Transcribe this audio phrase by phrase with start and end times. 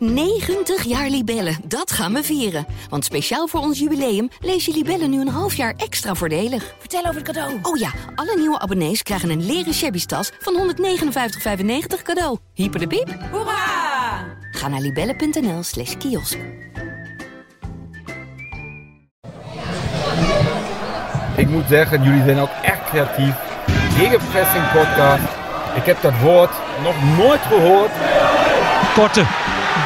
[0.00, 2.66] 90 jaar Libellen, dat gaan we vieren.
[2.88, 6.74] Want speciaal voor ons jubileum lees je Libellen nu een half jaar extra voordelig.
[6.78, 7.58] Vertel over het cadeau.
[7.62, 12.38] Oh ja, alle nieuwe abonnees krijgen een leren shabby tas van 159,95 cadeau.
[12.54, 13.16] Hyper de piep.
[13.30, 14.24] Hoera!
[14.50, 16.38] Ga naar libellen.nl slash kiosk.
[21.36, 23.34] Ik moet zeggen, jullie zijn ook echt creatief.
[23.96, 25.22] Gegenpressing podcast.
[25.74, 26.50] Ik heb dat woord
[26.82, 27.90] nog nooit gehoord.
[28.94, 29.49] Korte.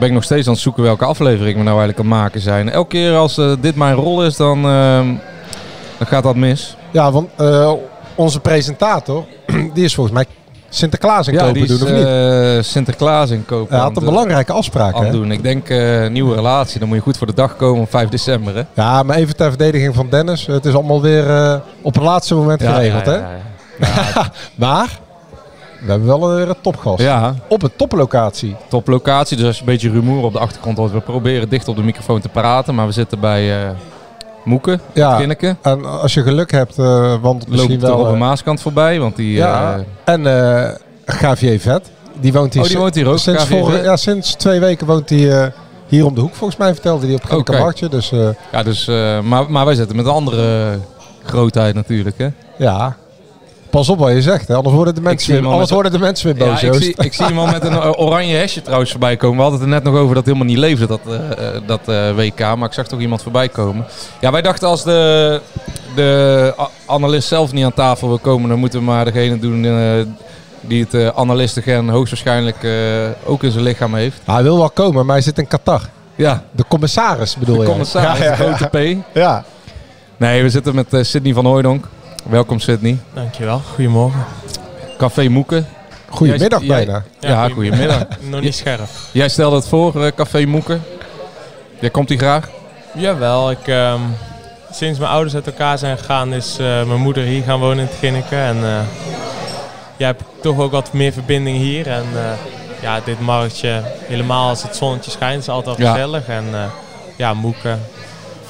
[0.00, 2.40] ben ik nog steeds aan het zoeken welke aflevering we nou eigenlijk aan het maken
[2.40, 2.70] zijn.
[2.70, 5.06] Elke keer als eh, dit mijn rol is, dan, ehm,
[5.98, 6.76] dan gaat dat mis.
[6.90, 7.72] Ja, want eh,
[8.14, 9.24] onze presentator,
[9.74, 10.26] die is volgens mij
[10.72, 12.04] Sinterklaas in ja, kopen die is doen, of niet?
[12.06, 13.74] eh, Sinterklaas inkopen.
[13.74, 15.10] Hij had een belangrijke afspraak, aan hè?
[15.10, 15.32] doen.
[15.32, 18.08] Ik denk eh, nieuwe relatie, dan moet je goed voor de dag komen op 5
[18.08, 18.54] december.
[18.56, 18.62] Hè?
[18.74, 20.46] Ja, maar even ter verdediging van Dennis.
[20.46, 23.18] Het is allemaal weer eh, op het laatste moment Ja, geregeld, ja, hè?
[23.18, 23.30] ja,
[24.14, 24.30] ja.
[24.66, 24.98] Maar
[25.84, 27.02] we hebben wel een topgast.
[27.02, 28.56] Ja, Op een toplocatie.
[28.68, 29.36] toplocatie.
[29.36, 31.82] Dus als je een beetje rumoer op de achtergrond hoort, we proberen dicht op de
[31.82, 32.74] microfoon te praten.
[32.74, 33.70] Maar we zitten bij eh
[34.44, 35.16] Moeken, Ja.
[35.16, 35.56] Ginneke.
[35.62, 37.98] En als je geluk hebt, eh want misschien wel...
[37.98, 39.32] op de eh, Maaskant voorbij, want die...
[39.32, 40.74] ja, eh, en eh
[41.06, 41.90] Gavier Vet.
[42.20, 45.08] Die woont hier, Oh, die woont hier ook, Sinds, vorige- ja, sinds twee weken woont
[45.10, 45.46] hij eh,
[45.86, 46.34] hier om de hoek.
[46.34, 47.60] Volgens mij vertelde hij op Ginneke Oké.
[47.60, 47.88] Marktje.
[47.88, 50.78] Dus eh, ja, dus, eh, maar, maar wij zitten met een andere
[51.24, 52.18] grootheid natuurlijk.
[52.18, 52.28] Hè?
[52.58, 52.96] ja,
[53.70, 54.48] pas op wat je zegt.
[54.48, 54.54] Hè?
[54.54, 56.62] Anders worden de mensen, weer, anders worden de mensen weer Ja, boos.
[56.62, 56.82] ik, Joost.
[56.84, 59.36] zie, ik zie iemand met een oranje hesje trouwens voorbij komen.
[59.36, 61.14] We hadden het er net nog over dat het helemaal niet leefde, dat, eh,
[61.54, 62.38] eh, dat eh, WK.
[62.38, 63.84] Maar ik zag toch iemand voorbij komen.
[64.20, 65.40] Ja, wij dachten als de,
[65.94, 66.54] de
[66.86, 69.62] analist zelf niet aan tafel wil komen, dan moeten we maar degene doen
[70.60, 72.56] die het analistengen hoogstwaarschijnlijk
[73.24, 74.20] ook in zijn lichaam heeft.
[74.24, 75.80] hij wil wel komen, maar hij zit in Qatar.
[76.14, 77.68] Ja, De commissaris bedoel de je?
[77.68, 79.04] commissaris, Ja, ja, de grote P.
[79.14, 79.44] ja.
[80.16, 81.84] Nee, we zitten met Sydney van Hooydonk.
[82.22, 82.98] Welkom Sydney.
[83.14, 84.24] Dankjewel, goedemorgen.
[84.98, 85.66] Café Moeken.
[86.08, 87.02] Goedemiddag Jij- bijna.
[87.20, 88.02] Ja, goedemiddag.
[88.30, 88.88] Nog niet scherp.
[89.12, 90.82] Jij stelde het voor, eh, Café Moeken.
[91.80, 92.48] Jij komt hier graag?
[92.94, 94.00] Jawel, ik, ehm,
[94.72, 97.84] sinds mijn ouders uit elkaar zijn gegaan is eh, mijn moeder hier gaan wonen in
[97.86, 98.38] het Ginneken.
[98.38, 98.80] En eh
[99.96, 101.86] ja, heb ik toch ook wat meer verbinding hier.
[101.88, 102.20] En eh,
[102.82, 105.92] ja, dit marktje, helemaal als het zonnetje schijnt, is altijd wel Ja.
[105.92, 106.26] gezellig.
[106.28, 106.60] En eh,
[107.16, 107.80] ja, Moeken,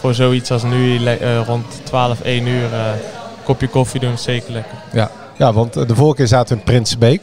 [0.00, 2.80] voor zoiets als nu eh, rond 12, 1 uur, eh,
[3.50, 4.78] kopje koffie doen is zeker lekker.
[5.36, 7.22] Ja, want eh, de vorige keer zaten we in Prinsbeek.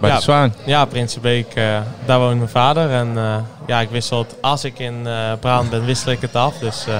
[0.00, 0.16] Bij Ja.
[0.16, 0.54] de Zwaan.
[0.64, 2.90] Ja, Prinsenbeek, eh daar woont mijn vader.
[2.90, 3.34] En eh,
[3.66, 6.58] ja, ik wissel het, als ik in eh Braan ben, wissel ik het af.
[6.58, 6.94] Dus eh,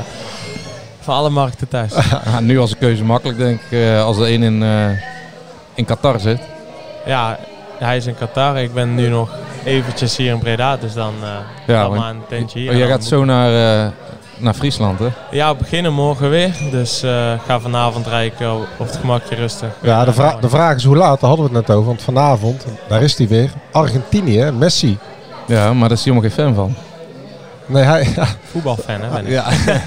[1.00, 1.92] van alle markten thuis.
[2.24, 4.90] Ja, nu als een keuze makkelijk, denk ik, eh, als er één in, eh,
[5.74, 6.40] in Qatar zit.
[7.06, 7.38] ja,
[7.78, 8.58] hij is in Qatar.
[8.58, 9.30] Ik ben nu nog
[9.64, 10.76] eventjes hier in Breda.
[10.76, 11.28] Dus dan eh
[11.66, 12.70] Ja, ja, want- maar een tentje hier.
[12.70, 13.90] Oh, jij dan gaat zo naar, eh,
[14.40, 15.06] naar Friesland, hè?
[15.30, 16.52] Ja, we beginnen morgen weer.
[16.70, 19.68] Dus eh, ga vanavond rijden op het gemakje rustig.
[19.82, 21.86] Ja, de, vra- de vraag is hoe laat, daar hadden we het net over.
[21.88, 23.50] Want vanavond, daar is hij weer.
[23.72, 24.98] Argentinië, Messi.
[25.46, 26.74] Ja, maar daar is hij helemaal geen fan van.
[27.66, 28.06] Nee, hij,
[28.50, 29.08] Voetbalfan, hè?
[29.08, 29.32] Ben ik.
[29.32, 29.42] Ja.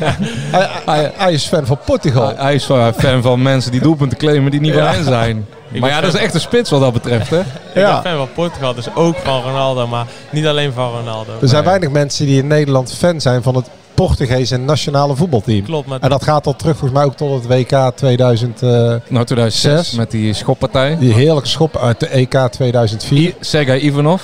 [0.56, 2.26] hij, hij, hij is fan van Portugal.
[2.26, 2.64] Hij- Hij is
[2.98, 4.92] fan van mensen die doelpunten claimen die niet van Ja.
[4.92, 5.48] hen zijn.
[5.80, 7.40] Maar ja, dat is echt een spits wat dat betreft, hè?
[7.74, 8.02] Ik Ja.
[8.02, 9.88] ben fan van Portugal, dus ook van Ronaldo.
[9.88, 11.32] Maar niet alleen van Ronaldo.
[11.42, 11.70] Er zijn Nee.
[11.70, 15.64] weinig mensen die in Nederland fan zijn van het Portugese nationale voetbalteam.
[15.64, 18.62] Klopt, maar En dat gaat al terug volgens mij ook tot het WK 2000.
[18.62, 19.92] eh, Nou, 2006 Zes.
[19.92, 20.98] met die schoppartij.
[21.00, 23.20] die heerlijke schop uit de EK 2004.
[23.30, 24.22] I- Sergej Ivanov,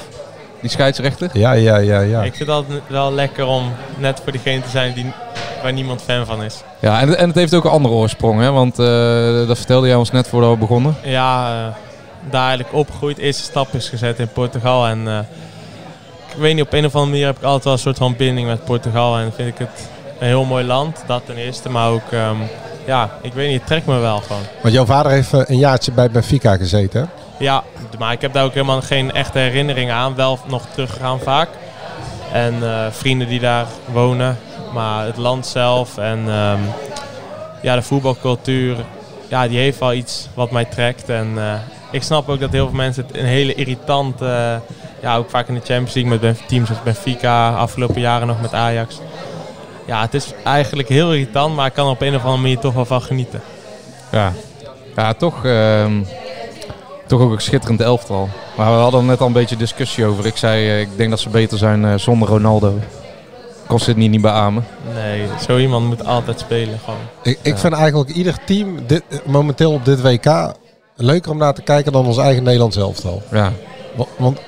[0.61, 1.29] die scheidsrechter.
[1.33, 2.23] Ja, ja, ja, ja.
[2.23, 3.63] Ik vind het altijd wel lekker om
[3.97, 5.11] net voor diegene te zijn die,
[5.63, 6.55] waar niemand fan van is.
[6.79, 8.51] Ja, en, en het heeft ook een andere oorsprong, hè?
[8.51, 10.95] Want eh, dat vertelde jij ons net voordat we begonnen.
[11.03, 11.73] Ja, eh,
[12.31, 13.17] daar eigenlijk opgegroeid.
[13.17, 14.87] Eerste stap is gezet in Portugal.
[14.87, 15.19] En eh,
[16.39, 18.47] weet niet, op een of andere manier heb ik altijd wel een soort van binding
[18.47, 19.17] met Portugal.
[19.17, 21.69] En vind ik het een heel mooi land, dat ten eerste.
[21.69, 22.35] Maar ook, ehm,
[22.85, 24.41] ja, ik weet niet, het trekt me wel gewoon.
[24.61, 27.01] Want jouw vader heeft eh, een jaartje bij Benfica gezeten.
[27.01, 27.07] hè?
[27.45, 27.63] Ja,
[27.99, 30.15] maar ik heb daar ook helemaal geen echte herinneringen aan.
[30.15, 31.49] Wel nog teruggegaan vaak.
[32.31, 34.37] En eh, vrienden die daar wonen.
[34.73, 36.59] Maar het land zelf en ehm,
[37.61, 38.77] ja, de voetbalcultuur,
[39.27, 41.09] ja, die heeft wel iets wat mij trekt.
[41.09, 41.53] En eh,
[41.91, 44.55] ik snap ook dat heel veel mensen het een hele irritant, eh,
[45.01, 48.53] ja, ook vaak in de Champions League met teams als Benfica, afgelopen jaren nog met
[48.53, 48.99] Ajax.
[49.85, 52.59] Ja, het is eigenlijk heel irritant, maar ik kan er op een of andere manier
[52.59, 53.41] toch wel van genieten.
[54.11, 54.33] Ja,
[54.95, 55.45] ja toch.
[55.45, 56.01] ehm,
[57.07, 58.29] toch ook een schitterend elftal.
[58.57, 60.25] Maar we hadden net al een beetje discussie over.
[60.25, 62.79] Ik zei, eh, ik denk dat ze beter zijn eh, zonder Ronaldo.
[63.67, 64.65] Kost het niet, niet beamen.
[64.93, 66.99] Nee, zo iemand moet altijd spelen gewoon.
[67.23, 70.53] Ik, ik vind eigenlijk ieder team dit, eh, momenteel op dit WK
[70.95, 73.21] leuker om naar te kijken dan ons eigen Nederlands elftal.
[73.31, 73.51] Ja.
[73.95, 74.39] Wa- Want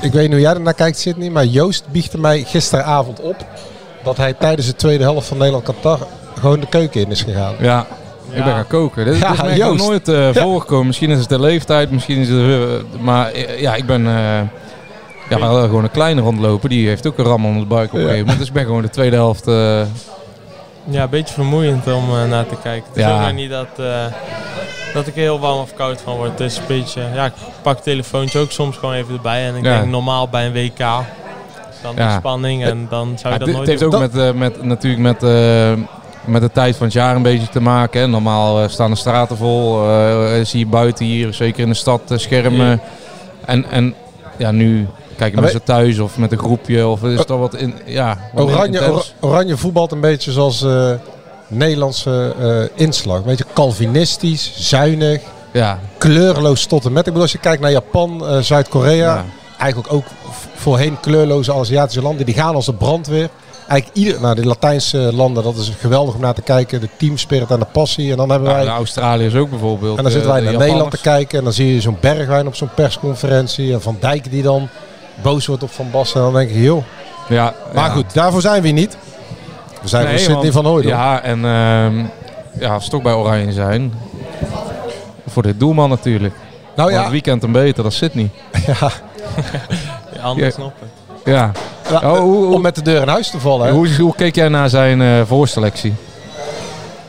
[0.00, 3.36] ik weet niet hoe jij er naar kijkt, Sydney, maar Joost biechtte mij gisteravond op
[4.04, 5.98] dat hij tijdens de tweede helft van Nederland-Qatar
[6.40, 7.54] gewoon de keuken in is gegaan.
[7.58, 7.86] Ja,
[8.30, 9.04] ik ben gaan koken.
[9.04, 9.86] Dit, Ja, dit is mij nog Joost.
[9.88, 10.86] nooit eh, voorgekomen.
[10.86, 12.38] Misschien is het de leeftijd, misschien is het...
[12.40, 14.06] eh, maar eh, ja, ik ben...
[14.06, 14.12] eh,
[15.30, 16.68] ja, we hadden gewoon een kleine rondlopen.
[16.68, 18.38] Die heeft ook een ram onder de buik op een gegeven moment.
[18.38, 19.46] Dus ik ben gewoon de tweede helft...
[19.48, 19.54] eh,
[20.84, 22.88] Ja, een beetje vermoeiend om naar te kijken.
[22.88, 23.14] Het is Ja.
[23.14, 23.84] ook nog niet dat, eh,
[24.94, 26.30] dat ik er heel warm of koud van word.
[26.30, 27.32] Het is een beetje, ja, ik
[27.62, 29.46] pak het telefoontje ook soms gewoon even erbij.
[29.46, 29.78] En ik Ja.
[29.78, 30.78] denk normaal bij een WK,
[31.82, 33.94] dan de spanning en dan zou Ja, je dat het, nooit het heeft doen.
[33.94, 35.72] ook met, eh, met, natuurlijk met, eh,
[36.24, 38.00] met de tijd van het jaar een beetje te maken.
[38.00, 38.06] Hè.
[38.06, 39.82] Normaal eh, staan de straten vol.
[39.90, 42.80] eh, zie je buiten hier, zeker in de stad, schermen.
[43.44, 43.94] En, en
[44.36, 44.86] ja, nu
[45.16, 46.86] kijken mensen thuis of met een groepje.
[46.86, 48.92] Of is het al wat in, ja, wat Oranje.
[48.92, 50.90] Or- Oranje voetbalt een beetje zoals eh,
[51.50, 53.16] Nederlandse eh, inslag.
[53.18, 55.20] Een beetje Calvinistisch, zuinig,
[55.52, 56.98] Ja, kleurloos tot en met.
[57.00, 59.24] Ik bedoel, als je kijkt naar Japan, eh, Zuid-Korea, Ja.
[59.58, 60.04] eigenlijk ook
[60.54, 63.28] voorheen kleurloze Aziatische landen, die gaan als de brandweer.
[63.68, 66.80] Eigenlijk ieder, nou, de Latijnse landen, dat is geweldig om naar te kijken.
[66.80, 68.10] De teamspirit en de passie.
[68.10, 69.96] En dan hebben wij de Australiërs ook bijvoorbeeld.
[69.96, 71.96] En dan zitten eh, wij de naar Nederland te kijken en dan zie je zo'n
[72.00, 73.72] Bergwijn op zo'n persconferentie.
[73.72, 74.68] En Van Dijk die dan
[75.22, 76.16] boos wordt op Van Basten.
[76.16, 76.82] En dan denk je, joh.
[77.28, 77.94] Ja, Maar ja.
[77.94, 78.96] goed, daarvoor zijn we niet.
[79.82, 80.94] We zijn Nee, voor Sidney van Hooydonk.
[80.94, 82.04] Ja, en ehm,
[82.60, 83.92] ja, als we toch bij Oranje zijn.
[85.26, 86.34] Voor dit doelman natuurlijk.
[86.76, 88.30] nou ja, het weekend hem beter dan Sydney.
[88.66, 88.74] ja,
[90.14, 90.52] Ja, anders Ja.
[90.60, 91.32] snap ik.
[91.32, 91.50] Ja.
[91.90, 93.66] ja, Oh, hoe, hoe, om met de deur in huis te vallen.
[93.66, 93.72] hè.
[93.72, 95.94] hoe, hoe keek jij naar zijn eh, voorselectie?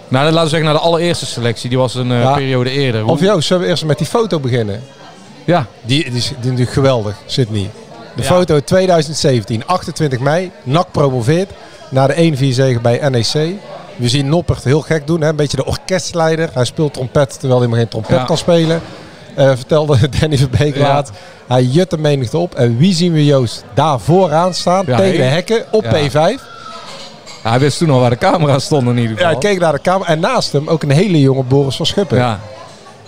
[0.07, 1.69] Nou, laten we zeggen naar de allereerste selectie.
[1.69, 2.33] Die was een eh, Ja.
[2.33, 3.01] periode eerder.
[3.01, 4.81] Hoe- Of Joost, zullen we eerst met die foto beginnen?
[5.45, 7.69] Ja, Die, die, is, die is natuurlijk geweldig, Sydney.
[8.15, 8.27] De Ja.
[8.27, 10.51] foto 2017, 28 mei.
[10.63, 11.51] NAC promoveert
[11.91, 13.55] naar de 1-4 zege bij NEC.
[13.95, 15.29] We zien Noppert heel gek doen, hè?
[15.29, 16.49] een beetje de orkestleider.
[16.53, 18.23] Hij speelt trompet terwijl hij maar geen trompet Ja.
[18.23, 18.81] kan spelen.
[19.35, 20.81] Eh, vertelde Danny Verbeek Ja.
[20.81, 21.11] laat.
[21.47, 22.55] Hij jut de menigte op.
[22.55, 25.91] En wie zien we Joost daar vooraan staan, Ja, tegen de hekken, op Ja.
[26.09, 26.41] P5.
[27.43, 29.49] hij wist toen al waar de camera's stonden in ieder Ja, hij geval.
[29.49, 30.07] keek naar de kamer.
[30.07, 32.17] En naast hem ook een hele jonge Boris van Schuppen.
[32.17, 32.39] Ja,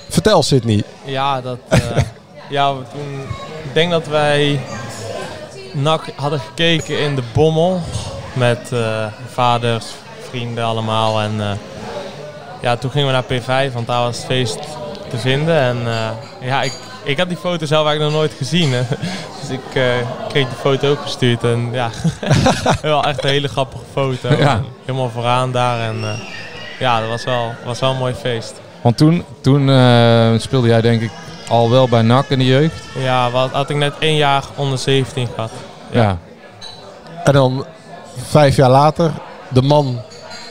[0.10, 0.84] Vertel Sydney.
[1.04, 1.80] Ja, dat, eh,
[2.50, 3.20] ja, toen,
[3.64, 4.60] ik denk dat wij
[5.74, 7.82] NAC hadden gekeken in de Bommel.
[8.34, 9.86] Met eh, vaders,
[10.30, 11.22] vrienden allemaal.
[11.22, 11.52] En eh,
[12.62, 14.60] ja, toen gingen we naar P5, want daar was het feest
[15.10, 15.60] te vinden.
[15.60, 16.10] En eh,
[16.48, 18.72] ja, ik, ik had die foto zelf eigenlijk nog nooit gezien.
[18.72, 18.82] Hè.
[19.40, 19.84] Dus ik eh,
[20.28, 21.44] kreeg die foto ook gestuurd.
[21.44, 21.90] En ja,
[22.82, 24.36] wel echt een hele grappige foto.
[24.36, 24.62] Ja.
[24.86, 25.80] Helemaal vooraan daar.
[25.80, 26.10] En eh,
[26.80, 28.54] ja, dat was wel, was wel een mooi feest.
[28.82, 31.12] want toen, toen eh, speelde jij denk ik
[31.48, 32.84] al wel bij NAC in de jeugd.
[32.98, 35.52] Ja, wat had ik net één jaar onder 17 gehad.
[35.92, 36.18] Ja.
[37.24, 37.66] En dan
[38.28, 39.12] vijf jaar later,
[39.50, 40.00] de man.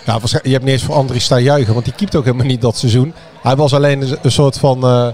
[0.06, 2.60] Ja, je hebt niet eens voor Andries staan juichen, want die keept ook helemaal niet
[2.60, 3.14] dat seizoen.
[3.42, 5.06] Hij was alleen een, soort van eh,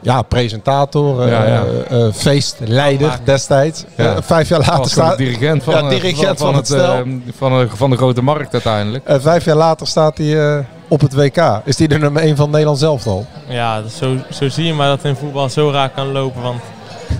[0.00, 1.64] ja, presentator, eh, Ja, ja.
[1.88, 3.84] eh, feestleider destijds.
[3.96, 4.22] Ja.
[4.22, 5.18] Vijf jaar later staat.
[5.18, 7.04] dirigent van, Ja, dirigent van het eh, stel.
[7.36, 9.04] van, de, van de grote markt uiteindelijk.
[9.06, 11.60] eh, vijf jaar later staat hij eh, op het WK.
[11.64, 13.26] Is hij de nummer één van Nederland zelf al?
[13.48, 16.42] Ja, dus zo, zo zie je maar dat in voetbal zo raar kan lopen.
[16.42, 16.60] Want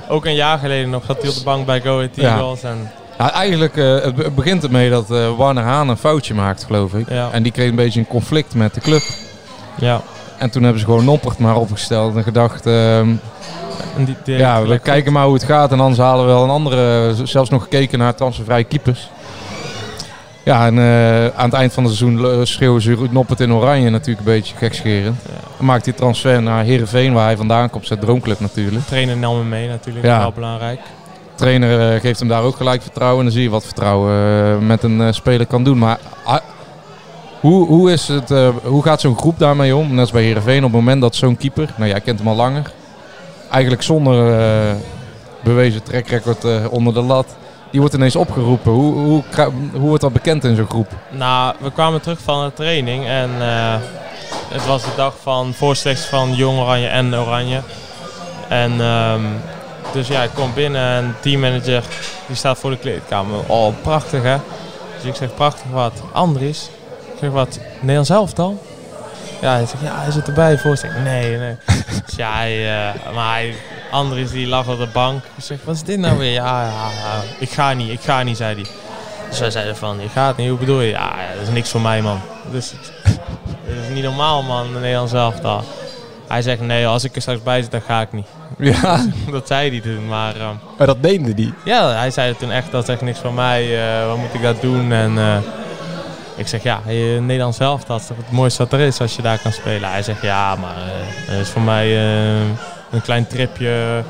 [0.09, 2.23] ook een jaar geleden nog zat hij op de bank bij Go Ahead Ja.
[2.37, 2.63] Eagles.
[2.63, 2.91] En
[3.21, 6.93] Ja, eigenlijk eh, het be- begint ermee dat eh Warner Haan een foutje maakt, geloof
[6.95, 7.09] ik.
[7.11, 7.29] Ja.
[7.33, 9.03] En die kreeg een beetje een conflict met de club.
[9.79, 10.01] ja,
[10.39, 12.67] En toen hebben ze gewoon Noppert maar opgesteld en gedacht...
[12.67, 13.09] ehm,
[13.97, 16.43] en die, die ja, we kijken maar hoe het gaat en anders halen we wel
[16.43, 17.13] een andere...
[17.25, 19.11] Zelfs nog gekeken naar transfervrije keepers.
[20.45, 24.27] Ja, en eh, aan het eind van het seizoen schreeuwen ze Noppert in oranje natuurlijk
[24.27, 25.19] een beetje gekscherend.
[25.57, 28.77] Dan maakt hij transfer naar Heerenveen, waar hij vandaan komt, zijn droomclub natuurlijk.
[28.85, 30.19] De trainer nam hem mee natuurlijk, Ja.
[30.19, 30.81] wel belangrijk.
[31.41, 33.19] Trainer eh, geeft hem daar ook gelijk vertrouwen.
[33.19, 35.79] En dan zie je wat vertrouwen eh, met een eh, speler kan doen.
[35.79, 36.39] Maar ah,
[37.41, 38.29] hoe, hoe, is het,
[38.65, 39.91] hoe gaat zo'n groep daarmee om?
[39.91, 42.35] Net als bij Heerenveen, op het moment dat zo'n keeper, nou jij kent hem al
[42.35, 42.73] langer,
[43.51, 44.37] eigenlijk zonder
[45.43, 47.37] bewezen trackrecord eh, onder de lat,
[47.71, 48.73] die wordt ineens opgeroepen.
[48.73, 49.23] Hoe, hoe,
[49.73, 50.89] hoe wordt dat bekend in zo'n groep?
[51.11, 53.31] Nou, we kwamen terug van de training en
[54.49, 57.61] het was de dag van voorselectie van Jong Oranje en Oranje.
[58.49, 59.21] En ehm,
[59.93, 61.85] dus ja, ik kom binnen en de teammanager
[62.27, 63.39] die staat voor de kleedkamer.
[63.47, 64.37] Oh, prachtig hè.
[64.97, 65.93] Dus ik zeg, prachtig wat.
[66.13, 66.71] Andries?
[67.13, 67.59] Ik zeg, wat?
[67.81, 68.63] Nederlands elftal?
[69.41, 70.59] Ja, hij zegt, ja, hij zit erbij.
[70.59, 71.01] Voorzitter.
[71.01, 71.57] Nee, nee.
[72.07, 73.55] dus ja, hij, eh, maar hij,
[73.91, 75.25] Andries die lag op de bank.
[75.37, 76.33] Ik zeg, wat is dit nou weer?
[76.33, 78.67] Ja, ja, ja, ik ga niet, ik ga niet, zei hij.
[79.29, 80.91] Dus wij zeiden van, je gaat niet, hoe bedoel je?
[80.91, 82.21] Ja, dat is niks voor mij, man.
[82.51, 82.73] Dus
[83.67, 85.65] dat is niet normaal, man, de Nederlands elftal.
[86.29, 88.27] Hij zegt, nee, als ik er straks bij zit, dan ga ik niet.
[88.73, 89.07] Ja.
[89.31, 90.35] dat zei hij toen, maar...
[90.37, 91.55] ehm, Maar dat meende die.
[91.65, 93.83] ja, hij zei toen echt, dat is echt niks van mij.
[94.01, 94.93] eh, wat moet ik dat doen?
[94.93, 95.37] En eh,
[96.37, 99.17] ik zeg, ja, eh, Nederland zelf, dat is toch het mooiste wat er is als
[99.17, 99.91] je daar kan spelen.
[99.91, 100.75] Hij zegt, ja, maar
[101.27, 101.97] dat is voor mij
[102.91, 104.03] een klein tripje,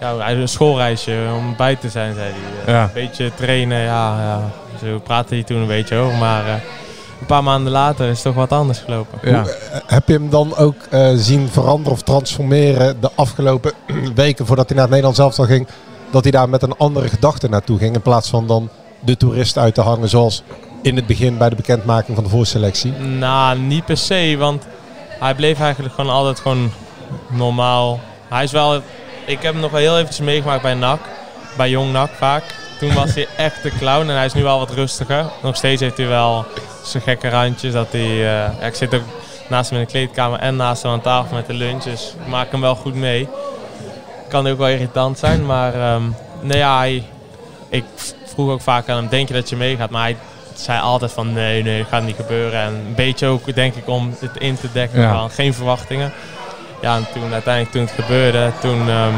[0.00, 2.30] ja, een schoolreisje om bij te zijn, zei
[2.64, 2.74] hij.
[2.74, 2.82] Ja.
[2.82, 4.40] Een beetje trainen, ja, ja.
[4.86, 6.44] Zo praatte hij toen een beetje over, maar
[7.20, 9.18] een paar maanden later is het toch wat anders gelopen.
[9.22, 9.42] Ja.
[9.42, 13.72] Hoe, eh, heb je hem dan ook eh, zien veranderen of transformeren de afgelopen
[14.14, 15.66] weken voordat hij naar het Nederlands elftal ging?
[16.10, 18.68] Dat hij daar met een andere gedachte naartoe ging in plaats van dan
[19.00, 20.42] de toerist uit te hangen zoals
[20.82, 22.92] in het begin bij de bekendmaking van de voorselectie?
[22.92, 24.66] Nou, niet per se, want
[25.18, 26.70] hij bleef eigenlijk gewoon altijd gewoon
[27.30, 28.00] normaal.
[28.28, 28.74] Hij is wel,
[29.26, 31.00] ik heb hem nog wel heel eventjes meegemaakt bij NAC,
[31.56, 32.42] bij Jong NAC vaak.
[32.78, 35.26] Toen was hij echt de clown en hij is nu wel wat rustiger.
[35.42, 36.44] Nog steeds heeft hij wel
[36.90, 37.72] zijn gekke randjes.
[37.72, 38.20] Dat hij, eh,
[38.60, 39.02] ja, ik zit ook
[39.48, 42.26] naast hem in de kleedkamer en naast hem aan tafel met de lunch, dus ik
[42.30, 43.28] maak hem wel goed mee.
[44.28, 46.02] Kan ook wel irritant zijn, maar ehm,
[46.40, 47.02] nee, ja, hij,
[47.68, 47.84] ik
[48.24, 49.90] vroeg ook vaak aan hem, denk je dat je meegaat?
[49.90, 50.16] Maar hij
[50.54, 52.60] zei altijd van nee, nee, dat gaat niet gebeuren.
[52.60, 55.12] En een beetje ook denk ik om het in te dekken Ja.
[55.18, 56.12] van geen verwachtingen.
[56.82, 59.14] Ja, en toen uiteindelijk toen het gebeurde, toen ehm,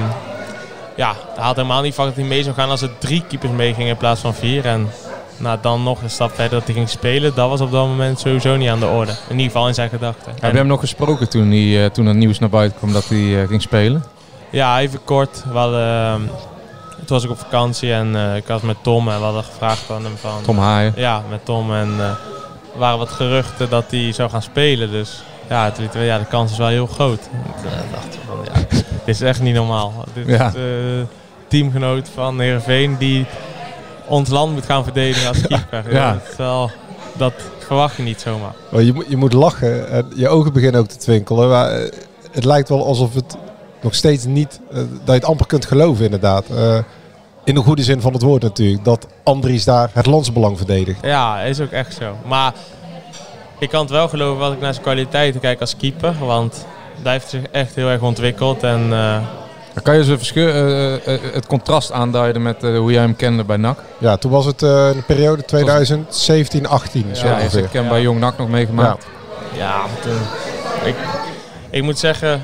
[0.97, 3.53] ja, hij had helemaal niet verwacht dat hij mee zou gaan als er drie keepers
[3.53, 4.67] meegingen in plaats van vier.
[4.67, 4.91] En
[5.39, 8.21] nou, dan nog een stap verder dat hij ging spelen, dat was op dat moment
[8.21, 9.13] sowieso niet aan de orde.
[9.29, 10.33] In ieder geval in zijn gedachten.
[10.41, 13.09] Heb je hem nog gesproken toen, hij, eh, toen het nieuws naar buiten kwam dat
[13.09, 14.05] hij eh, ging spelen?
[14.51, 15.45] Ja, even kort.
[15.53, 16.21] We hadden, ehm,
[16.97, 19.91] toen was ik op vakantie en eh, ik had met Tom en we hadden gevraagd
[19.91, 20.43] aan hem van...
[20.43, 20.93] Tom Haaien.
[20.97, 22.05] Ja, met Tom en eh,
[22.73, 24.91] er waren wat geruchten dat hij zou gaan spelen.
[24.91, 27.21] Dus ja, ja, de kans is wel heel groot.
[27.23, 28.67] Toen dachten we van, ja,
[29.05, 30.05] dit is echt niet normaal.
[30.15, 30.47] Dit Ja.
[30.47, 31.05] is de
[31.49, 33.27] teamgenoot van Heerenveen die
[34.09, 35.93] ons land moet gaan verdedigen als keeper.
[35.93, 36.13] Ja.
[36.13, 36.71] Dat, is wel,
[37.17, 38.55] dat verwacht je niet zomaar.
[38.71, 41.49] Maar je, moet- je moet lachen en je ogen beginnen ook te twinkelen.
[41.49, 41.93] Maar eh,
[42.31, 43.37] het lijkt wel alsof het
[43.83, 46.45] nog steeds niet, eh, dat je het amper kunt geloven inderdaad.
[46.51, 46.79] Eh,
[47.45, 48.85] in de goede zin van het woord natuurlijk.
[48.85, 50.99] Dat Andries daar het landsbelang verdedigt.
[51.03, 52.17] Ja, is ook echt zo.
[52.27, 52.53] Maar
[53.59, 56.15] ik kan het wel geloven als ik naar zijn kwaliteiten kijk als keeper.
[56.21, 56.67] Want
[57.03, 58.63] hij heeft zich echt heel erg ontwikkeld.
[58.63, 59.17] En eh,
[59.79, 63.17] Dan kan je ze verschil, eh, eh, het contrast aanduiden met eh, hoe jij hem
[63.17, 63.79] kende bij NAC?
[63.99, 67.17] Ja, toen was het eh, de periode 2017-18.
[67.17, 67.61] zo Ja, ongeveer.
[67.61, 69.07] hebt hem bij Jong NAC nog meegemaakt.
[69.57, 70.13] ja, toen,
[70.85, 70.95] ik,
[71.71, 72.43] ik moet zeggen,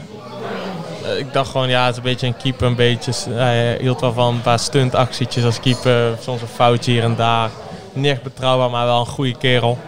[1.05, 2.67] eh, ik dacht gewoon, ja, het is een beetje een keeper.
[2.67, 6.17] Een beetje, hij hield wel van een paar stuntactietjes als keeper.
[6.21, 7.50] Soms een foutje hier en daar.
[7.93, 9.79] Niet echt betrouwbaar, maar wel een goede kerel.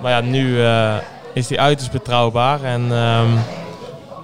[0.00, 0.94] Maar ja, nu eh,
[1.34, 2.62] is hij uiterst betrouwbaar.
[2.64, 3.28] En ehm,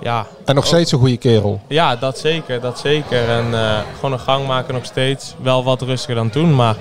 [0.03, 1.61] ja, En nog steeds een goede kerel.
[1.69, 3.29] Ja, dat zeker, dat zeker.
[3.29, 5.35] En eh, gewoon een gang maken nog steeds.
[5.43, 6.77] Wel wat rustiger dan toen, maar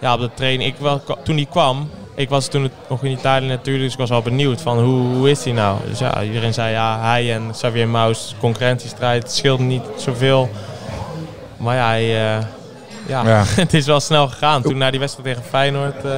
[0.00, 3.10] ja, op de training, ik wel, toen hij kwam, ik was toen het- nog in
[3.10, 5.76] Italië natuurlijk, dus ik was wel benieuwd van hoe, hoe is hij nou?
[5.88, 10.48] Dus ja, iedereen zei ja, hij en Xavier Maus, concurrentiestrijd, het scheelt niet zoveel.
[11.56, 12.44] Maar ja, hij, eh,
[13.06, 13.42] ja, Ja.
[13.64, 14.62] het is wel snel gegaan.
[14.62, 16.10] Toen na die wedstrijd tegen Feyenoord, eh,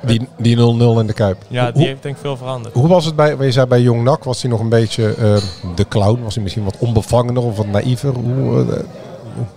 [0.00, 1.36] Die, die 0-0 in de Kuip.
[1.48, 2.74] ja, die hoe, heeft denk ik veel veranderd.
[2.74, 5.36] hoe was het bij, je zei bij Jong NAC, was hij nog een beetje eh,
[5.74, 6.22] de clown?
[6.22, 8.14] Was hij misschien wat onbevangener of wat naïver?
[8.14, 8.78] Hoe, eh,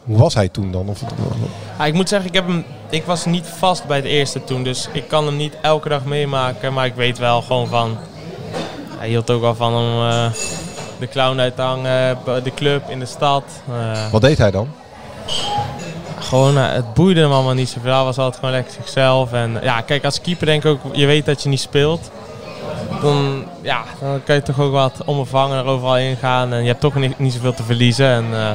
[0.04, 0.88] hoe was hij toen dan?
[0.90, 1.02] Of,
[1.78, 4.64] Ja, ik moet zeggen, ik, heb hem, ik was niet vast bij het eerste toen.
[4.64, 6.74] Dus ik kan hem niet elke dag meemaken.
[6.74, 7.98] Maar ik weet wel gewoon van...
[8.98, 10.32] Hij hield ook wel van om eh,
[11.00, 12.18] de clown uit te hangen.
[12.44, 13.44] De club, in de stad.
[14.12, 14.68] Wat deed hij dan?
[16.32, 17.94] Gewoon, eh, het boeide hem allemaal niet zoveel.
[17.94, 19.34] Hij was altijd gewoon lekker zichzelf.
[19.34, 20.96] En ja, kijk, als keeper denk ik ook...
[20.96, 22.12] Je weet dat je niet speelt.
[23.02, 26.54] Dan, ja, dan kan je toch ook wat onbevangen overal ingaan.
[26.54, 28.06] En je hebt toch niet, niet zoveel te verliezen.
[28.08, 28.50] En eh,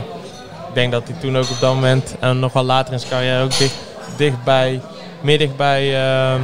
[0.69, 2.17] ik denk dat hij toen ook op dat moment...
[2.21, 3.75] En nog wel later in zijn carrière ook dicht,
[4.17, 4.81] dichtbij...
[5.21, 6.41] Meer dichtbij ehm,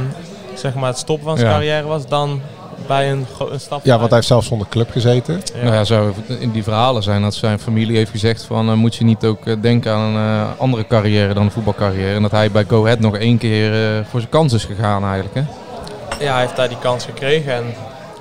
[0.55, 1.55] zeg maar het stoppen van zijn Ja.
[1.55, 2.07] carrière was...
[2.07, 2.41] Dan
[2.87, 5.41] bij een, een stap Ja, want hij heeft zelf zonder club gezeten.
[5.55, 5.63] Ja.
[5.63, 8.95] Nou ja, zou in die verhalen zijn dat zijn familie heeft gezegd van eh, moet
[8.95, 12.15] je niet ook eh, denken aan een eh, andere carrière dan een voetbalcarrière.
[12.15, 15.03] En dat hij bij Go Ahead nog één keer eh, voor zijn kans is gegaan
[15.03, 15.35] eigenlijk.
[15.35, 15.43] Hè?
[16.25, 17.63] Ja, hij heeft daar die kans gekregen en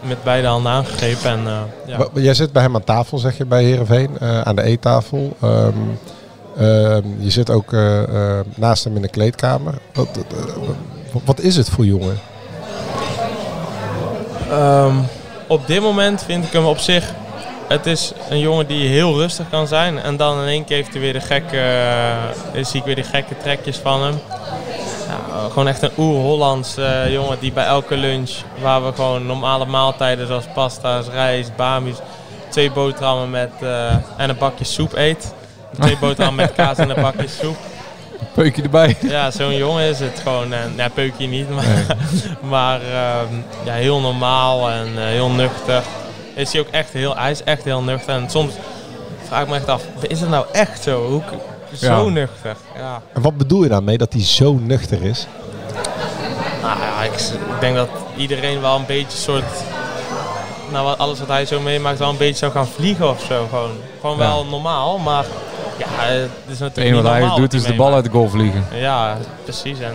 [0.09, 1.31] met beide handen aangegrepen.
[1.31, 2.07] En, eh, ja.
[2.15, 5.37] Jij zit bij hem aan tafel, zeg je, bij Heerenveen, eh, aan de eettafel.
[5.41, 5.73] Ehm,
[6.59, 7.73] ehm, je zit ook
[8.57, 9.75] naast hem in de kleedkamer.
[9.95, 12.19] Wat, wat- wat is het voor jongen?
[14.53, 14.97] Ehm,
[15.47, 17.05] op dit moment vind ik hem op zich.
[17.69, 19.99] Het is een jongen die heel rustig kan zijn.
[19.99, 21.59] En dan in één keer heeft hij weer de gekke,
[22.55, 24.21] eh, zie ik weer de gekke trekjes van hem.
[25.09, 28.31] Ja, gewoon echt een oer-Hollands eh, jongen die bij elke lunch,
[28.61, 31.97] waar we gewoon normale maaltijden zoals pasta's, rijst, bamis,
[32.49, 35.35] twee boterhammen met, eh, en een bakje soep eet.
[35.81, 37.57] Twee boterhammen met kaas en een bakje soep.
[38.35, 38.97] Peukje erbij.
[39.01, 40.53] Ja, zo'n jongen is het gewoon.
[40.53, 41.97] En, ja, peukje niet, maar,
[42.51, 43.35] maar ehm,
[43.65, 45.83] ja, heel normaal en eh, heel nuchter.
[46.35, 48.15] is hij ook echt heel, hij is echt heel nuchter.
[48.15, 48.53] En soms
[49.27, 51.07] vraag ik me echt af, is het nou echt zo?
[51.09, 51.23] Hoe,
[51.77, 52.11] zo Ja.
[52.13, 52.57] nuchter.
[52.77, 53.03] Ja.
[53.15, 55.27] En wat bedoel je daarmee dat hij zo nuchter is?
[56.63, 59.45] Nou ja, ik, ik denk dat iedereen wel een beetje soort...
[60.73, 63.47] Nou, alles wat hij zo meemaakt wel een beetje zou gaan vliegen of zo.
[63.49, 63.71] Gewoon,
[64.01, 64.23] gewoon Ja.
[64.23, 65.25] wel normaal, maar
[65.79, 68.29] ja, het is Het natuurlijk enige wat hij doet is de bal uit de goal
[68.29, 68.65] vliegen.
[68.75, 69.79] Ja, precies.
[69.81, 69.93] En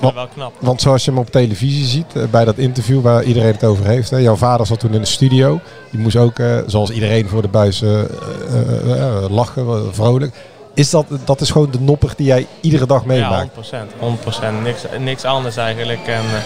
[0.00, 0.52] wel knap.
[0.58, 3.86] Want zoals je hem op televisie ziet, eh, bij dat interview waar iedereen het over
[3.86, 4.10] heeft.
[4.10, 5.60] Hè, jouw vader zat toen in de studio.
[5.90, 10.34] Die moest ook, eh, zoals iedereen voor de buis, eh, eh, lachen, vrolijk.
[10.74, 13.54] Is dat, dat is gewoon de nopper die jij iedere dag Ja, meemaakt?
[13.54, 13.92] 100%.
[13.98, 14.62] 100%.
[14.62, 16.06] Niks, niks anders eigenlijk.
[16.06, 16.42] En eh,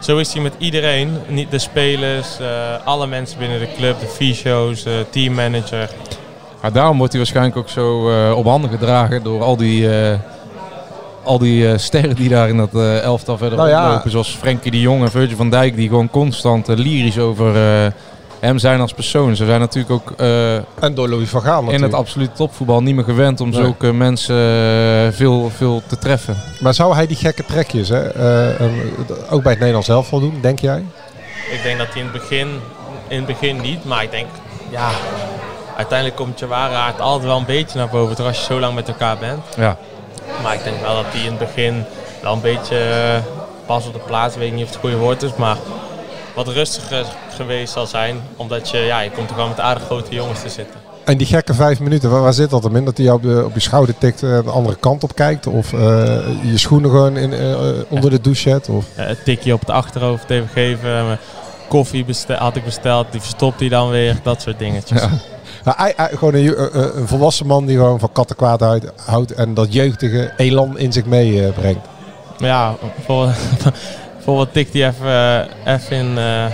[0.00, 1.18] zo is hij met iedereen.
[1.28, 2.46] Niet de spelers, eh,
[2.84, 5.90] alle mensen binnen de club, de fysio's, de teammanager.
[6.66, 10.18] Maar daarom wordt hij waarschijnlijk ook zo eh, op handen gedragen door al die, eh,
[11.22, 14.02] al die eh, sterren die daar in dat eh, elftal verder Nou ja.
[14.06, 17.92] Zoals Frenkie de Jong en Virgil van Dijk die gewoon constant lyrisch over eh,
[18.40, 19.36] hem zijn als persoon.
[19.36, 22.00] Ze zijn natuurlijk ook eh, En door Louis van Gaal in het natuurlijk.
[22.02, 23.60] absolute topvoetbal niet meer gewend om Nee.
[23.60, 24.36] zulke mensen
[25.14, 26.36] veel, veel te treffen.
[26.60, 28.02] Maar zou hij die gekke trekjes hè,
[29.30, 30.84] ook bij het Nederlands elftal doen, denk jij?
[31.50, 32.48] Ik denk dat hij in het begin,
[33.08, 34.26] in het begin niet, maar ik denk,
[34.70, 34.88] ja,
[35.76, 38.74] uiteindelijk komt je ware aard altijd wel een beetje naar boven, als je zo lang
[38.74, 39.42] met elkaar bent.
[39.56, 39.76] Ja.
[40.42, 41.84] Maar ik denk wel dat hij in het begin
[42.22, 43.22] wel een beetje eh,
[43.66, 45.56] pas op de plaats, weet ik niet of het goede woord is, maar
[46.34, 47.04] wat rustiger
[47.36, 50.48] geweest zal zijn, omdat je, ja, je komt toch wel met aardig grote jongens te
[50.48, 50.80] zitten.
[51.04, 52.84] En die gekke vijf minuten, waar, waar zit dat hem in?
[52.84, 55.46] Dat hij jou op, de, op je schouder tikt en de andere kant op kijkt?
[55.46, 55.80] Of eh,
[56.42, 57.56] je schoenen gewoon in, eh,
[57.88, 58.68] onder de douche zet?
[58.68, 58.84] Of?
[58.96, 61.18] Een tikje op het achterhoofd even geven,
[61.68, 65.00] koffie had ik besteld, die verstopt hij dan weer, dat soort dingetjes.
[65.00, 65.10] Ja.
[65.66, 68.86] Nou, hij, hij- gewoon een, eh, eh, een volwassen man die gewoon van kattenkwaad houdt,
[69.06, 71.86] houdt en dat jeugdige elan in zich meebrengt.
[72.38, 73.28] Maar ja, voor,
[74.24, 75.06] voor wat tikt hij even,
[75.64, 76.46] eh, even in eh,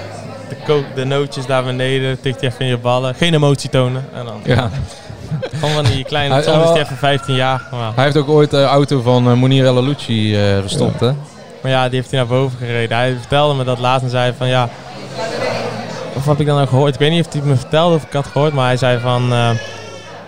[0.48, 3.14] de, kook, de nootjes daar beneden, tikt hij even in je ballen.
[3.14, 4.04] Geen emotie tonen.
[4.14, 4.70] En dan Ja.
[5.58, 7.62] gewoon van die kleine, Hij- soms is hij- even 15 jaar.
[7.70, 11.10] Maar, Hij heeft ook ooit de auto van eh Monir El eh, verstopt, hè?
[11.62, 12.96] maar ja, die heeft hij naar boven gereden.
[12.96, 14.68] Hij vertelde me dat laatst en zei van ja,
[16.14, 16.94] of heb ik dan ook gehoord?
[16.94, 18.98] Ik weet niet of hij het me vertelde of ik had gehoord, maar hij zei
[18.98, 19.50] van eh,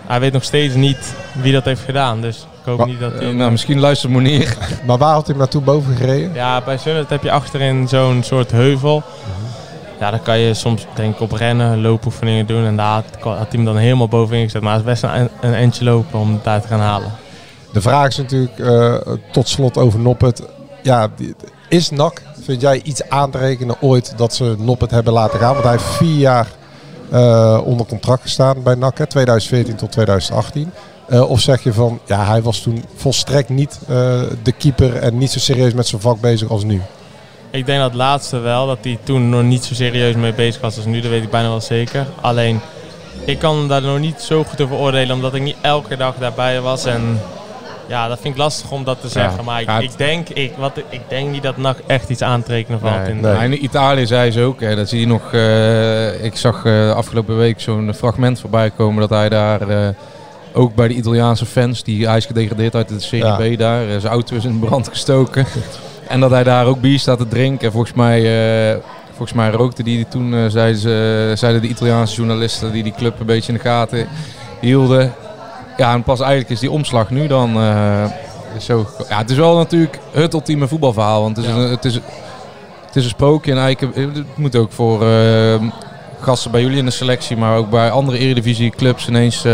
[0.07, 2.21] hij weet nog steeds niet wie dat heeft gedaan.
[2.21, 3.29] Dus ik hoop Maar, niet dat hij...
[3.29, 4.57] Eh, nou, misschien luistert Monir.
[4.87, 6.33] Maar waar had hij hem naartoe boven gereden?
[6.33, 9.03] Ja, bij Sunnet heb je achterin zo'n soort heuvel.
[9.99, 12.65] Ja, daar kan je soms denk ik op rennen, loopoefeningen doen.
[12.65, 14.61] En daar had, had hij hem dan helemaal bovenin gezet.
[14.61, 17.11] Maar het is best een, een eindje lopen om het daar te gaan halen.
[17.73, 18.95] De vraag is natuurlijk eh,
[19.31, 20.43] tot slot over Noppet.
[20.81, 21.35] Ja, die-
[21.69, 25.53] is NAC, vind jij iets aan te rekenen ooit dat ze Noppet hebben laten gaan?
[25.53, 26.47] Want hij heeft vier jaar
[27.11, 30.71] eh, onder contract gestaan bij NAC, hè, 2014 tot 2018.
[31.07, 35.17] Eh, of zeg je van, ja, hij was toen volstrekt niet eh, de keeper en
[35.17, 36.81] niet zo serieus met zijn vak bezig als nu.
[37.51, 40.75] Ik denk dat laatste wel, dat hij toen nog niet zo serieus mee bezig was
[40.75, 41.01] als nu.
[41.01, 42.05] Dat weet ik bijna wel zeker.
[42.21, 42.59] Alleen,
[43.25, 46.61] ik kan daar nog niet zo goed over oordelen, omdat ik niet elke dag daarbij
[46.61, 46.85] was.
[46.85, 47.19] En
[47.87, 49.43] ja, dat vind ik lastig om dat te zeggen.
[49.45, 52.21] maar ik, ja, het- ik, denk, ik, wat, ik denk niet dat NAC echt iets
[52.21, 53.01] aan te rekenen valt.
[53.01, 53.43] Nee, in, nee.
[53.51, 55.33] In Italië zei ze ook, hè, dat zie je nog.
[55.33, 59.87] eh, ik zag eh, afgelopen week zo'n fragment voorbij komen dat hij daar eh,
[60.53, 63.35] ook bij de Italiaanse fans, die hij is gedegradeerd uit de Serie Ja.
[63.55, 65.45] B daar, eh, zijn auto is in brand gestoken.
[66.07, 67.65] en dat hij daar ook bier staat te drinken.
[67.65, 68.19] En volgens mij,
[68.71, 72.93] eh, volgens mij rookte die toen, eh, zeiden, ze, zeiden de Italiaanse journalisten die die
[72.97, 74.07] club een beetje in de gaten
[74.61, 75.13] hielden.
[75.77, 77.55] Ja, en pas eigenlijk is die omslag nu dan.
[77.55, 78.03] eh,
[78.59, 81.21] zo, ja, het is wel natuurlijk het ultieme voetbalverhaal.
[81.21, 81.57] Want het is, Ja.
[81.57, 81.93] een, het is,
[82.85, 85.55] het is een sprookje en eigenlijk eh, het moet ook voor eh,
[86.19, 89.45] gasten bij jullie in de selectie, maar ook bij andere Eredivisie clubs ineens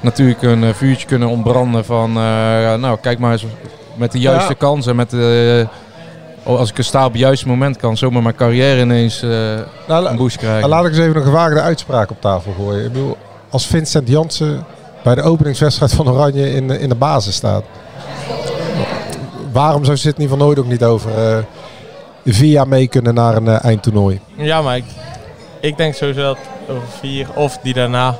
[0.00, 2.12] natuurlijk een vuurtje kunnen ontbranden van,
[2.80, 3.44] nou kijk maar eens
[3.94, 4.54] met de juiste Ja.
[4.58, 5.66] kansen, met de,
[6.42, 9.20] oh, als ik er sta op het juiste moment kan zomaar mijn carrière ineens
[9.88, 10.68] Nou, een boost krijgen.
[10.68, 12.84] laat ik eens even een gewaagde uitspraak op tafel gooien.
[12.84, 13.16] Ik bedoel,
[13.50, 14.64] als Vincent Jansen
[15.08, 17.64] bij de openingswedstrijd van Oranje in, de- in de basis staat.
[19.52, 21.38] Waarom zou Sidney van Nooit ook niet over eh,
[22.26, 24.20] via mee kunnen naar een eh, eindtoernooi?
[24.34, 24.80] Ja, maar
[25.60, 28.18] ik, denk sowieso dat over vier of die daarna,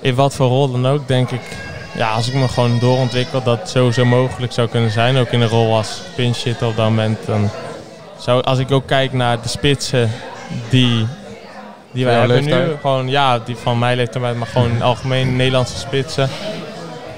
[0.00, 1.40] in wat voor rol dan ook, denk ik,
[1.96, 5.16] ja, als ik me gewoon doorontwikkel, dat het sowieso mogelijk zou kunnen zijn.
[5.16, 7.18] Ook in de rol als pinch op dat moment.
[7.26, 7.48] Dan
[8.18, 10.10] zou, als ik ook kijk naar de spitsen
[10.68, 11.06] die,
[11.94, 16.28] die wij hebben nu, gewoon ja, die van mijn leeftijd, maar gewoon algemeen Nederlandse spitsen.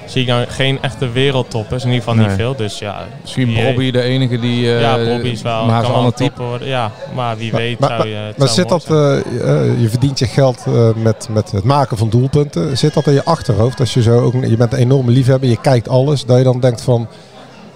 [0.05, 2.27] Zie ik nou geen echte wereldtoppers, in ieder geval Nee.
[2.27, 2.55] niet veel.
[2.55, 4.73] Dus ja, Misschien Bobby de enige die...
[4.75, 6.43] eh, ja, Bobby is wel, maar kan een wel ander een type.
[6.43, 6.67] worden.
[6.67, 8.33] Ja, maar wie weet maar- zou je...
[8.37, 12.77] Maar zit dat, eh, eh, je verdient je geld met, met het maken van doelpunten.
[12.77, 13.79] Zit dat in je achterhoofd?
[13.79, 16.25] Als je zo ook, je bent een enorme liefhebber, je kijkt alles.
[16.25, 17.07] Dat je dan denkt van,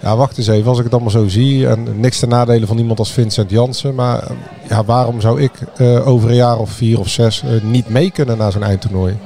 [0.02, 1.68] ja, wacht eens even, als ik het allemaal zo zie.
[1.68, 3.96] En niks ten nadele van iemand als Vincent Jansen.
[3.96, 4.24] Maar
[4.70, 8.12] ja, waarom zou ik eh, over een jaar of vier of zes eh, niet mee
[8.12, 9.18] kunnen naar zo'n eindtoernooi?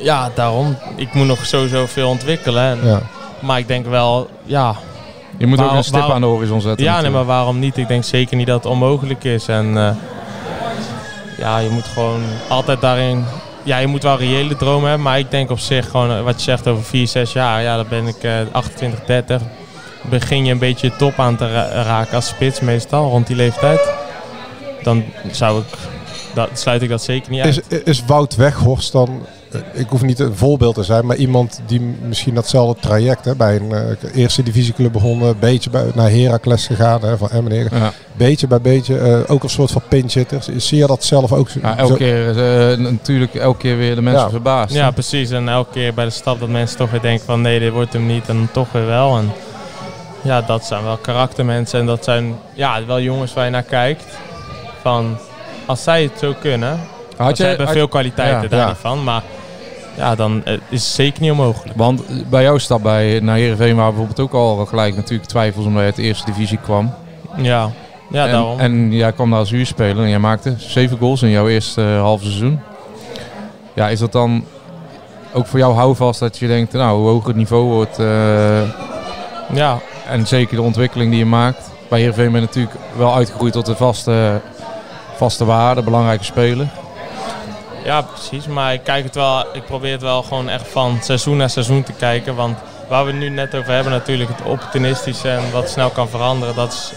[0.00, 0.76] Ja, daarom.
[0.96, 2.62] Ik moet nog sowieso veel ontwikkelen.
[2.62, 3.00] En- Ja.
[3.40, 4.74] Maar ik denk wel, ja...
[5.38, 6.84] Je moet ook een stip waar- aan de horizon zetten.
[6.84, 7.76] Ja, nee, maar waarom niet?
[7.76, 9.48] Ik denk zeker niet dat het onmogelijk is.
[9.48, 9.90] En eh,
[11.38, 13.24] ja, je moet gewoon altijd daarin...
[13.62, 15.02] Ja, je moet wel reële dromen hebben.
[15.06, 17.62] Maar ik denk op zich gewoon, wat je zegt over 4, 6 jaar.
[17.62, 19.42] Ja, dan ben ik eh 28, 30.
[20.10, 23.36] Begin je een beetje je top aan te ra- raken als spits meestal, rond die
[23.36, 23.80] leeftijd.
[24.82, 25.64] Dan zou ik...
[26.34, 27.62] Dat, sluit ik dat zeker niet uit.
[27.68, 31.60] Is, is Wout Weghorst dan, eh, ik hoef niet een voorbeeld te zijn, maar iemand
[31.66, 36.66] die misschien datzelfde traject hè, bij een eh, eerste divisieclub begonnen, beetje bij, naar Heracles
[36.66, 37.92] gegaan, hè, van Emmen, Ja.
[38.16, 40.44] beetje bij beetje, eh, ook een soort van pinchitter.
[40.56, 41.58] Zie je dat zelf ook zo?
[41.62, 42.34] Ja, elke zo- keer,
[42.80, 44.30] natuurlijk elke keer weer de mensen Ja.
[44.30, 44.74] verbaasd.
[44.74, 45.30] Ja, precies.
[45.30, 47.92] En elke keer bij de stap dat mensen toch weer denken van nee, dit wordt
[47.92, 49.16] hem niet en dan toch weer wel.
[49.16, 49.30] En
[50.26, 54.04] ja, dat zijn wel karaktermensen en dat zijn ja, wel jongens waar je naar kijkt.
[54.82, 55.16] Van
[55.66, 56.80] als zij het zo kunnen,
[57.16, 58.48] Had ze hebben had- veel kwaliteiten Ja.
[58.48, 58.66] daar Ja.
[58.66, 59.22] niet van, maar
[59.96, 61.76] ja, dan eh, is het zeker niet onmogelijk.
[61.78, 65.80] Want bij jouw stap bij, naar Heerenveen waren bijvoorbeeld ook al gelijk natuurlijk twijfels omdat
[65.80, 66.94] je uit de eerste divisie kwam.
[67.36, 67.70] Ja,
[68.10, 68.58] ja en, daarom.
[68.60, 72.00] En jij kwam daar als huurspeler en jij maakte zeven goals in jouw eerste eh,
[72.00, 72.60] half seizoen.
[73.74, 74.44] Ja, is dat dan
[75.32, 78.06] ook voor jou houvast dat je denkt, nou, hoe hoger het niveau wordt eh,
[79.52, 79.78] ja,
[80.08, 81.70] en zeker de ontwikkeling die je maakt.
[81.88, 84.40] Bij Heerenveen ben je natuurlijk wel uitgegroeid tot een vaste,
[85.16, 86.66] vaste waarde, belangrijke speler.
[87.84, 88.46] Ja, precies.
[88.46, 91.82] Maar ik kijk het wel, ik probeer het wel gewoon echt van seizoen naar seizoen
[91.82, 92.34] te kijken.
[92.34, 96.08] Want waar we het nu net over hebben, natuurlijk het opportunistische en wat snel kan
[96.08, 96.92] veranderen, dat is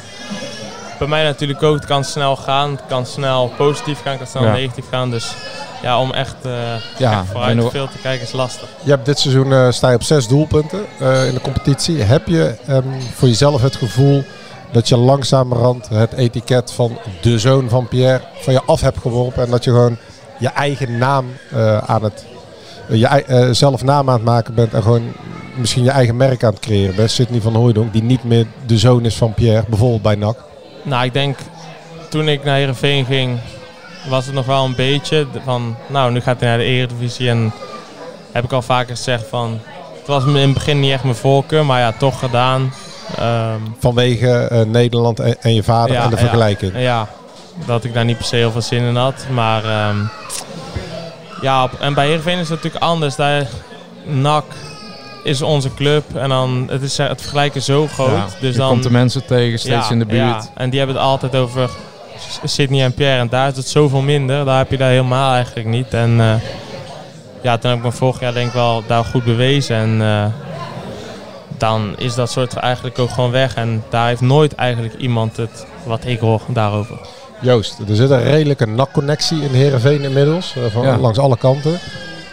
[1.00, 1.76] bij mij natuurlijk ook.
[1.76, 4.52] Het kan snel gaan, het kan snel positief gaan, het kan snel Ja.
[4.52, 5.10] negatief gaan.
[5.10, 5.34] Dus
[5.82, 6.52] ja, om echt, eh
[6.98, 8.68] Ja, echt vooruit veel te kijken is lastig.
[8.84, 12.02] Je hebt dit seizoen eh, sta je op zes doelpunten eh, in de competitie.
[12.02, 14.24] Heb je ehm, voor jezelf het gevoel
[14.72, 19.44] dat je langzamerhand het etiket van de zoon van Pierre van je af hebt geworpen
[19.44, 19.98] en dat je gewoon
[20.40, 22.26] je eigen naam eh, aan het
[22.90, 25.14] je eh, zelf naam aan het maken bent en gewoon
[25.56, 27.12] misschien je eigen merk aan het creëren bent.
[27.12, 30.38] Sidney van Hooijdonk, die niet meer de zoon is van Pierre, bijvoorbeeld bij NAC.
[30.84, 31.38] Nou, ik denk
[32.10, 33.38] toen ik naar Heerenveen ging,
[34.08, 37.30] was het nog wel een beetje van, nou, nu gaat hij naar de Eredivisie.
[37.30, 37.54] En
[38.32, 39.60] heb ik al vaker gezegd van,
[39.98, 42.74] het was in het begin niet echt mijn voorkeur, maar ja, toch gedaan.
[43.18, 46.22] Ehm, Vanwege eh, Nederland en, en je vader Ja, en de ja.
[46.22, 46.72] vergelijking.
[46.76, 47.08] Ja,
[47.66, 49.26] dat ik daar niet per se heel veel zin in had.
[49.32, 49.98] Maar ehm,
[51.42, 53.16] ja, op- en bij Heerenveen is het natuurlijk anders.
[53.16, 53.48] Daar,
[54.06, 54.44] NAC
[55.24, 58.10] is onze club en dan, het, is, het vergelijken zo groot.
[58.10, 60.20] Ja, dus je dan, komt de mensen tegen, steeds Ja, in de buurt.
[60.20, 61.70] Ja, en die hebben het altijd over
[62.44, 63.20] Sydney en Pierre.
[63.20, 64.46] En daar is het zoveel minder.
[64.46, 65.94] Daar heb je daar helemaal eigenlijk niet.
[65.94, 66.34] En eh,
[67.42, 69.76] ja, toen heb ik me vorig jaar denk ik wel daar goed bewezen.
[69.76, 70.26] En eh,
[71.58, 73.56] dan is dat soort eigenlijk ook gewoon weg.
[73.56, 76.98] En daar heeft nooit eigenlijk iemand het wat ik hoor daarover.
[77.42, 80.98] Joost, er zit een redelijke NAC-connectie in Heerenveen inmiddels, eh, van, Ja.
[80.98, 81.80] langs alle kanten.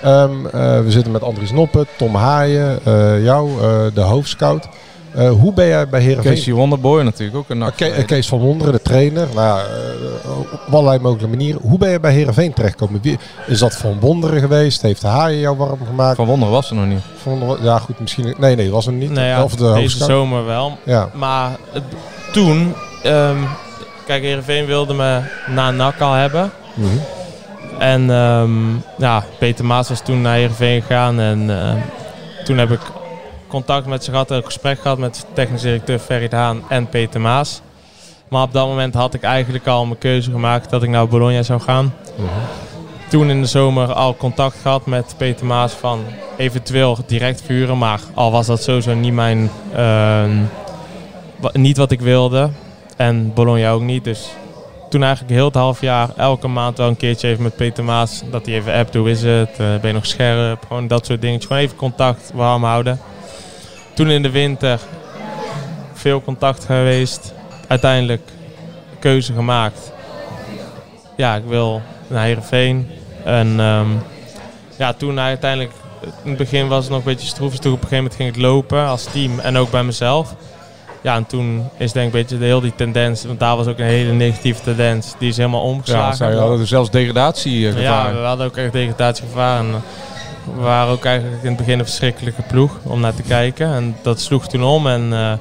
[0.03, 4.68] Ehm, eh, we zitten met Andries Noppen, Tom Haaien, eh, jou, eh, de hoofdscout.
[5.16, 6.35] Eh, hoe ben jij bij Heerenveen?
[6.35, 7.76] Casey Wonderboy natuurlijk ook een nak.
[7.76, 9.29] Ke- eh, Kees van Wonderen, de trainer.
[9.35, 11.61] Nou, eh, op allerlei mogelijke manieren.
[11.62, 13.00] Hoe ben je bij Heerenveen terechtgekomen?
[13.02, 14.83] Wie- Is dat Van Wonderen geweest?
[14.83, 16.16] Heeft de Haaien jou warm gemaakt?
[16.16, 17.00] Van Wonderen was er nog niet.
[17.22, 18.35] Van Wonderen- ja, goed, misschien...
[18.38, 19.11] Nee, nee, was hem niet.
[19.11, 20.79] Nou ja, of de deze zomer wel.
[20.83, 21.09] Ja.
[21.14, 21.83] Maar het-
[22.33, 23.37] toen, ehm,
[24.07, 26.50] kijk, Heerenveen wilde me na NAC al hebben.
[26.74, 26.88] Mhm.
[27.79, 28.50] En ehm,
[28.98, 31.20] ja, Peter Maas was toen naar Heerenveen gegaan.
[31.20, 31.76] En ehm,
[32.44, 32.81] toen heb ik
[33.48, 37.20] contact met ze gehad, een gesprek gehad met technisch directeur Ferry de Haan en Peter
[37.20, 37.61] Maas.
[38.28, 41.42] Maar op dat moment had ik eigenlijk al mijn keuze gemaakt dat ik naar Bologna
[41.42, 41.94] zou gaan.
[43.09, 46.04] Toen in de zomer al contact gehad met Peter Maas van
[46.37, 47.78] eventueel direct vuren.
[47.78, 49.50] Maar al was dat sowieso niet mijn...
[49.74, 50.37] ehm,
[51.52, 52.50] niet wat ik wilde.
[52.96, 54.04] En Bologna ook niet.
[54.04, 54.28] Dus
[54.90, 58.22] toen eigenlijk heel het half jaar, elke maand wel een keertje even met Peter Maas.
[58.30, 59.50] Dat hij even appt, hoe is het?
[59.50, 60.64] Eh, ben je nog scherp?
[60.66, 61.46] Gewoon dat soort dingetjes.
[61.46, 63.00] Gewoon even contact warm houden.
[63.96, 64.80] Toen in de winter
[65.92, 67.32] veel contact geweest.
[67.68, 68.22] Uiteindelijk
[68.98, 69.92] keuze gemaakt.
[71.16, 72.90] Ja, ik wil naar Heerenveen.
[73.24, 73.87] En ehm,
[74.78, 75.72] ja, toen uiteindelijk,
[76.22, 77.50] in het begin was het nog een beetje stroef.
[77.50, 80.35] Dus toen op een gegeven moment ging het lopen als team en ook bij mezelf.
[81.02, 83.66] Ja, en toen is denk ik een beetje de, heel die tendens, want daar was
[83.66, 86.16] ook een hele negatieve tendens, die is helemaal Ja, omgeslagen.
[86.16, 88.14] zij hadden dus zelfs degradatie eh, Ja, gevaar.
[88.20, 89.59] we hadden ook echt degradatiegevaar.
[89.59, 89.82] En
[90.54, 93.74] we waren ook eigenlijk in het begin een verschrikkelijke ploeg om naar te kijken.
[93.74, 94.87] En dat sloeg toen om.
[94.87, 95.32] En eh,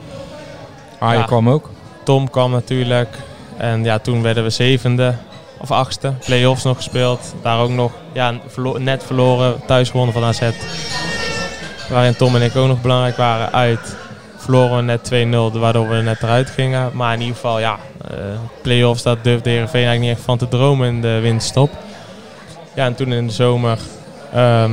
[0.99, 1.69] Haaien ja, kwam ook.
[2.03, 3.17] Tom kwam natuurlijk.
[3.57, 5.15] En ja, toen werden we zevende
[5.57, 6.13] of achtste.
[6.25, 7.33] Play-offs nog gespeeld.
[7.41, 8.33] Daar ook nog ja,
[8.77, 9.65] net verloren.
[9.65, 10.41] Thuis gewonnen van AZ.
[11.89, 13.95] Waarin Tom en ik ook nog belangrijk waren uit.
[14.37, 16.89] verloren we net 2-0, waardoor we net eruit gingen.
[16.93, 18.15] Maar in ieder geval, ja, eh
[18.61, 21.71] play-offs, dat durfde Heerenveen eigenlijk niet echt van te dromen in de winterstop.
[22.75, 23.79] Ja, en toen in de zomer
[24.35, 24.71] ehm,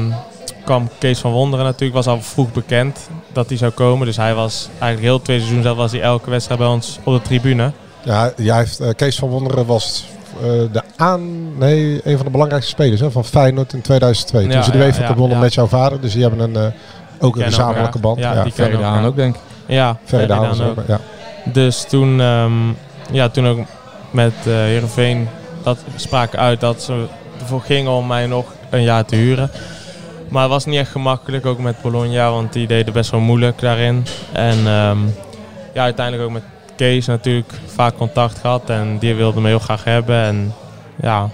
[0.65, 4.07] kwam Kees van Wonderen natuurlijk, was al vroeg bekend dat hij zou komen.
[4.07, 6.99] Dus hij was eigenlijk heel het tweede seizoen zelf was hij elke wedstrijd bij ons
[7.05, 7.73] op de tribune.
[8.05, 10.07] Ja, jij heeft, eh, Kees van Wonderen was
[10.43, 14.43] eh, de aan, nee, een van de belangrijkste spelers hè, van Feyenoord in 2002.
[14.47, 15.43] Ja, Toen ze de ja, UEFA ja, Cup wonnen ja.
[15.43, 16.01] met jouw vader.
[16.01, 16.73] Dus die hebben een, eh,
[17.21, 18.19] ook een gezamenlijke band.
[18.19, 19.05] Ja, Ja, die Daan elkaar.
[19.07, 19.41] ook, denk ik.
[19.67, 20.79] Ja, Verder Daan ook.
[20.79, 21.01] ook, ja.
[21.45, 22.53] Dus toen, ehm,
[23.11, 23.59] ja, toen ook
[24.11, 25.29] met eh Heerenveen
[25.63, 27.05] dat spraken uit dat ze
[27.41, 29.51] ervoor gingen om mij nog een jaar te huren.
[30.29, 33.61] Maar het was niet echt gemakkelijk, ook met Bologna, want die deden best wel moeilijk
[33.61, 34.05] daarin.
[34.33, 34.99] En ehm,
[35.75, 36.43] ja, uiteindelijk ook met
[36.77, 40.23] Kees natuurlijk vaak contact gehad en die wilde me heel graag hebben.
[40.23, 40.55] En
[41.03, 41.31] ja,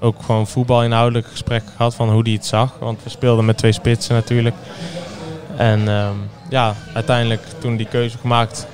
[0.00, 2.76] ook gewoon voetbalinhoudelijk gesprekken gehad van hoe die het zag.
[2.78, 4.56] Want we speelden met twee spitsen natuurlijk.
[5.56, 6.14] En ehm,
[6.48, 8.66] ja, uiteindelijk toen die keuze gemaakt.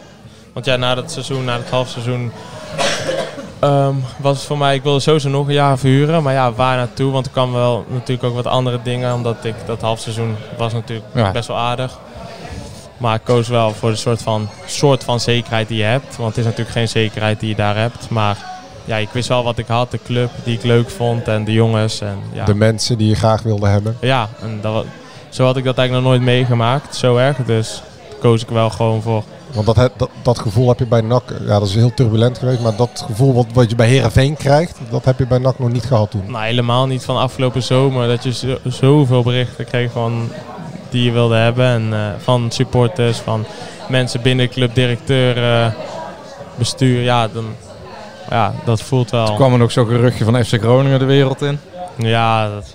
[0.52, 2.32] Want ja, na dat seizoen, na het halfseizoen,
[3.58, 6.22] ehm, was het voor mij, ik wilde sowieso nog een jaar verhuren.
[6.22, 7.12] Maar ja, waar naartoe?
[7.12, 9.14] Want er kwam wel natuurlijk ook wat andere dingen.
[9.14, 11.30] Omdat ik dat halfseizoen was natuurlijk Ja.
[11.30, 11.98] best wel aardig.
[12.96, 16.16] Maar ik koos wel voor de soort van, soort van zekerheid die je hebt.
[16.16, 18.10] Want het is natuurlijk geen zekerheid die je daar hebt.
[18.10, 18.36] Maar
[18.84, 21.52] ja, ik wist wel wat ik had, de club die ik leuk vond en de
[21.52, 22.00] jongens.
[22.00, 22.44] En, ja.
[22.44, 23.96] De mensen die je graag wilde hebben.
[24.00, 24.84] Ja, en dat,
[25.28, 27.36] zo had ik dat eigenlijk nog nooit meegemaakt, zo erg.
[27.36, 27.82] Dus
[28.20, 29.22] koos ik wel gewoon voor.
[29.52, 32.60] Want dat, dat, dat gevoel heb je bij NAC, ja dat is heel turbulent geweest,
[32.60, 35.72] maar dat gevoel wat, wat je bij Herenveen krijgt, dat heb je bij NAC nog
[35.72, 36.24] niet gehad toen.
[36.26, 38.08] Nou, helemaal niet van afgelopen zomer.
[38.08, 40.28] Dat je zo, zoveel berichten kreeg van
[40.90, 41.66] die je wilde hebben.
[41.66, 43.44] En eh, van supporters, van
[43.88, 45.72] mensen binnen club, directeur, eh,
[46.54, 47.02] bestuur.
[47.02, 47.44] Ja, dan,
[48.30, 49.26] ja, dat voelt wel.
[49.26, 51.58] Toen kwam er nog zo'n geruchtje van FC Groningen de wereld in.
[51.96, 52.66] Ja, dat,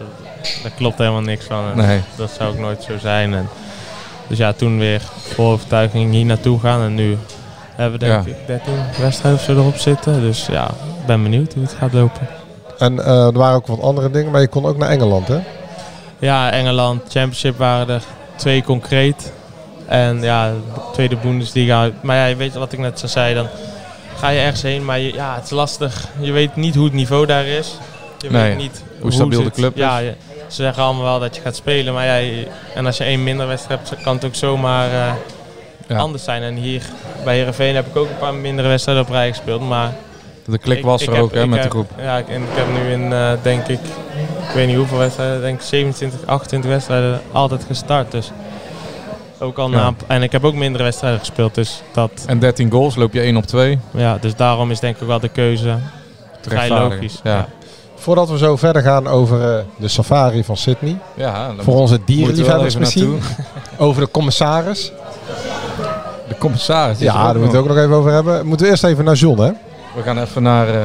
[0.63, 1.69] daar klopt helemaal niks van.
[1.71, 2.01] En Nee.
[2.15, 3.33] Dat zou ook nooit zo zijn.
[3.33, 3.49] En,
[4.31, 5.01] dus ja, toen weer
[5.33, 6.81] vol overtuiging hier naartoe gaan.
[6.81, 7.17] En nu
[7.75, 8.31] hebben we denk Ja.
[8.31, 10.21] ik 13 wedstrijden of zo erop zitten.
[10.21, 12.27] Dus ja, ik ben benieuwd hoe het gaat lopen.
[12.77, 15.39] En eh, er waren ook wat andere dingen, maar je kon ook naar Engeland hè?
[16.19, 18.01] Ja, Engeland, Championship waren er
[18.35, 19.31] twee concreet.
[19.87, 21.89] En ja, de tweede Bundesliga.
[22.01, 23.47] Maar ja, je weet wat ik net zo zei, dan
[24.17, 24.85] ga je ergens heen.
[24.85, 26.07] Maar je, ja, het is lastig.
[26.19, 27.75] Je weet niet hoe het niveau daar is.
[28.17, 30.05] Je Nee, weet niet hoe stabiel ze de het- club ja, is.
[30.05, 30.15] je-
[30.51, 31.93] ze zeggen allemaal wel dat je gaat spelen.
[31.93, 32.43] Maar ja,
[32.75, 35.13] en als je één minder wedstrijd hebt, kan het ook zomaar eh,
[35.87, 35.97] Ja.
[35.97, 36.41] anders zijn.
[36.43, 36.81] En hier
[37.23, 39.67] bij Heerenveen heb ik ook een paar mindere wedstrijden op rij gespeeld.
[39.67, 39.93] Maar
[40.45, 41.89] De klik ik- was ik er heb- ook hè, met de groep.
[42.01, 43.79] Ja, ik- en ik heb nu in, eh, denk ik,
[44.47, 48.11] ik weet niet hoeveel wedstrijden, denk ik 27, 28 wedstrijden altijd gestart.
[48.11, 48.31] Dus
[49.39, 49.93] ook al Ja.
[50.07, 53.37] en ik heb ook mindere wedstrijden gespeeld, dus dat, En 13 goals, loop je 1
[53.37, 53.79] op 2.
[53.91, 55.75] ja, dus daarom is denk ik wel de keuze
[56.41, 57.19] vrij logisch.
[57.23, 57.47] Ja.
[58.01, 62.77] Voordat we zo verder gaan over eh, de safari van Sydney, Ja, voor onze dierenliefhebbers
[62.77, 63.19] misschien,
[63.77, 64.91] over de commissaris.
[66.27, 66.97] De commissaris.
[66.97, 67.61] is Ja, daar moeten we nog.
[67.61, 68.45] ook nog even over hebben.
[68.45, 69.51] Moeten we eerst even naar John hè?
[69.95, 70.75] We gaan even naar eh,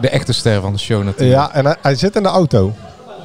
[0.00, 1.38] de echte ster van de show natuurlijk.
[1.40, 2.72] Ja, en hij, hij zit in de auto.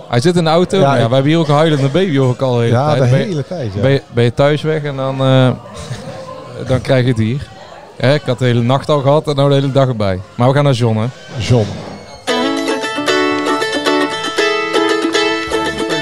[0.09, 0.77] Hij zit in de auto.
[0.79, 2.71] Ja, Ja, ik- we hebben hier ook een huilende baby hoor ik al de hele
[2.75, 3.03] Ja, tijd.
[3.03, 3.73] de Ben hele tijd.
[3.73, 3.81] Ja.
[3.81, 5.49] Ben je, ben je thuis weg en dan, eh,
[6.69, 7.47] dan krijg je het hier.
[8.13, 10.19] Ik had de hele nacht al gehad en nou de hele dag erbij.
[10.35, 11.05] Maar we gaan naar John hè.
[11.37, 11.65] John.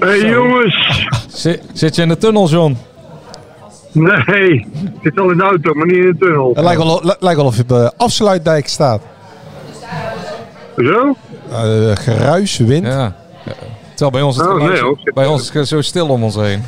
[0.00, 1.06] Hey jongens!
[1.28, 2.76] Zit, zit je in de tunnel John?
[3.92, 4.66] Nee, ik
[5.02, 6.52] zit al in de auto, maar niet in de tunnel.
[6.54, 9.02] Het lijkt wel, li- lijkt wel of je op de afsluitdijk staat.
[10.76, 11.16] Zo?
[11.50, 12.86] Eh, geruis, wind.
[12.86, 13.16] Ja.
[13.88, 16.34] Terwijl bij ons, het Oh, geluid nee, bij ons is het zo stil om ons
[16.34, 16.62] heen.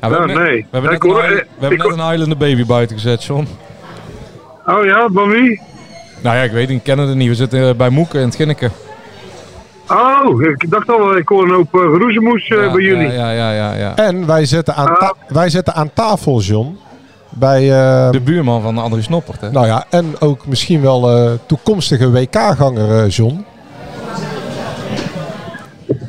[0.00, 0.56] Ja, we Ja, hebben net, nee.
[0.56, 2.96] we hebben Ja, net, hoor- een, eh, we hebben ik net een huilende baby buiten
[2.96, 3.48] gezet, John.
[4.66, 5.60] Oh ja, van wie?
[6.22, 7.28] Nou ja, ik weet niet, ik ken het niet.
[7.28, 8.72] We zitten eh, bij Moeken in het Ginneken.
[9.88, 13.10] Oh, ik dacht al, ik hoor een hoop uh, geroezemoes eh, bij jullie.
[13.12, 13.96] Ja, ja, ja, ja.
[13.96, 16.78] En wij zitten aan, ta- wij zitten aan tafel, John.
[17.30, 19.50] Bij, eh, De buurman van André Snoppert, hè?
[19.50, 23.44] nou ja, en ook misschien wel eh, toekomstige WK-ganger, eh, John.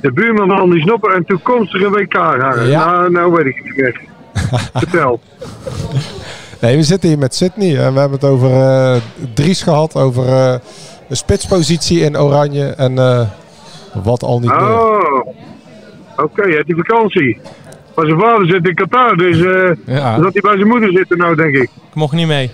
[0.02, 2.68] De buurman van Andy Snopper en toekomstige WK-ganger.
[2.68, 2.86] Ja.
[2.86, 4.02] Nou, nou weet ik het niet meer.
[4.74, 5.20] Vertel.
[6.62, 8.96] Nee, we zitten hier met Sydney en we hebben het over eh,
[9.34, 10.54] Dries gehad, over eh,
[11.08, 13.22] de spitspositie in Oranje en eh,
[14.04, 14.74] wat al niet meer.
[14.80, 15.28] Oh,
[16.18, 17.38] oké, je hebt die vakantie.
[17.96, 20.16] Maar zijn vader zit in Qatar, dus eh Ja.
[20.16, 21.64] dan zat hij bij zijn moeder zitten nou, denk ik.
[21.64, 22.52] Ik mocht niet mee.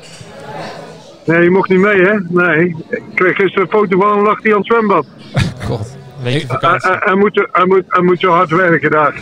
[1.25, 2.13] Nee, je mocht niet mee, hè?
[2.29, 2.75] Nee.
[2.89, 5.05] Ik kreeg gisteren een foto van hem, lag hij aan het zwembad.
[5.67, 5.97] God.
[6.23, 6.89] Weekje Hij, vakantie.
[6.89, 9.13] hij- hij moet, hij, moet, hij moet zo hard werken daar.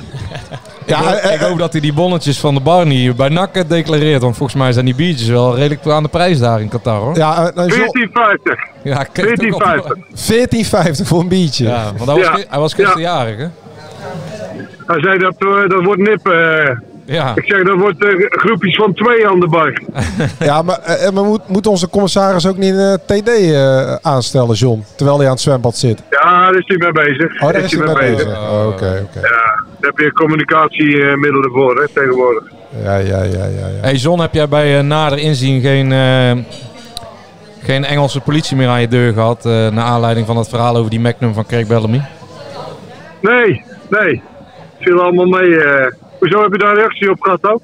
[0.85, 3.55] Ja, ik, hoop, ik hoop dat hij die bonnetjes van de bar niet bij NAC
[3.55, 4.21] eh, declareert.
[4.21, 7.15] Want volgens mij zijn die biertjes wel redelijk aan de prijs daar in Qatar hoor.
[7.17, 8.67] Ja, eh, nou, John- 14,50.
[8.83, 11.01] Ja, kijk toch op- 14,50.
[11.01, 11.65] 14,50 voor een biertje.
[11.67, 12.45] Ja, want hij was, Ja.
[12.49, 13.47] hij was gisteren jarig hè?
[14.85, 16.27] Hij zei dat, eh, dat wordt nip.
[16.27, 16.69] eh.
[17.11, 17.31] Ja.
[17.35, 19.81] Ik zeg, dat wordt eh, groepjes van twee aan de bar.
[20.49, 24.83] Ja, maar, eh, maar moet, moet onze commissaris ook niet een TD eh, aanstellen, John?
[24.95, 26.03] Terwijl hij aan het zwembad zit.
[26.09, 27.41] Ja, daar is hij mee bezig.
[27.41, 28.27] Oh, daar is hij mee bezig.
[28.27, 29.19] Oh, Oké, oké.
[29.19, 29.29] Ja,
[29.79, 32.43] daar heb je communicatiemiddelen voor, hè, tegenwoordig.
[32.83, 33.45] Ja, ja, ja, ja.
[33.45, 33.81] ja.
[33.81, 36.31] Hey John, heb jij bij eh, nader inzien geen, eh,
[37.63, 39.45] geen Engelse politie meer aan je deur gehad?
[39.45, 42.01] eh naar aanleiding van het verhaal over die Magnum van Craig Bellamy?
[43.21, 44.21] Nee, nee.
[44.77, 45.57] Het viel allemaal mee.
[45.63, 45.91] eh.
[46.21, 47.61] Hoezo heb je daar reactie op gehad ook?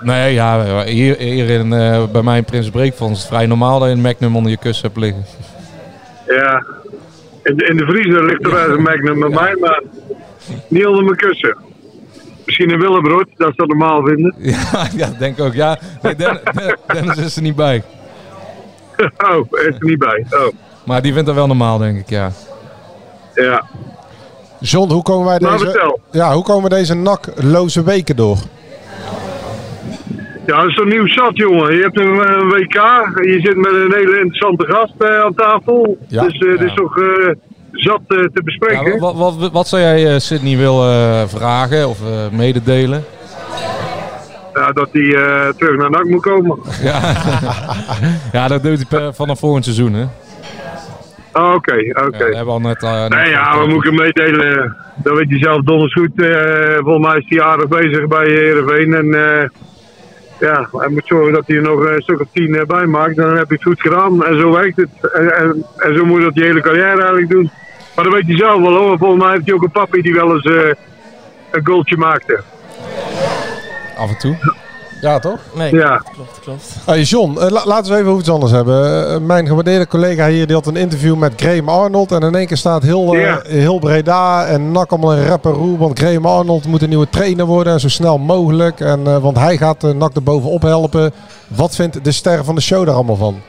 [0.00, 3.78] Nee, ja, hier, hier in, eh, bij mij in Prins Breekfonds is het vrij normaal
[3.78, 5.24] dat je een Magnum onder je kussen hebt liggen.
[6.26, 6.64] Ja.
[7.42, 9.82] In de, in de vriezer ligt er wel een Magnum bij mij, maar
[10.68, 11.56] niet onder mijn kussen.
[12.44, 14.34] Misschien een Willebrood, dat ze dat normaal vinden.
[14.52, 15.52] Ja, ja denk ook.
[15.54, 16.40] Ja, nee, Den-
[16.86, 17.82] Dennis is er niet bij.
[19.30, 20.26] Oh, is er niet bij.
[20.30, 20.52] Oh,
[20.86, 22.30] Maar die vindt dat wel normaal, denk ik, ja.
[23.34, 23.64] ja.
[24.62, 28.38] John, hoe komen wij Maar deze, ja, hoe komen we deze nakloze weken door?
[30.46, 31.76] Ja, dat is toch nieuw zat, jongen.
[31.76, 32.74] Je hebt een, een WK,
[33.24, 35.96] je zit met een hele interessante gast eh, aan tafel.
[36.08, 36.22] Ja.
[36.22, 37.34] Dus het is toch eh,
[37.72, 38.92] zat eh, te bespreken.
[38.92, 43.04] Ja, wat, wat, wat zou jij eh, Sydney willen eh, vragen of eh, mededelen?
[44.54, 46.58] Ja, dat hij eh, terug naar NAC moet komen.
[46.82, 47.00] Ja,
[48.32, 50.04] ja dat doet hij per, vanaf volgend seizoen, hè?
[51.32, 51.74] Ah, Oké,
[52.06, 52.18] oké.
[52.24, 52.82] Ja, we hebben al net...
[52.82, 54.76] eh, net Nee, ja, we moeten hem meedelen.
[54.96, 56.20] Dat weet hij zelf donders goed.
[56.22, 58.94] Eh, volgens mij is hij aardig bezig bij Heerenveen.
[58.94, 59.48] En eh,
[60.40, 63.16] ja, hij moet zorgen dat hij er nog een stuk of tien eh, bij maakt.
[63.16, 64.24] Dan heb je het goed gedaan.
[64.24, 65.12] En zo werkt het.
[65.12, 67.50] En, en, en zo moet je dat die hele carrière eigenlijk doen.
[67.96, 68.98] Maar dat weet hij zelf wel hoor.
[68.98, 70.72] Volgens mij heeft hij ook een papi die wel eens eh,
[71.50, 72.40] een goaltje maakte.
[73.96, 74.36] Af en toe.
[75.02, 75.38] Ja, toch?
[75.54, 75.96] Nee, Ja.
[76.14, 76.76] klopt, klopt.
[76.84, 79.08] Hey John, eh, la- laten we even over iets anders hebben.
[79.14, 82.12] Eh, mijn gewaardeerde collega hier die had een interview met Graham Arnold.
[82.12, 83.40] En in één keer staat heel, eh, Ja.
[83.44, 85.78] heel Breda en NAC allemaal een rapper roe.
[85.78, 88.80] Want Graham Arnold moet een nieuwe trainer worden en zo snel mogelijk.
[88.80, 91.12] En, eh, want hij gaat de NAC er bovenop helpen.
[91.48, 93.40] Wat vindt de ster van de show daar allemaal van?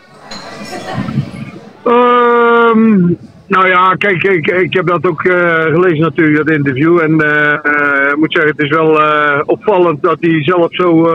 [1.85, 3.13] Ehm,
[3.47, 6.99] nou ja, kijk, ik, ik heb dat ook eh, gelezen natuurlijk, dat interview.
[6.99, 8.99] En eh, eh, ik moet zeggen, het is wel
[9.45, 11.07] opvallend dat hij zelf zo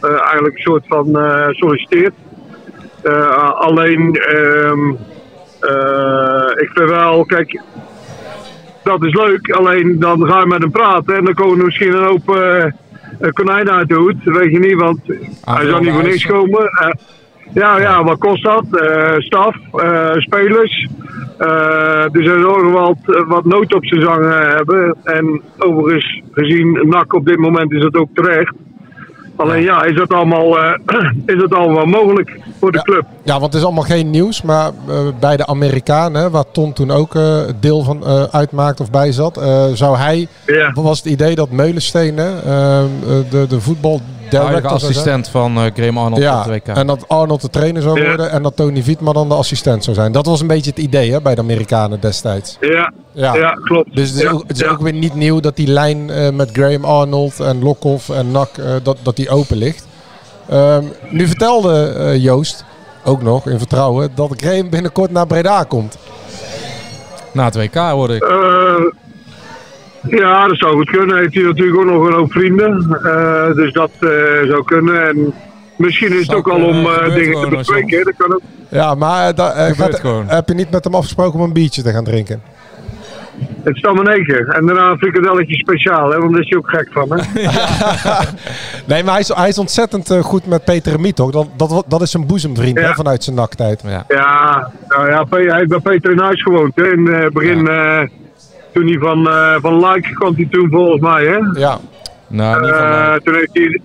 [0.00, 1.06] eigenlijk een soort van
[1.50, 2.14] solliciteert.
[3.54, 4.94] Alleen, ehm,
[5.60, 7.60] eh, ik vind wel, kijk,
[8.82, 9.50] dat is leuk.
[9.50, 12.26] Alleen dan ga je met hem praten en dan komen er misschien een hoop
[13.32, 14.24] konijnen uit de hoed.
[14.24, 15.00] Weet je niet, want
[15.44, 16.70] hij zou niet voor niks komen.
[17.54, 18.64] Ja, ja, wat kost dat?
[18.70, 20.88] Eh, staf, eh, spelers.
[22.12, 24.96] Dus zal nog wel wat, wat nood op zijn zang hebben.
[25.04, 28.54] En overigens, gezien NAC op dit moment is dat ook terecht.
[29.36, 30.72] Alleen ja, is dat allemaal, eh,
[31.34, 33.04] is dat allemaal mogelijk voor de club?
[33.24, 34.42] Ja, want het is allemaal geen nieuws.
[34.42, 34.70] Maar
[35.20, 37.12] bij de Amerikanen, waar Ton toen ook
[37.60, 39.40] deel van uitmaakt of bij zat.
[39.72, 40.72] zou hij, Ja.
[40.74, 46.22] was het idee dat Meulenstenen, eh, de, de voetbal director assistent van eh Graham Arnold
[46.22, 46.76] Ja, op het WK.
[46.76, 48.06] en dat Arnold de trainer zou Ja.
[48.06, 50.12] worden en dat Tony Vietman dan de assistent zou zijn.
[50.12, 52.56] Dat was een beetje het idee hè, bij de Amerikanen destijds.
[52.60, 53.34] Ja, Ja.
[53.34, 53.50] ja.
[53.64, 53.94] klopt.
[53.96, 54.70] Dus het is, Ja, ook, het is ja.
[54.70, 58.56] ook weer niet nieuw dat die lijn eh, met Graham Arnold en Lokhoff en Nak,
[58.56, 59.86] eh, dat, dat die open ligt.
[60.48, 62.64] Ehm, nu vertelde eh, Joost,
[63.04, 65.98] ook nog in vertrouwen, dat Graham binnenkort naar Breda komt.
[67.32, 68.22] Na het WK hoorde ik.
[70.10, 71.16] Ja, dat zou goed kunnen.
[71.16, 72.98] Heeft hij natuurlijk ook nog een hoop vrienden.
[73.04, 74.08] Eh, dus dat eh,
[74.48, 75.08] zou kunnen.
[75.08, 75.34] En
[75.76, 78.04] misschien is het ook al om eh, dingen te bespreken.
[78.04, 78.40] Dat kan ook.
[78.68, 82.42] Ja, maar gaat- heb je niet met hem afgesproken om een biertje te gaan drinken?
[83.64, 84.46] Het staat maar negen.
[84.46, 87.12] En daarna een frikadelletje speciaal, hè, want daar is hij ook gek van.
[87.12, 87.22] Hè?
[88.94, 91.30] Nee, maar hij is, hij is ontzettend goed met Peter en Miet, toch?
[91.30, 93.82] Dat, dat, dat is zijn boezemvriend hè, vanuit zijn naktijd.
[93.86, 94.04] Ja.
[94.08, 96.72] Ja, nou ja, hij heeft bij Peter in huis gewoond.
[96.74, 96.92] Hè.
[96.92, 98.00] In het begin, eh,
[98.76, 101.24] toen hij van, eh van Like kwam hij toen volgens mij.
[101.24, 101.60] Hè?
[101.60, 101.78] Ja.
[102.28, 103.80] Nou, niet van Eh, toen heeft hij,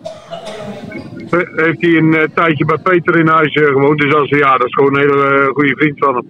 [1.56, 4.00] heeft hij een eh, tijdje bij Peter in huis gewoond.
[4.00, 6.26] Dus is, ja, dat is gewoon een hele goede vriend van hem.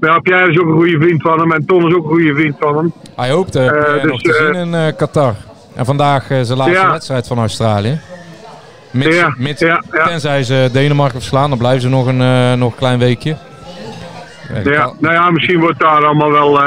[0.00, 1.52] Maar ja, Pierre is ook een goede vriend van hem.
[1.52, 2.92] En Ton is ook een goede vriend van hem.
[3.16, 5.34] Hij Eh, Pierre dus, nog te zien in Qatar.
[5.74, 6.90] En vandaag zijn laatste Ja.
[6.90, 8.00] wedstrijd van Australië.
[8.90, 10.06] Mits, Ja, mits, ja, ja.
[10.06, 13.36] Tenzij ze Denemarken verslaan, dan blijven ze nog een, nog een klein weekje.
[14.64, 16.60] Ja, nou ja, misschien wordt daar allemaal wel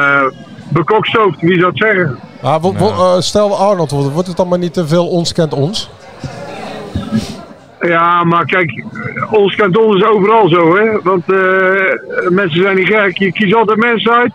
[0.72, 1.42] bekokstoofd.
[1.42, 2.20] Wie zou het zeggen?
[2.42, 5.34] Maar wo- wo- eh, stel Arnold wordt, wordt het dan maar niet te veel ons
[5.34, 5.90] kent ons?
[7.80, 8.84] Ja, maar kijk,
[9.32, 11.02] ons kanton is overal zo, hè.
[11.04, 13.18] Want eh, mensen zijn niet gek.
[13.18, 14.32] Je kiest altijd mensen uit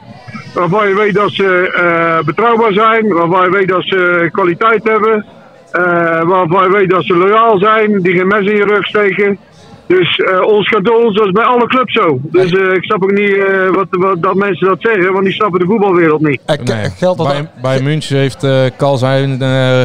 [0.55, 5.25] waarvan je weet dat ze eh, betrouwbaar zijn, waarvan je weet dat ze kwaliteit hebben,
[5.71, 5.83] eh,
[6.23, 9.39] waarvan je weet dat ze loyaal zijn, die geen mes in je rug steken.
[9.87, 12.19] Dus eh, ons dat is bij alle clubs zo.
[12.23, 15.35] Dus eh, ik snap ook niet eh, wat, wat dat mensen dat zeggen, want die
[15.35, 16.41] snappen de voetbalwereld niet.
[16.65, 17.17] Nee.
[17.17, 19.83] bij, bij München heeft eh Kalsheim, uh,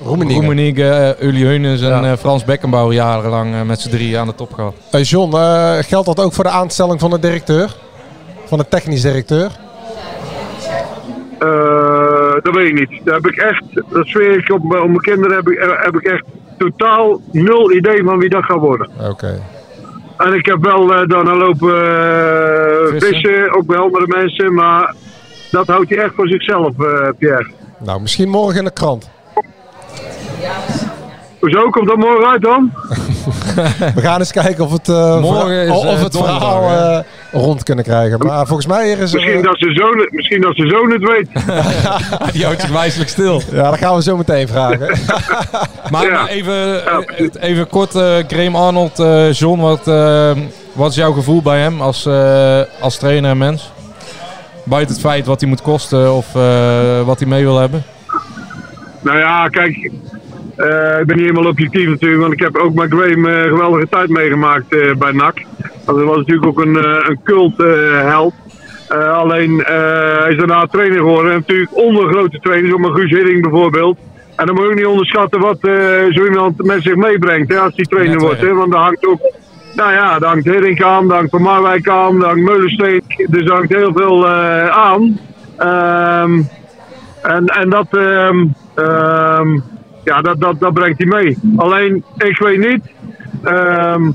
[0.00, 4.74] Roemenigge, uh, Uli Heunes en Frans Beckenbauer jarenlang met z'n drie aan de top gehad.
[4.90, 7.76] Hey John, eh, geldt dat ook voor de aanstelling van de directeur?
[8.44, 9.50] Van de technisch directeur?
[11.38, 13.00] Eh, dat weet ik niet.
[13.04, 16.02] Daar heb ik echt, dat zweer ik op, op mijn kinderen, heb ik, heb ik
[16.02, 16.24] echt
[16.58, 18.90] totaal nul idee van wie dat gaat worden.
[19.10, 19.42] Oké.
[20.16, 23.08] En ik heb wel eh daarna lopen eh, Vissen.
[23.08, 24.94] vissen, ook bij andere mensen, maar
[25.50, 27.50] dat houdt hij echt voor zichzelf, eh, Pierre.
[27.78, 29.10] Nou, misschien morgen in de krant.
[31.40, 32.72] Hoezo komt dat morgen uit dan?
[33.94, 36.96] We gaan eens kijken of, het, eh, Morgen verha- is, of eh, het donderdag, verhaal
[36.98, 38.18] eh, rond kunnen krijgen.
[38.26, 39.00] Maar volgens mij is er...
[39.20, 41.28] Misschien dat, zijn zoon, het- misschien dat zijn zoon het weet.
[42.34, 43.42] Die houdt zich wijselijk stil.
[43.52, 44.88] Ja, dat gaan we zo meteen vragen.
[45.90, 46.82] Maar, even,
[47.40, 50.30] even kort, eh Graham Arnold, eh, John, wat, eh,
[50.72, 53.70] wat is jouw gevoel bij hem als, eh, als trainer en mens?
[54.64, 57.82] Buiten het feit wat hij moet kosten of eh, wat hij mee wil hebben?
[59.00, 59.90] Nou ja, kijk,
[61.00, 63.88] ik ben niet helemaal objectief natuurlijk, want ik heb ook met Graham eh, een geweldige
[63.88, 65.42] tijd meegemaakt eh, bij NAC.
[65.84, 68.34] Want dat was natuurlijk ook een, eh, een cult eh, held.
[68.88, 71.32] Eh, alleen eh, hij is daarna trainer geworden.
[71.32, 73.98] En natuurlijk onder grote trainers, zoals Guus Hiddink bijvoorbeeld.
[74.36, 75.74] En dan moet je ook niet onderschatten wat eh,
[76.10, 78.40] zo iemand met zich meebrengt hè, als die trainer wordt.
[78.40, 79.20] Hè, want daar hangt ook,
[79.74, 83.26] nou ja, daar hangt Hiddink aan, daar hangt Van Marwijk aan, daar hangt Meulensteek.
[83.30, 85.18] Dus daar hangt heel veel eh, aan.
[85.56, 86.40] Ehm,
[87.22, 88.46] en, en dat, ehm,
[90.08, 91.38] ja, dat, dat, dat brengt hij mee.
[91.56, 92.82] Alleen, ik weet niet,
[93.44, 94.10] ehm,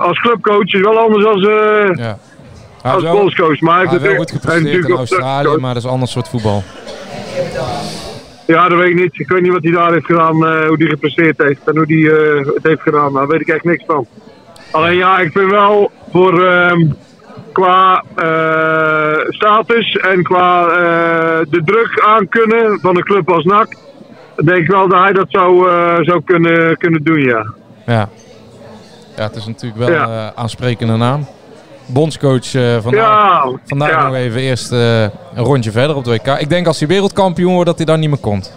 [0.00, 2.18] als clubcoach is wel anders als, eh Ja.
[2.82, 3.60] als bondscoach.
[3.60, 6.62] Maar hij heeft wel goed gepresteerd in Australië, maar dat is een ander soort voetbal.
[8.46, 9.18] Ja, dat weet ik niet.
[9.18, 11.84] Ik weet niet wat hij daar heeft gedaan, eh, hoe hij gepresteerd heeft en hoe
[11.86, 13.12] hij eh, het heeft gedaan.
[13.12, 14.06] Daar weet ik echt niks van.
[14.70, 16.86] Alleen ja, ik vind wel voor ehm,
[17.52, 18.04] qua
[19.28, 20.66] status en qua
[21.50, 23.76] de druk aankunnen van een club als NAC,
[24.44, 27.46] denk ik wel dat hij dat zou, eh, zou kunnen, kunnen doen, ja.
[27.86, 28.08] Ja.
[29.16, 30.02] ja, het is natuurlijk wel Ja.
[30.02, 31.26] een eh, aansprekende naam.
[31.86, 33.02] Bondscoach eh vandaag,
[33.44, 34.06] Ja, vandaag ja.
[34.06, 36.26] nog even eerst een rondje verder op de WK.
[36.26, 38.52] Ik denk als hij wereldkampioen wordt dat hij daar niet meer komt.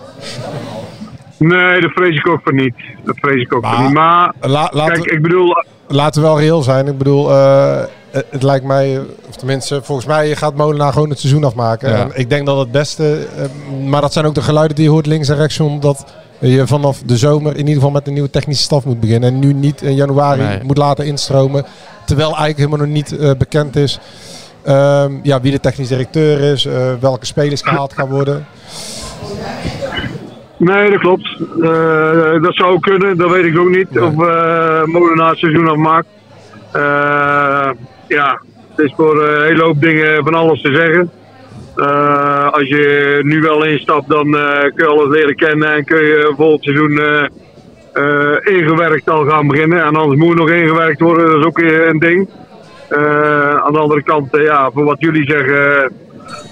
[1.40, 2.74] Nee, dat vrees ik ook van niet.
[3.04, 3.94] Dat vrees ik ook van niet.
[3.94, 5.64] Maar, La- kijk, we- ik bedoel...
[5.88, 6.88] Laten we wel reëel zijn.
[6.88, 7.78] Ik bedoel, eh,
[8.12, 11.90] het, het lijkt mij, of tenminste, volgens mij gaat Molenaar gewoon het seizoen afmaken.
[11.90, 11.96] Ja.
[11.96, 13.44] En ik denk dat het beste, eh,
[13.88, 16.06] maar dat zijn ook de geluiden die je hoort links en rechts, John, dat
[16.40, 19.30] je vanaf de zomer in ieder geval met een nieuwe technische staf moet beginnen.
[19.34, 20.60] En nu niet in januari Nee.
[20.64, 21.66] moet laten instromen.
[22.06, 24.00] Terwijl eigenlijk helemaal nog niet eh, bekend is
[24.64, 28.46] ehm, ja, wie de technisch directeur is, eh, welke spelers gehaald gaan worden.
[30.60, 31.38] Nee, dat klopt.
[31.62, 34.00] Eh, dat zou kunnen, dat weet ik ook niet.
[34.00, 36.08] Of uh, Molenaar het seizoen afmaakt.
[36.72, 37.70] Eh,
[38.08, 38.42] ja,
[38.76, 41.12] het is voor eh, een hele hoop dingen van alles te zeggen.
[41.76, 46.06] Eh, als je nu wel instapt, dan eh, kun je alles leren kennen en kun
[46.06, 47.24] je volgend seizoen eh,
[47.94, 49.84] eh, ingewerkt al gaan beginnen.
[49.84, 52.30] En anders moet nog ingewerkt worden, dat is ook een ding.
[52.90, 55.92] Eh, aan de andere kant, eh, ja, voor wat jullie zeggen,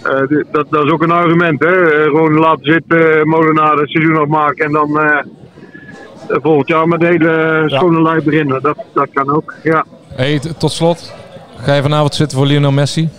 [0.07, 1.63] eh, dat, dat is ook een argument.
[1.63, 1.91] Hè?
[1.91, 4.99] Eh, gewoon laten zitten, eh, Molenaar het seizoen afmaken en dan
[6.27, 8.61] volgend jaar met de hele schone lijn beginnen.
[8.61, 9.85] Dat, dat kan ook, ja.
[10.07, 11.13] Hey, tot slot,
[11.57, 13.09] ga je vanavond zitten voor Lionel Messi?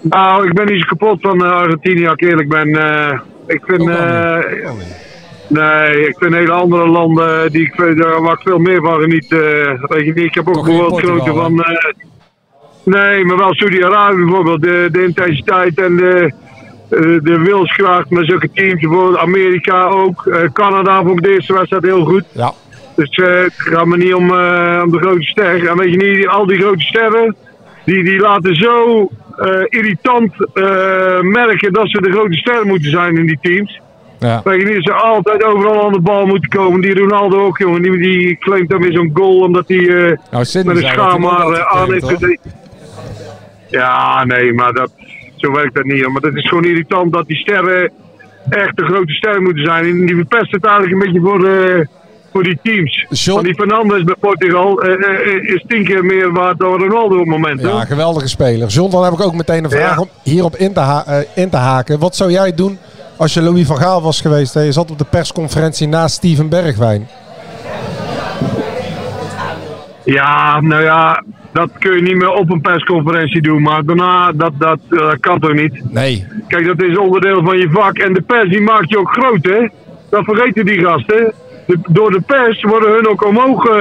[0.00, 2.68] Nou, ik ben niet zo kapot van Argentinië, als ik eerlijk ben.
[3.46, 3.84] Ik vind...
[5.46, 7.74] nee, ik vind hele andere landen die ik,
[8.20, 9.32] waar ik veel meer van geniet.
[9.32, 11.40] eh, weet je niet, ik heb ook bijvoorbeeld genoten hè?
[11.40, 11.64] van...
[12.88, 14.62] nee, maar wel Saudi-Arabië bijvoorbeeld.
[14.62, 16.32] De, de intensiteit en de,
[16.90, 18.80] eh, de wilskracht met zulke teams.
[18.80, 20.26] Bijvoorbeeld Amerika ook.
[20.26, 22.24] Eh, Canada vond ik de eerste wedstrijd heel goed.
[22.32, 22.52] Ja.
[22.96, 24.30] Dus eh, het gaat me niet om,
[24.82, 25.68] om de grote ster.
[25.68, 27.36] En weet je niet, die- al die grote sterren,
[27.84, 29.08] die, die laten zo
[29.68, 30.32] irritant
[31.22, 33.80] merken dat ze de grote ster moeten zijn in die teams.
[34.18, 34.40] Ja.
[34.44, 36.80] Weet je niet, ze altijd overal aan de bal moeten komen.
[36.80, 37.82] Die Ronaldo ook, jongen.
[37.82, 40.92] Die, die claimt dan weer zo'n goal omdat hij Nou, met een zei dat hij
[40.92, 42.38] schaam nog maar had eh, aan heeft.
[43.70, 44.90] Ja, nee, maar dat,
[45.36, 46.08] zo werkt dat niet.
[46.08, 47.90] Maar het is gewoon irritant dat die sterren
[48.48, 49.84] echt de grote ster moeten zijn.
[49.84, 51.86] En die verpest het eigenlijk een beetje voor de,
[52.32, 53.06] voor die teams.
[53.26, 57.20] Want die Fernandes bij Portugal eh, eh, is tien keer meer waard dan Ronaldo op
[57.20, 57.60] het moment.
[57.60, 57.80] Ja, hoor.
[57.80, 58.68] geweldige speler.
[58.68, 60.00] John, dan heb ik ook meteen een vraag Ja.
[60.00, 61.98] om hierop in te, ha- eh, in te haken.
[61.98, 62.78] Wat zou jij doen
[63.16, 66.48] als je Louis van Gaal was geweest en je zat op de persconferentie naast Steven
[66.48, 67.08] Bergwijn?
[70.04, 71.22] Ja, nou ja,
[71.52, 73.62] dat kun je niet meer op een persconferentie doen.
[73.62, 75.82] Maar daarna, dat, dat eh, kan toch niet?
[75.92, 76.26] Nee.
[76.48, 77.98] Kijk, dat is onderdeel van je vak.
[77.98, 79.68] En de pers die maakt je ook groot, hè?
[80.10, 81.32] Dat vergeten die gasten.
[81.66, 83.76] De- door de pers worden hun ook omhoog eh,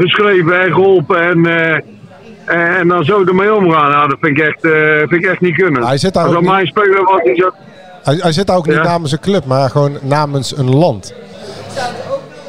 [0.00, 1.20] geschreven en geholpen.
[1.22, 3.90] En, eh, en dan zo ermee omgaan.
[3.90, 4.60] Nou, dat vind ik echt,
[5.08, 5.82] vind ik echt niet kunnen.
[5.86, 7.52] Hij zit daar Als ook dat niet- mijn speler was, die zou-
[8.02, 11.14] Hij, hij zit daar ook niet namens een club, maar gewoon namens een land.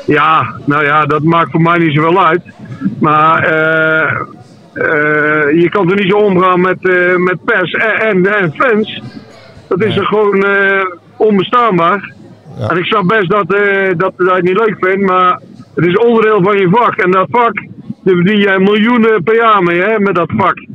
[0.06, 2.42] Ja, nou ja, dat maakt voor mij niet zoveel uit.
[3.00, 3.48] Maar
[4.74, 9.02] eh, je kan er niet zo omgaan met, eh, met pers en, en, en fans.
[9.68, 10.86] Dat is er gewoon eh,
[11.18, 12.14] onbestaanbaar.
[12.70, 15.42] En ik snap best dat, eh, dat je dat niet leuk vindt, maar
[15.76, 16.96] het is onderdeel van je vak.
[16.96, 17.54] En dat vak,
[18.04, 20.68] daar verdien jij miljoenen per jaar mee, hè, met dat vak.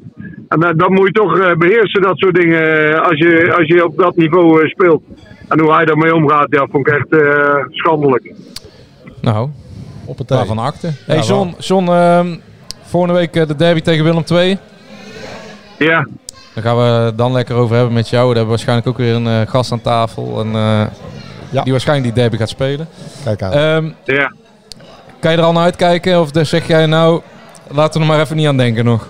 [0.49, 3.85] En dat, dat moet je toch eh, beheersen, dat soort dingen, als je, als je
[3.85, 5.03] op dat niveau speelt.
[5.49, 8.35] En hoe hij daarmee omgaat, ja, vond ik echt eh, schandelijk.
[9.21, 9.49] Nou,
[10.05, 10.91] op het waarvan akte.
[11.07, 12.27] Hey Ja, John, John ehm,
[12.89, 14.59] volgende week eh, de derby tegen Willem II.
[15.78, 16.07] Ja.
[16.55, 18.26] Daar gaan we dan lekker over hebben met jou.
[18.26, 20.41] Daar hebben we waarschijnlijk ook weer een eh, gast aan tafel.
[20.41, 22.89] En, eh, Die waarschijnlijk die derby gaat spelen.
[23.24, 23.53] Kijk aan.
[23.53, 24.32] Ehm, ja.
[25.20, 26.20] Kan je er al naar uitkijken?
[26.20, 27.20] Of zeg jij nou,
[27.70, 29.09] laten we er maar even niet aan denken nog?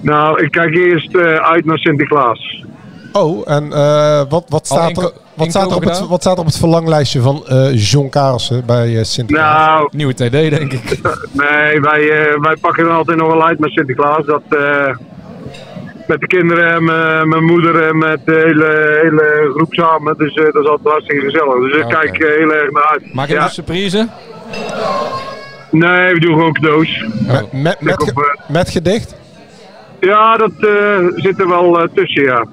[0.00, 2.64] Nou, ik kijk eerst eh, uit naar Sinterklaas.
[3.12, 6.08] Oh, en eh, wat, wat, staat er, wat, staat er op het, gedaan?
[6.08, 9.66] wat staat er op het verlanglijstje van eh John Karelsen bij eh Sinterklaas?
[9.66, 11.00] Nou, Nieuwe TD, denk ik.
[11.42, 14.26] nee, wij, eh, wij pakken er altijd nog wel uit met Sinterklaas.
[14.26, 14.96] Dat, eh,
[16.06, 16.84] met de kinderen en
[17.28, 20.14] mijn- moeder en met de hele, hele groep samen.
[20.18, 21.54] Dus eh, dat is altijd hartstikke gezellig.
[21.70, 23.14] Dus ik kijk heel erg naar uit.
[23.14, 23.44] Maak je ja.
[23.44, 24.08] een surprise?
[25.70, 27.04] Nee, we doen gewoon cadeaus.
[27.26, 29.14] Met, met, met, op, ge- met gedicht?
[30.00, 32.44] Ja, dat eh, zit er wel tussen, ja.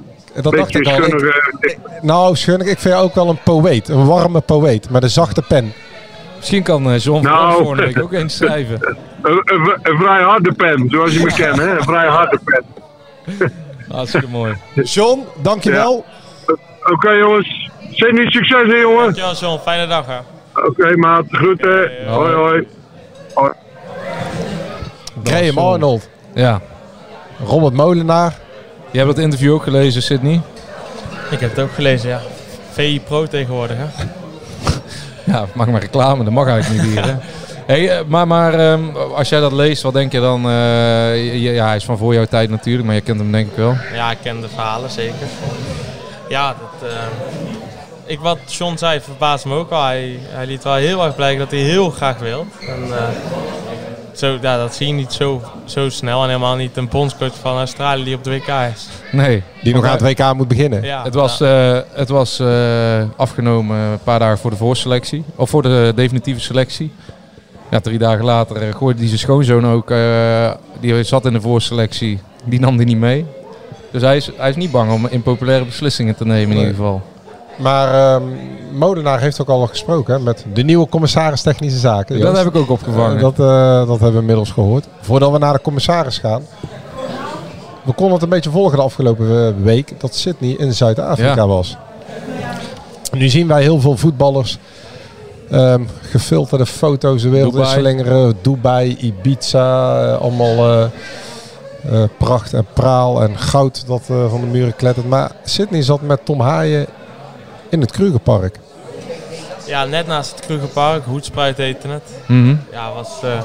[0.42, 1.04] Dat dacht ik al.
[1.04, 3.90] Ik- Nou, Schunnik, ik vind jou ook wel een poëet.
[3.90, 5.74] Een warme poëet met een zachte pen.
[6.38, 7.54] Misschien kan eh, John Nou.
[7.56, 8.80] volgende week ook eens schrijven.
[9.22, 11.78] Een, een, een vrij harde pen, zoals je me kent, hè?
[11.78, 12.64] Een vrij harde pen.
[13.96, 14.54] Hartstikke mooi.
[14.84, 16.06] John, dankjewel.
[16.92, 17.70] Oké, jongens.
[17.92, 19.04] Sydney, succes, hè, jongen.
[19.04, 20.18] Dankjewel John, fijne dag hè.
[20.68, 21.24] Oké, maat.
[21.30, 21.90] Groeten.
[22.08, 22.68] Hoi, hoi.
[23.34, 23.52] hoi.
[25.24, 26.10] Graham Arnold.
[26.34, 26.62] Ja.
[27.46, 28.34] Robert Molenaar.
[28.92, 30.42] Je hebt het interview ook gelezen, Sydney?
[31.32, 32.22] Ik heb het ook gelezen ja.
[32.72, 34.06] VI Pro tegenwoordig hè.
[35.34, 37.06] Ja, mag maar reclame, dat mag eigenlijk niet hier.
[37.06, 37.16] Hè?
[37.68, 40.46] Hey, eh, maar maar ehm, als jij dat leest, wat denk je dan?
[40.46, 43.56] eh, ja, hij is van voor jouw tijd natuurlijk, maar je kent hem denk ik
[43.56, 43.76] wel.
[43.94, 45.28] Ja, ik ken de verhalen zeker.
[46.30, 46.98] Ja, dat, eh,
[48.06, 49.84] ik, wat John zei verbaasde me ook al.
[49.84, 52.46] Hij, hij liet wel heel erg blijken dat hij heel graag wil.
[52.68, 52.92] En,
[54.18, 57.58] zo, ja, dat zie je niet zo, zo snel en helemaal niet een bondscoach van
[57.58, 58.88] Australië die op de WK is.
[59.12, 59.44] Nee.
[59.64, 60.84] Die nog aan het WK moet beginnen.
[60.84, 65.24] Ja, het was, eh, het was eh, afgenomen een paar dagen voor de voorselectie.
[65.36, 66.92] Of voor de definitieve selectie.
[67.72, 69.92] Ja, drie dagen later eh, gooide die zijn schoonzoon ook.
[69.92, 72.20] eh, die zat in de voorselectie.
[72.46, 73.26] Die nam die niet mee.
[73.92, 77.02] Dus hij is, hij is niet bang om impopulaire beslissingen te nemen in ieder geval.
[77.58, 78.24] Maar ehm,
[78.74, 82.20] Molenaar heeft ook al gesproken hè, met de nieuwe commissaris Technische Zaken.
[82.20, 83.16] Dat heb ik ook opgevangen.
[83.16, 84.88] Eh, dat, eh, dat hebben we inmiddels gehoord.
[85.02, 86.42] Voordat we naar de commissaris gaan.
[87.84, 91.48] We konden het een beetje volgen de afgelopen eh, week dat Sydney in Zuid-Afrika Ja.
[91.48, 91.78] was.
[93.12, 94.58] Nu zien wij heel veel voetballers
[95.52, 97.80] ehm, gefilterde foto's de wereld Dubai.
[97.80, 98.34] slingeren.
[98.42, 100.90] Dubai, Ibiza, allemaal
[102.18, 105.08] pracht en praal en goud dat van de muren klettert.
[105.10, 106.86] Maar Sydney zat met Tom Haaien
[107.70, 108.60] in het Krugerpark.
[109.66, 112.04] Ja, net naast het Krugerpark, Hoedspruit heette het.
[112.26, 112.56] Mhm.
[112.72, 113.42] Ja, was eh,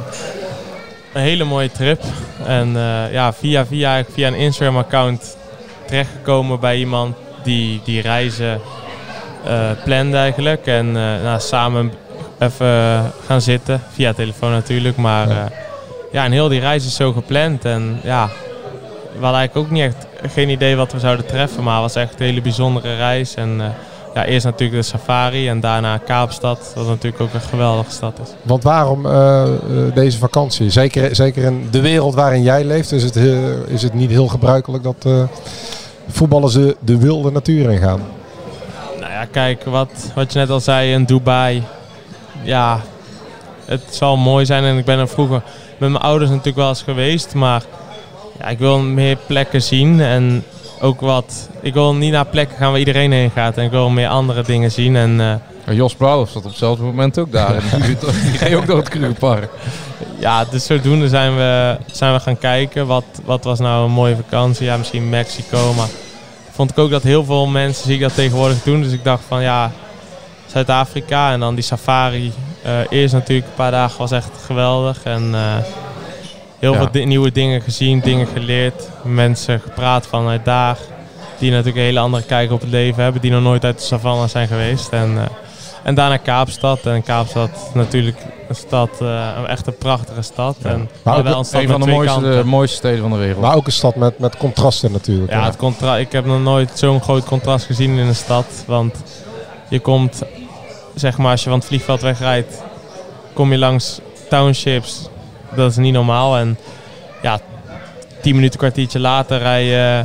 [1.13, 2.03] een hele mooie trip.
[2.47, 5.37] En eh, ja, via, via, via een Instagram-account
[5.87, 8.61] terechtgekomen bij iemand die die reizen
[9.45, 10.67] eh plande eigenlijk.
[10.67, 11.93] En eh, nou, samen
[12.39, 14.97] even gaan zitten, via telefoon natuurlijk.
[14.97, 15.49] Maar ja.
[16.13, 17.65] ja, en heel die reis is zo gepland.
[17.65, 18.27] En ja,
[19.13, 21.63] we hadden eigenlijk ook niet echt geen idee wat we zouden treffen.
[21.63, 23.35] Maar het was echt een hele bijzondere reis.
[23.35, 23.67] En eh,
[24.15, 26.73] ja, eerst natuurlijk de safari en daarna Kaapstad.
[26.75, 28.29] Wat natuurlijk ook een geweldige stad is.
[28.43, 30.71] Want waarom eh, eh, deze vakantie?
[30.71, 33.17] Zeker, zeker in de wereld waarin jij leeft is het,
[33.67, 35.23] is het niet heel gebruikelijk dat eh,
[36.09, 38.01] voetballers de, de wilde natuur ingaan.
[39.01, 41.63] Nou ja, kijk, wat, wat je net al zei in Dubai.
[42.43, 42.81] Ja,
[43.65, 44.65] het zal mooi zijn.
[44.65, 45.43] En ik ben er vroeger
[45.79, 47.35] met mijn ouders natuurlijk wel eens geweest.
[47.35, 47.63] Maar
[48.39, 50.01] ja, ik wil meer plekken zien.
[50.01, 50.45] En
[50.83, 51.49] ook wat.
[51.61, 53.57] Ik wil niet naar plekken gaan waar iedereen heen gaat.
[53.57, 54.97] En ik wil meer andere dingen zien.
[54.97, 55.21] En,
[55.65, 57.55] eh, Jos Brouwer zat op hetzelfde moment ook daar.
[58.23, 59.51] Die ging ook door het Krugerpark.
[60.19, 62.87] Ja, dus zodoende zijn we, zijn we gaan kijken.
[62.87, 64.65] Wat, wat was nou een mooie vakantie?
[64.65, 65.73] Ja, misschien Mexico.
[65.77, 65.89] Maar
[66.51, 68.83] vond ik ook dat heel veel mensen zie ik dat tegenwoordig doen.
[68.83, 69.71] Dus ik dacht van ja,
[70.47, 72.33] Zuid-Afrika en dan die safari.
[72.63, 75.03] eh eerst natuurlijk een paar dagen was echt geweldig.
[75.05, 75.57] En eh,
[76.63, 76.79] heel Ja.
[76.79, 78.89] veel di- nieuwe dingen gezien, dingen geleerd.
[79.05, 80.79] Mensen gepraat vanuit daar.
[81.39, 83.21] Die natuurlijk een hele andere kijk op het leven hebben.
[83.21, 84.89] Die nog nooit uit de savanne zijn geweest.
[84.89, 85.25] En, eh,
[85.83, 86.87] en daarna Kaapstad.
[86.87, 88.17] En Kaapstad natuurlijk
[88.49, 90.57] een stad, eh, een echt een prachtige stad.
[90.63, 93.41] En Maar ook een stad Een van de mooiste, de mooiste steden van de wereld.
[93.41, 95.33] Maar ook een stad met, met contrasten natuurlijk.
[95.33, 98.47] Ja, het contra ik heb nog nooit zo'n groot contrast gezien in een stad.
[98.67, 98.95] Want
[99.69, 100.23] je komt,
[100.95, 102.63] zeg maar, als je van het vliegveld wegrijdt,
[103.33, 105.09] kom je langs townships.
[105.57, 106.37] Dat is niet normaal.
[106.37, 106.59] En
[107.23, 107.41] ja,
[108.23, 110.05] tien minuten, kwartiertje later rij je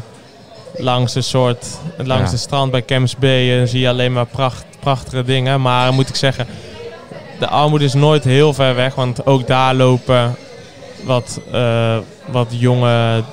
[0.77, 1.67] langs een soort,
[1.97, 2.31] langs Ja.
[2.31, 3.59] de strand bij Camps Bay.
[3.59, 5.61] En zie je alleen maar pracht, prachtige dingen.
[5.61, 6.47] Maar moet ik zeggen,
[7.39, 8.95] de armoede is nooit heel ver weg.
[8.95, 10.35] Want ook daar lopen
[11.03, 11.97] wat, eh,
[12.31, 13.23] wat jonge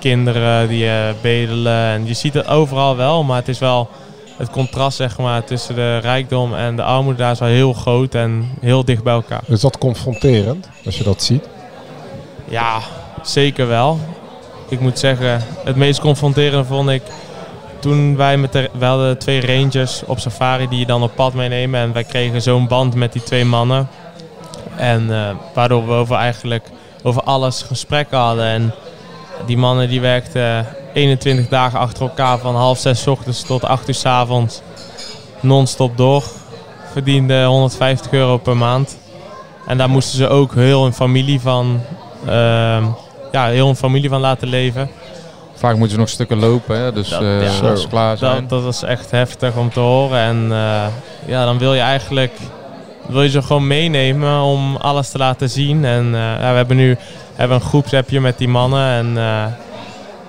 [0.00, 1.72] kinderen die eh, bedelen.
[1.92, 3.88] En je ziet het overal wel, maar het is wel
[4.36, 8.14] het contrast zeg maar, tussen de rijkdom en de armoede daar is wel heel groot
[8.14, 9.40] en heel dicht bij elkaar.
[9.46, 11.48] Is dat confronterend als je dat ziet?
[12.48, 12.80] Ja,
[13.22, 13.98] zeker wel.
[14.68, 17.02] Ik moet zeggen, het meest confronterende vond ik
[17.78, 21.80] toen wij met de, twee rangers op safari die je dan op pad meenemen.
[21.80, 23.88] En wij kregen zo'n band met die twee mannen.
[24.76, 26.70] En eh, waardoor we over eigenlijk
[27.02, 28.44] over alles gesprekken hadden.
[28.44, 28.74] En
[29.46, 33.94] die mannen die werkten 21 dagen achter elkaar van half zes ochtends tot acht uur
[33.94, 34.60] 's avonds
[35.40, 36.24] non-stop door.
[36.92, 38.98] Verdienden 150 euro per maand.
[39.66, 41.80] En daar moesten ze ook heel een familie van,
[43.32, 44.90] ja, heel een familie van laten leven.
[45.54, 46.92] Vaak moeten ze nog stukken lopen, hè?
[46.92, 47.68] dus Dat- eh, ja.
[47.70, 48.40] als ze klaar zijn.
[48.40, 50.18] Dat, dat was echt heftig om te horen.
[50.18, 50.86] En eh,
[51.26, 52.32] ja, dan wil je eigenlijk
[53.08, 55.84] wil je ze gewoon meenemen om alles te laten zien.
[55.84, 56.96] En eh, ja, we hebben nu
[57.34, 58.88] hebben een groepsappje met die mannen.
[58.90, 59.44] En eh,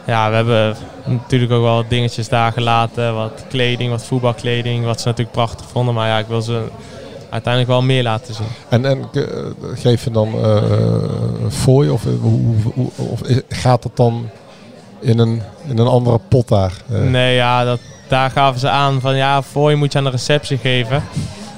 [0.06, 0.76] ja, we hebben
[1.06, 3.16] natuurlijk ook wel dingetjes daar gelaten.
[3.16, 4.86] Wat kleding, wat voetbalkleding.
[4.86, 5.94] Wat ze natuurlijk prachtig vonden.
[5.94, 6.62] Maar ja, ik wil ze
[7.30, 8.46] uiteindelijk wel meer laten zien.
[8.70, 9.22] En, en eh,
[9.74, 10.56] geef je dan eh
[11.44, 13.20] een fooi of, hoe, hoe- of
[13.50, 14.30] gaat het dan
[15.00, 16.74] in een, in een andere pot daar?
[16.86, 20.10] Nee, ja, dat, daar gaven ze aan van ja, voor je moet je aan de
[20.10, 21.04] receptie geven.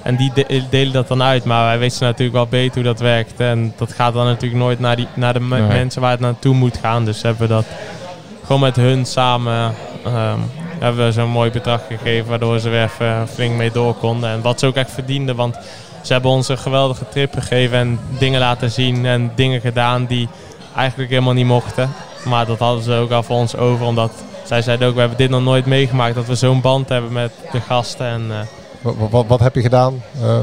[0.04, 1.44] En die de- delen dat dan uit.
[1.44, 3.40] Maar wij wisten natuurlijk wel beter hoe dat werkt.
[3.40, 5.62] En dat gaat dan natuurlijk nooit naar, die, naar de Nee.
[5.62, 7.06] mensen waar het naartoe moet gaan.
[7.06, 7.66] Dus hebben we dat
[8.46, 9.74] gewoon met hun samen
[10.06, 10.40] ehm,
[10.80, 12.30] hebben we zo'n mooi bedrag gegeven.
[12.30, 14.30] Waardoor ze weer even flink mee door konden.
[14.30, 15.36] En wat ze ook echt verdienden.
[15.36, 15.56] Want
[16.02, 17.78] ze hebben ons een geweldige trip gegeven.
[17.78, 20.28] En dingen laten zien en dingen gedaan die
[20.76, 21.90] eigenlijk helemaal niet mochten.
[22.26, 23.86] Maar dat hadden ze ook al voor ons over.
[23.86, 24.12] Omdat
[24.46, 26.16] zij zeiden ook, we hebben dit nog nooit meegemaakt.
[26.16, 28.08] Dat we zo'n band hebben met de gasten.
[28.08, 28.38] En, eh,
[28.82, 30.38] wat, wat, wat heb je gedaan eh,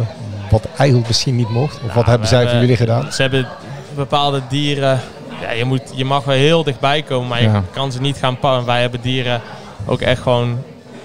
[0.51, 1.81] wat eigenlijk misschien niet mocht?
[1.87, 3.13] Of wat Ja, hebben zij voor jullie gedaan?
[3.13, 3.49] Ze hebben
[3.95, 5.01] bepaalde dieren.
[5.41, 7.63] Ja, je, moet, je mag wel heel dichtbij komen, maar je Ja.
[7.73, 8.67] kan ze niet gaan pakken.
[8.67, 9.41] Wij hebben dieren
[9.87, 10.59] ook echt gewoon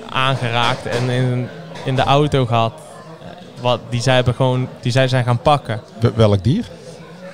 [0.09, 1.47] aangeraakt en in,
[1.86, 2.73] in de auto gehad.
[3.61, 5.82] Wat, die, zij hebben gewoon, die zij zijn gaan pakken.
[5.99, 6.65] Wel- Welk dier?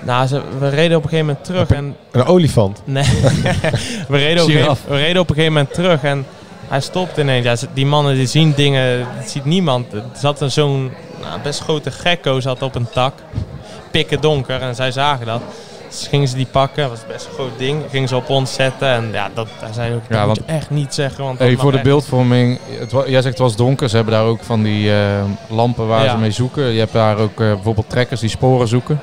[0.01, 2.81] Nou, ze, we reden op een gegeven moment terug en Een olifant.
[2.83, 3.03] Nee.
[4.07, 4.77] we, reden op een Giraf.
[4.77, 6.25] gegeven, we reden op een gegeven moment terug en
[6.67, 7.45] hij stopt ineens.
[7.61, 9.93] Ja, die mannen die zien dingen, dat ziet niemand.
[9.93, 10.91] Er zat een zo'n
[11.21, 13.13] nou, best grote gekko zat op een tak.
[13.91, 15.41] Pikken donker en zij zagen dat.
[15.89, 17.83] Dus gingen ze die pakken, dat was best een groot ding.
[17.89, 20.93] Gingen ze op ons zetten en ja, dat, daar zijn ook, Ja, want- echt niet
[20.93, 21.23] zeggen.
[21.23, 24.23] Want Hey, voor de echt- beeldvorming, het, jij zegt het was donker, ze hebben daar
[24.23, 26.11] ook van die eh, lampen waar Ja.
[26.11, 26.63] ze mee zoeken.
[26.63, 29.01] Je hebt daar ook eh, bijvoorbeeld trekkers die sporen zoeken.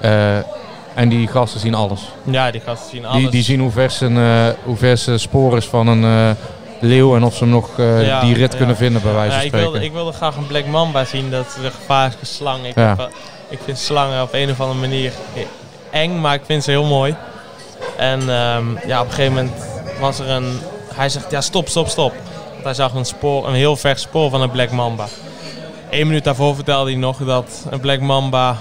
[0.00, 0.36] Eh,
[0.94, 2.00] en die gasten zien alles.
[2.24, 3.20] Ja, die gasten zien alles.
[3.22, 6.36] Die, die zien hoe vers, een, eh, hoe spoor is van een
[6.80, 8.58] leeuw en of ze hem nog Ja, die rit ja.
[8.58, 9.70] kunnen vinden bij wijze Ja, van ik, spreken.
[9.70, 12.66] wilde, ik wilde graag een Black Mamba zien, dat is de gevaarlijke slang.
[12.66, 13.08] Ik, heb,
[13.48, 15.12] ik vind slangen op een of andere manier
[15.94, 17.14] eng, maar ik vind ze heel mooi.
[17.96, 19.52] En ehm, ja, op een gegeven moment
[20.00, 20.58] was er een...
[20.94, 22.12] Hij zegt, ja stop, stop, stop.
[22.52, 25.06] Want hij zag een, spoor, een heel ver spoor van een Black Mamba.
[25.90, 28.56] Eén minuut daarvoor vertelde hij nog dat een Black Mamba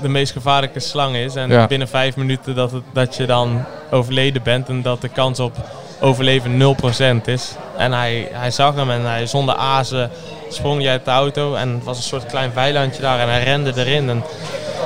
[0.00, 1.34] de meest gevaarlijke slang is.
[1.34, 1.66] En Ja.
[1.66, 5.52] binnen vijf minuten dat, het, dat je dan overleden bent en dat de kans op
[6.00, 6.76] overleven
[7.22, 7.52] 0% is.
[7.76, 10.10] En hij, hij zag hem en hij zonder azen
[10.50, 11.54] sprong hij uit de auto.
[11.54, 14.08] En het was een soort klein weilandje daar en hij rende erin.
[14.10, 14.16] En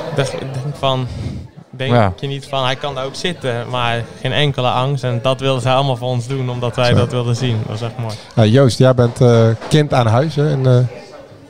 [0.09, 1.07] ik dacht, ik denk van,
[1.77, 2.13] denk Ja.
[2.19, 3.69] je niet van, hij kan daar ook zitten.
[3.69, 5.03] Maar geen enkele angst.
[5.03, 7.57] En dat wilden zij allemaal voor ons doen, omdat wij dat wilden zien.
[7.67, 8.13] Dat was echt mooi.
[8.35, 10.77] Nou, Joost, jij bent eh, kind aan huis hè, in eh,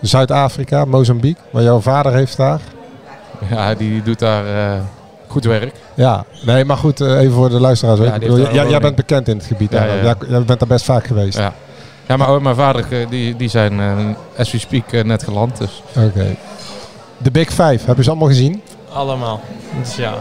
[0.01, 1.41] Zuid-Afrika, Mozambique.
[1.51, 2.59] Maar jouw vader heeft daar.
[3.49, 4.45] Ja, die doet daar
[4.76, 4.80] eh,
[5.28, 5.76] goed werk.
[5.93, 7.99] Ja, nee, maar goed, eh, even voor de luisteraars.
[7.99, 9.71] Ja, bedoel, jij, jij bent bekend in het gebied.
[9.71, 10.01] Ja, ja, ja.
[10.03, 11.38] Jij, jij bent daar best vaak geweest.
[11.38, 11.53] Ja.
[12.07, 13.97] Ja, maar mijn vader, die, die zijn eh,
[14.38, 15.57] as we speak net geland.
[15.57, 15.82] Dus.
[15.97, 16.36] Oké.
[17.17, 18.61] De Big Five, heb je ze allemaal gezien?
[18.93, 19.41] Allemaal.
[19.79, 20.13] Dus ja.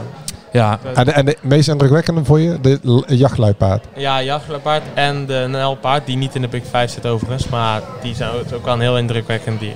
[0.53, 0.79] Ja.
[0.95, 2.59] En de, en de meest indrukwekkende voor je?
[2.61, 3.85] De jachtluipaard.
[3.97, 7.49] Ja, jachtluipaard en de NL-paard, die niet in de Big Five zit overigens.
[7.49, 9.75] Maar die zijn ook, ook wel een heel indrukwekkend dier.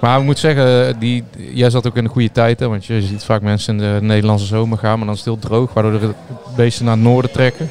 [0.00, 2.60] Maar ik moet zeggen, die, jij zat ook in de goede tijd.
[2.60, 4.96] Hè, want je ziet vaak mensen in de Nederlandse zomer gaan.
[4.96, 5.72] Maar dan is het heel droog.
[5.72, 6.14] Waardoor de
[6.56, 7.70] beesten naar het noorden trekken.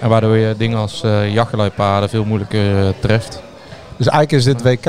[0.00, 3.42] En waardoor je dingen als uh, jachtluipaarden veel moeilijker uh, treft.
[4.02, 4.84] Dus eigenlijk is dit WK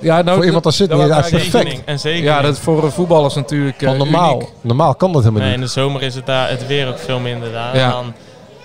[0.00, 1.84] ja, nou, voor iemand als Sydney dat perfect.
[1.84, 2.24] En zeker.
[2.24, 4.48] Ja, dat is voor voetballers natuurlijk uh, Want normaal, uniek.
[4.60, 5.68] normaal kan dat helemaal Nee, in niet.
[5.74, 7.76] de zomer is het, daar het weer ook veel minder daar.
[7.76, 7.90] Ja.
[7.90, 8.12] Dan,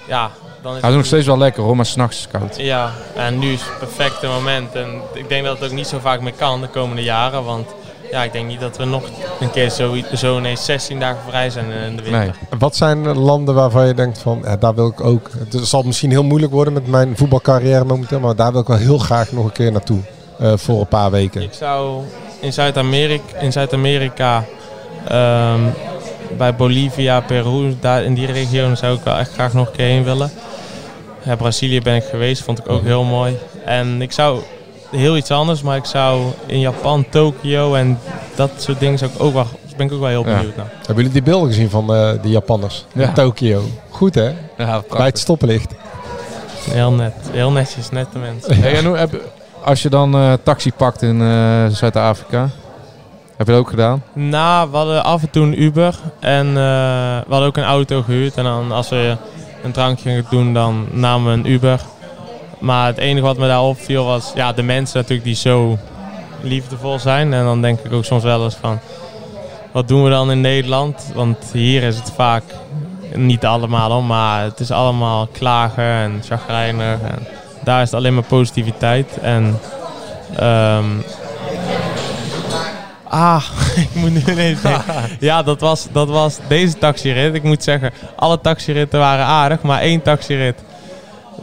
[0.07, 0.31] ja,
[0.61, 2.57] dan is Hij is nog steeds wel lekker hoor, maar s'nachts is het koud.
[2.57, 4.75] Ja, en nu is het perfecte moment.
[4.75, 7.43] En ik denk dat het ook niet zo vaak meer kan de komende jaren.
[7.43, 7.67] Want
[8.11, 9.03] ja, ik denk niet dat we nog
[9.39, 12.19] een keer zo, zo ineens 16 dagen vrij zijn in de winter.
[12.21, 12.59] Nee.
[12.59, 15.29] Wat zijn landen waarvan je denkt van, ja, daar wil ik ook...
[15.49, 18.77] Het zal misschien heel moeilijk worden met mijn voetbalcarrière momenteel, maar daar wil ik wel
[18.77, 19.99] heel graag nog een keer naartoe.
[20.39, 21.41] eh, voor een paar weken.
[21.41, 22.01] Ik zou
[22.39, 24.43] in Zuid-Amerika, in Zuid-Amerika
[25.07, 25.59] ehm,
[26.37, 29.85] bij Bolivia, Peru, daar in die regio zou ik wel echt graag nog een keer
[29.85, 30.31] heen willen.
[31.23, 33.37] Ja, Brazilië ben ik geweest, vond ik ook heel mooi.
[33.65, 34.41] En ik zou
[34.91, 37.99] heel iets anders, maar ik zou in Japan, Tokio en
[38.35, 39.45] dat soort dingen zou ik ook wel,
[39.77, 40.35] ben ik ook wel heel Ja.
[40.35, 40.71] benieuwd naar.
[40.77, 43.07] Hebben jullie die beelden gezien van eh, de Japanners Ja.
[43.07, 43.61] in Tokio?
[43.89, 44.31] Goed hè?
[44.57, 45.73] Ja, Bij het stoplicht.
[46.69, 48.61] Heel net, heel netjes, nette mensen.
[48.61, 49.21] Hey, en hoe heb,
[49.63, 52.49] als je dan eh, taxi pakt in eh, Zuid-Afrika,
[53.37, 54.03] heb je dat ook gedaan?
[54.13, 58.01] Nou, we hadden af en toe een Uber en eh, we hadden ook een auto
[58.01, 58.35] gehuurd.
[58.35, 59.15] En dan als we
[59.63, 61.81] een drankje gingen doen, dan namen we een Uber.
[62.61, 65.77] Maar het enige wat me daar opviel was ja, de mensen natuurlijk die zo
[66.41, 67.33] liefdevol zijn.
[67.33, 68.79] En dan denk ik ook soms wel eens van,
[69.71, 71.11] wat doen we dan in Nederland?
[71.13, 72.43] Want hier is het vaak,
[73.15, 76.99] niet allemaal hoor, maar het is allemaal klagen en chagrijnig.
[77.01, 77.27] En
[77.63, 79.17] daar is het alleen maar positiviteit.
[79.21, 79.59] En
[80.35, 80.85] ehm,
[83.13, 83.43] Ah,
[83.75, 84.95] ik moet nu ineens denken.
[85.19, 87.33] Ja, dat was, dat was deze taxirit.
[87.33, 90.63] Ik moet zeggen, alle taxiritten waren aardig, maar één taxirit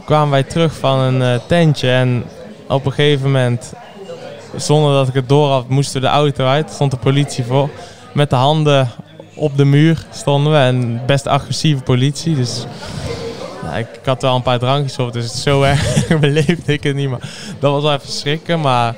[0.05, 1.91] kwamen wij terug van een eh, tentje.
[1.91, 2.23] En
[2.67, 3.73] op een gegeven moment,
[4.55, 6.71] zonder dat ik het door had, moesten we de auto uit.
[6.71, 7.69] Stond de politie voor.
[8.13, 8.89] Met de handen
[9.35, 10.57] op de muur stonden we.
[10.57, 12.35] En best agressieve politie.
[12.35, 12.65] Dus
[13.63, 16.95] nou, ik, ik had wel een paar drankjes op, dus zo erg beleefde ik het
[16.95, 17.09] niet.
[17.09, 17.29] Maar
[17.59, 18.59] dat was wel even schrikken.
[18.59, 18.95] Maar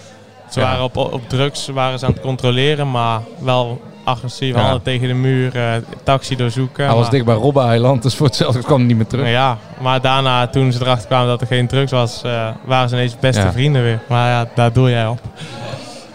[0.50, 4.56] ze waren op, op drugs waren ze aan het controleren, maar wel agressief.
[4.56, 4.62] Ja.
[4.62, 5.74] Handen tegen de muur, eh,
[6.04, 6.84] taxi doorzoeken.
[6.86, 9.24] Hij was maar- dicht bij Robben-eiland, dus voor hetzelfde kwam hij niet meer terug.
[9.24, 12.90] nou ja, maar daarna, toen ze erachter kwamen dat er geen drugs was, eh, waren
[12.90, 13.52] ze ineens beste Ja.
[13.52, 14.00] vrienden weer.
[14.08, 15.20] Maar ja, daar doe jij op.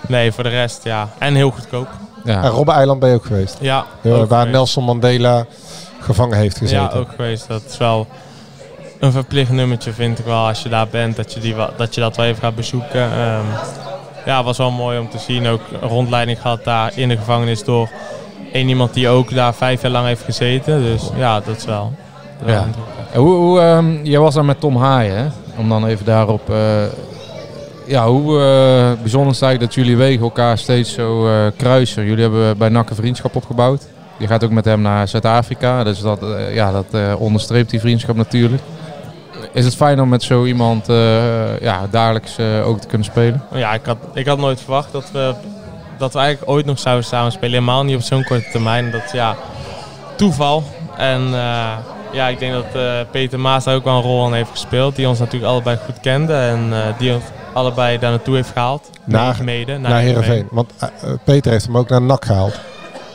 [0.08, 1.08] Nee, voor de rest ja.
[1.18, 1.88] En heel goedkoop.
[2.24, 2.42] Ja.
[2.42, 3.56] En Robben-eiland ben je ook geweest.
[3.60, 4.48] Ja, ook waar geweest.
[4.48, 5.44] Nelson Mandela
[6.00, 6.88] gevangen heeft gezeten.
[6.92, 7.48] Ja, ook geweest.
[7.48, 8.06] Dat is wel
[9.00, 10.46] een verplicht nummertje, vind ik wel.
[10.46, 13.00] Als je daar bent, dat je, die dat, je dat wel even gaat bezoeken.
[13.12, 13.44] Ehm,
[14.26, 15.46] ja, was wel mooi om te zien.
[15.46, 17.88] Ook een rondleiding gehad daar in de gevangenis door
[18.52, 20.82] één iemand die ook daar vijf jaar lang heeft gezeten.
[20.82, 21.92] Dus ja, dat is wel.
[22.46, 22.66] Ja.
[23.14, 25.26] Hoe, hoe, ehm, jij was daar met Tom Haaien, hè?
[25.56, 26.50] Om dan even daarop...
[26.50, 26.82] eh,
[27.86, 32.04] ja, hoe eh, bijzonder is het eigenlijk dat jullie wegen elkaar steeds zo eh, kruisen.
[32.04, 33.86] Jullie hebben bij NAC een vriendschap opgebouwd.
[34.18, 35.84] Je gaat ook met hem naar Zuid-Afrika.
[35.84, 36.20] Dus dat,
[36.52, 38.62] ja, dat onderstreept die vriendschap natuurlijk.
[39.56, 43.42] Is het fijn om met zo iemand eh, ja, dagelijks eh, ook te kunnen spelen?
[43.54, 45.34] Ja, ik had, ik had nooit verwacht dat we,
[45.98, 47.50] dat we eigenlijk ooit nog zouden samenspelen.
[47.50, 48.90] Helemaal niet op zo'n korte termijn.
[48.90, 49.36] Dat is ja,
[50.16, 50.62] toeval.
[50.96, 51.72] En eh,
[52.12, 54.96] ja, ik denk dat eh, Peter Maas daar ook wel een rol in heeft gespeeld.
[54.96, 56.34] Die ons natuurlijk allebei goed kende.
[56.34, 58.90] En eh, die ons allebei daar naartoe heeft gehaald.
[59.04, 59.78] Naar- mede.
[59.78, 60.48] Naar Heerenveen.
[60.50, 60.72] Want
[61.24, 62.60] Peter heeft hem ook naar NAC gehaald.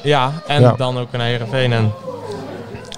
[0.04, 0.74] Ja, en Ja.
[0.78, 1.74] dan ook naar Heerenveen.
[1.74, 1.92] En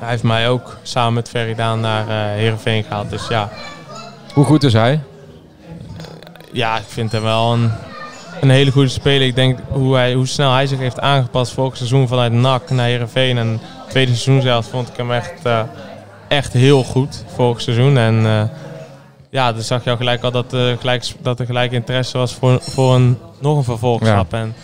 [0.03, 3.09] hij heeft mij ook samen met Ferry Daan naar eh Heerenveen gehaald.
[3.09, 3.49] Dus ja,
[4.33, 4.99] Hoe goed is hij?
[6.53, 7.71] ja, ik vind hem wel een,
[8.41, 9.27] een hele goede speler.
[9.27, 12.85] Ik denk hoe, hij, hoe snel hij zich heeft aangepast vorig seizoen vanuit NAC naar
[12.85, 13.37] Heerenveen.
[13.37, 15.61] En het tweede seizoen zelfs vond ik hem echt, eh,
[16.27, 17.97] echt heel goed vorig seizoen.
[17.97, 18.43] En eh,
[19.29, 22.33] ja, dan zag je al gelijk al dat, eh, gelijk, dat er gelijk interesse was
[22.33, 24.33] voor, voor een, nog een vervolgstap.
[24.33, 24.55] En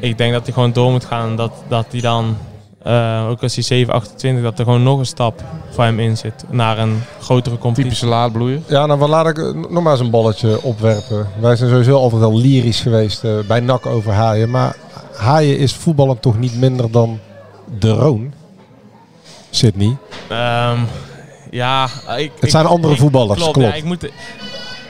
[0.00, 1.36] ik denk dat hij gewoon door moet gaan.
[1.36, 2.36] Dat, dat hij dan,
[2.84, 6.16] eh, ook als hij 7, 28, dat er gewoon nog een stap voor hem in
[6.16, 6.44] zit.
[6.50, 7.82] Naar een grotere competitie.
[7.84, 8.60] Typische laadbloeier.
[8.66, 11.28] Ja, nou, wat laat ik eh, nog maar eens een balletje opwerpen.
[11.40, 14.50] Wij zijn sowieso altijd al lyrisch geweest eh, bij NAC over Haaien.
[14.50, 14.76] Maar
[15.16, 17.18] Haaien is voetballen toch niet minder dan
[17.78, 18.32] de Roon?
[19.50, 19.96] Sydney.
[20.28, 20.78] Ehm,
[21.50, 23.68] ja, ik, Het zijn ik- andere ik- voetballers, Klopt, klopt.
[23.68, 24.08] Ja, ik, moet,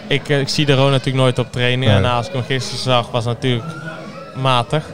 [0.09, 1.95] ik, ik zie de Roon natuurlijk nooit op trainingen.
[2.01, 2.11] Nee.
[2.11, 3.64] En als ik hem gisteren zag, was het natuurlijk
[4.42, 4.84] matig.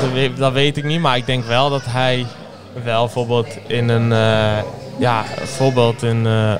[0.00, 2.26] Dat, weet, dat weet ik niet, maar ik denk wel dat hij
[2.84, 4.12] wel bijvoorbeeld in een...
[4.12, 4.62] eh,
[4.98, 6.26] ja, bijvoorbeeld in...
[6.26, 6.52] eh,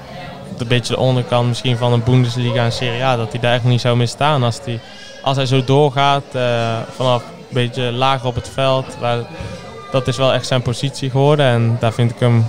[0.59, 3.64] een beetje de onderkant misschien van een Bundesliga en Serie A, dat hij daar echt
[3.64, 4.80] niet zou misstaan als, die,
[5.22, 8.84] als hij zo doorgaat eh, vanaf een beetje lager op het veld.
[9.01, 9.18] Waar,
[9.93, 12.47] dat is wel echt zijn positie geworden en daar vind ik hem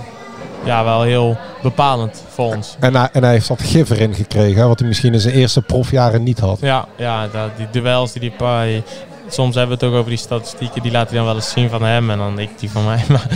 [0.64, 2.76] ja, wel heel bepalend voor ons.
[2.80, 5.34] En hij, en hij heeft wat gif erin gekregen, hè, wat hij misschien in zijn
[5.34, 6.58] eerste profjaren niet had.
[6.60, 8.82] Ja, ja dat, die duels die die pa- die-
[9.28, 11.70] Soms hebben we het ook over die statistieken, die laat hij dan wel eens zien
[11.70, 13.04] van hem en dan ik die van mij.
[13.12, 13.26] Maar,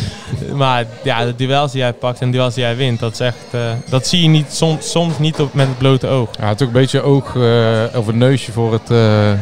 [0.55, 3.21] maar ja, de duels die hij pakt en de duels die hij wint, dat is
[3.21, 6.29] echt, eh, dat zie je niet, soms, soms niet op, met het blote oog.
[6.41, 9.33] Ja, het is ook een beetje oog eh, of een neusje voor het eh,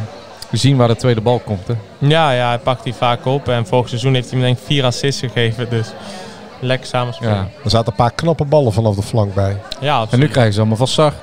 [0.51, 1.67] zien waar de tweede bal komt.
[1.67, 1.73] Hè?
[1.97, 4.63] Ja, ja, hij pakt die vaak op en vorig seizoen heeft hij me denk ik
[4.65, 5.87] vier assists gegeven, dus
[6.59, 7.33] lekker samenspelen.
[7.33, 7.47] Ja.
[7.63, 9.57] Er zaten een paar knappe ballen vanaf de flank bij.
[9.81, 11.13] Ja, En nu krijgen ze allemaal van Sar.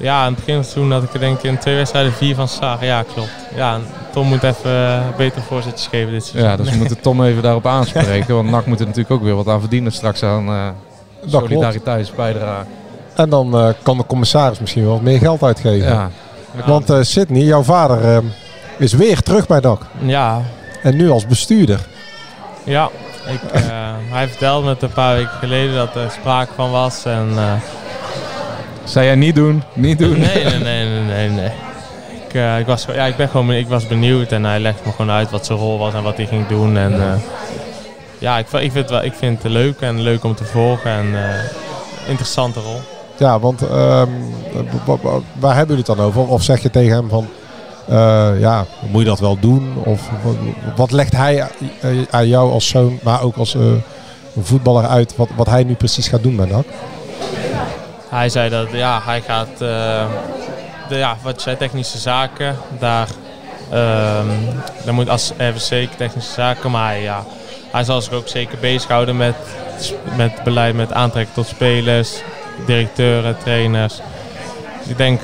[0.00, 2.12] Ja, aan het begin van het seizoen had ik er denk ik in twee wedstrijden
[2.12, 2.84] vier van Saar.
[2.84, 3.30] Ja, klopt.
[3.54, 3.78] Ja,
[4.12, 6.50] Tom moet even eh, beter voorzetjes geven dit seizoen.
[6.50, 8.34] Ja, dus we moeten Tom even daarop aanspreken.
[8.34, 10.68] Want NAC moet er natuurlijk ook weer wat aan verdienen straks aan eh
[11.20, 11.32] klopt.
[11.46, 12.64] solidariteitsbijdrage.
[13.14, 15.88] En dan eh, kan de commissaris misschien wel wat meer geld uitgeven.
[15.88, 16.10] Ja.
[16.66, 18.18] Want eh Sidney, jouw vader, eh,
[18.78, 19.86] is weer terug bij DAC.
[19.98, 20.42] Ja,
[20.82, 21.86] En nu als bestuurder.
[22.64, 22.88] ja.
[23.26, 23.62] Ik, eh,
[24.16, 27.04] hij vertelde me het een paar weken geleden dat er sprake van was.
[27.04, 27.28] En,
[28.84, 30.18] Zei jij niet doen, niet doen.
[30.20, 31.28] Nee, nee, nee, nee, nee.
[31.30, 31.50] nee.
[32.28, 34.90] Ik, eh, ik, was, ja, ik, ben gewoon, ik was benieuwd en hij legde me
[34.90, 36.76] gewoon uit wat zijn rol was en wat hij ging doen.
[36.76, 37.12] En, eh,
[38.18, 40.44] ja, ik, vind- ik, vind het wel, ik vind het leuk en leuk om te
[40.44, 42.80] volgen en eh, interessante rol.
[43.18, 44.08] Ja, want ehm,
[44.84, 46.28] wa- wa- waar hebben jullie het dan over?
[46.28, 47.26] Of zeg je tegen hem van,
[47.88, 49.72] eh, ja, moet je dat wel doen?
[49.84, 50.10] Of
[50.76, 51.46] wat, legt hij
[52.10, 53.60] aan jou als zoon, maar ook als eh,
[54.36, 56.64] een voetballer uit, wat, wat hij nu precies gaat doen bij NAC?
[58.10, 60.04] Hij zei dat ja, hij gaat, eh,
[60.88, 63.08] de, ja, wat zei, technische zaken, daar,
[63.70, 64.28] ehm
[64.84, 67.24] daar moet als RVC technische zaken, maar hij, ja,
[67.70, 69.34] hij zal zich ook zeker bezighouden met,
[70.16, 72.22] met beleid, met aantrekken tot spelers,
[72.66, 74.00] directeuren, trainers.
[74.86, 75.20] Ik denk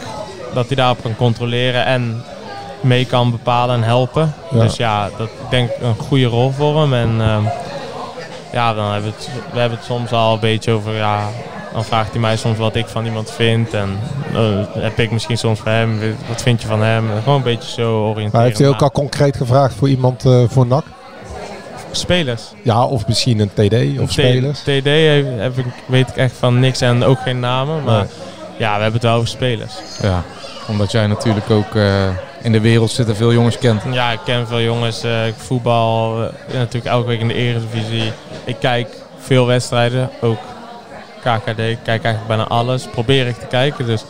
[0.54, 2.24] dat hij daarop kan controleren en
[2.80, 4.34] mee kan bepalen en helpen.
[4.50, 4.60] Ja.
[4.60, 6.94] Dus ja, dat ik denk een goede rol voor hem.
[6.94, 7.44] En ehm,
[8.52, 11.28] ja, dan hebben we, het, we hebben het soms al een beetje over, ja,
[11.76, 13.74] dan vraagt hij mij soms wat ik van iemand vind.
[13.74, 13.98] En
[14.32, 17.10] dan heb ik misschien soms van hem, wat vind je van hem?
[17.10, 18.30] En gewoon een beetje zo oriënteren.
[18.32, 20.84] Maar heeft hij ook al concreet gevraagd voor iemand eh, voor NAC?
[21.90, 22.42] Spelers.
[22.62, 24.60] Ja, of misschien een TD of T- spelers?
[24.60, 27.84] TD heb, heb ik, weet ik echt van niks en ook geen namen.
[27.84, 28.08] Maar Nee.
[28.58, 29.72] ja, we hebben het wel over spelers.
[30.02, 30.22] Ja,
[30.68, 32.08] omdat jij natuurlijk ook eh,
[32.42, 33.82] in de wereld zitten veel jongens kent.
[33.92, 35.02] Ja, ik ken veel jongens.
[35.02, 38.12] eh, ik voetbal eh, natuurlijk elke week in de Eredivisie.
[38.44, 40.38] Ik kijk veel wedstrijden, ook
[41.30, 41.58] KKD.
[41.58, 42.86] Ik kijk eigenlijk bijna alles.
[42.86, 44.06] Probeer ik te kijken, dus ik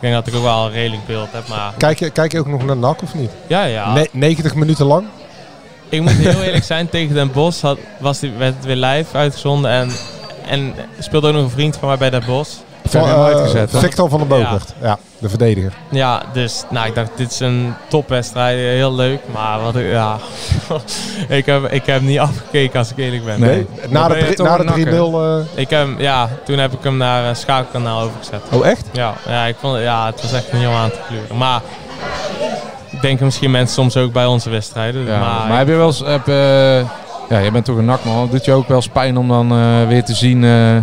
[0.00, 1.48] denk dat ik ook wel een redelijk beeld heb.
[1.48, 3.30] Maar Kijk je, kijk je ook nog naar NAC of niet?
[3.46, 3.92] ja, ja.
[3.92, 5.06] Ne- 90 minuten lang?
[5.88, 9.16] Ik moet heel eerlijk zijn, tegen Den Bosch had, was die, werd het weer live
[9.16, 9.70] uitgezonden.
[9.70, 9.90] En,
[10.46, 12.50] en speelde ook nog een vriend van mij bij Den Bosch.
[12.88, 14.98] Van, eh, Victor van den Bogert, ja.
[15.18, 15.72] de verdediger.
[15.90, 19.20] Ja, dus nou, ik dacht, dit is een topwedstrijd, heel leuk.
[19.32, 20.16] Maar wat ik, ja,
[21.38, 23.40] ik, heb, ik heb niet afgekeken als ik eerlijk ben.
[23.40, 23.66] Nee?
[23.88, 27.34] Na de na de 3-0, eh, Ik heb, ja, toen heb ik hem naar uh,
[27.34, 28.42] Schakelkanaal overgezet.
[28.52, 28.86] Oh, echt?
[28.92, 31.36] Ja, ja, ik vond, ja, het was echt niet om aan te kleuren.
[31.36, 31.60] Maar
[32.90, 35.06] ik denk misschien mensen soms ook bij onze wedstrijden.
[35.06, 36.80] Ja, maar, maar, heb je wel eens, heb, eh,
[37.28, 38.22] ja, je bent toch een NAC-man.
[38.22, 40.76] Het doet je ook wel eens pijn om dan eh, weer te zien, eh,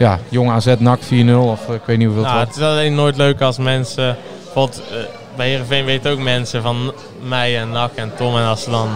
[0.00, 2.62] ja, jong AZ NAC 4-0 of eh, ik weet niet hoeveel Nou, het het is
[2.62, 4.16] alleen nooit leuk als mensen.
[4.44, 4.96] Bijvoorbeeld eh,
[5.36, 6.92] bij Heerenveen weten ook mensen van
[7.22, 8.36] mij en Nak en Tom.
[8.36, 8.88] En als ze dan.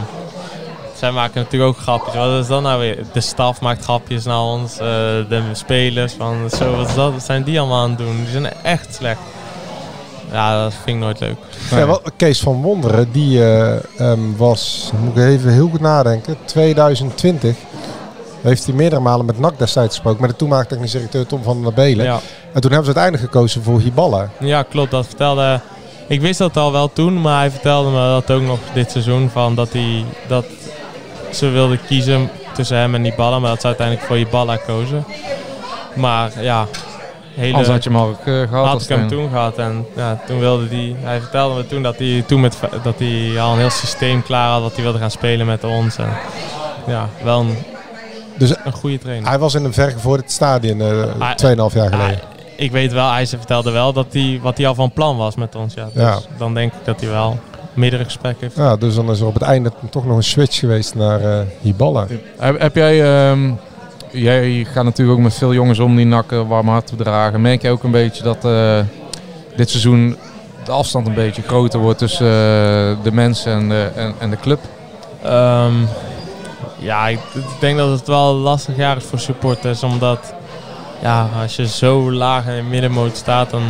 [0.97, 2.15] Zij maken natuurlijk ook grapjes.
[2.15, 2.99] Wat is dat nou weer?
[3.13, 4.73] De staf maakt grapjes naar ons.
[4.73, 4.87] eh,
[5.29, 7.13] de spelers van zo, wat is dat?
[7.13, 8.17] Wat zijn die allemaal aan het doen?
[8.17, 9.21] Die zijn echt slecht.
[10.33, 11.37] Ja, dat vind ik nooit leuk.
[11.71, 16.37] Ja, wel, Kees van Wonderen, die eh, ehm, was, moet ik even heel goed nadenken,
[16.45, 17.57] 2020
[18.51, 21.63] heeft hij meerdere malen met NAC destijds gesproken, met de toenmalige technisch directeur Tom van
[21.63, 22.05] der Belen.
[22.05, 22.21] Ja.
[22.53, 24.29] En toen hebben ze uiteindelijk gekozen voor Hiballa.
[24.41, 24.91] Ja, klopt.
[24.91, 25.61] Dat vertelde.
[26.09, 29.31] Ik wist dat al wel toen, maar hij vertelde me dat ook nog dit seizoen.
[29.31, 30.45] Van dat, hij, dat
[31.31, 35.05] ze wilden kiezen tussen hem en Niballa, maar dat ze uiteindelijk voor Niballa kozen.
[35.95, 36.67] Maar ja,
[37.35, 39.59] hele, Anders had je hem al ook, eh, gehad Had als ik hem toen gehad
[39.59, 40.97] en ja, toen wilde hij.
[41.01, 44.49] Hij vertelde me toen dat hij toen met dat hij al een heel systeem klaar
[44.49, 45.97] had, dat hij wilde gaan spelen met ons.
[45.97, 46.09] En,
[46.87, 47.57] ja, wel een,
[48.39, 49.29] Dus een goede trainer.
[49.29, 52.19] Hij was in een vergevorderd stadion eh Hij- 2,5 jaar geleden.
[52.57, 55.35] Ik weet wel, hij ze vertelde wel dat hij, wat hij al van plan was
[55.37, 55.75] met ons.
[55.75, 55.85] Ja.
[55.93, 56.19] Dus Ja.
[56.39, 57.39] dan denk ik dat hij wel
[57.73, 58.57] meerdere gesprekken heeft.
[58.57, 61.41] Ja, dus dan is er op het einde toch nog een switch geweest naar eh
[61.61, 62.07] Hiballa.
[62.39, 63.51] Heb, heb jij, ehm,
[64.11, 67.41] jij gaat natuurlijk ook met veel jongens om die nakken warm hart te dragen.
[67.41, 68.79] Merk jij ook een beetje dat eh,
[69.57, 70.17] dit seizoen
[70.65, 72.33] de afstand een beetje groter wordt tussen eh,
[73.03, 74.59] de mensen en de, en, en de club?
[75.23, 75.73] Ehm,
[76.85, 77.19] ja, ik,
[77.61, 79.83] denk dat het wel lastig jaar is voor supporters.
[79.83, 80.35] Omdat
[81.03, 83.63] ja, als je zo laag in de middenmoot staat, dan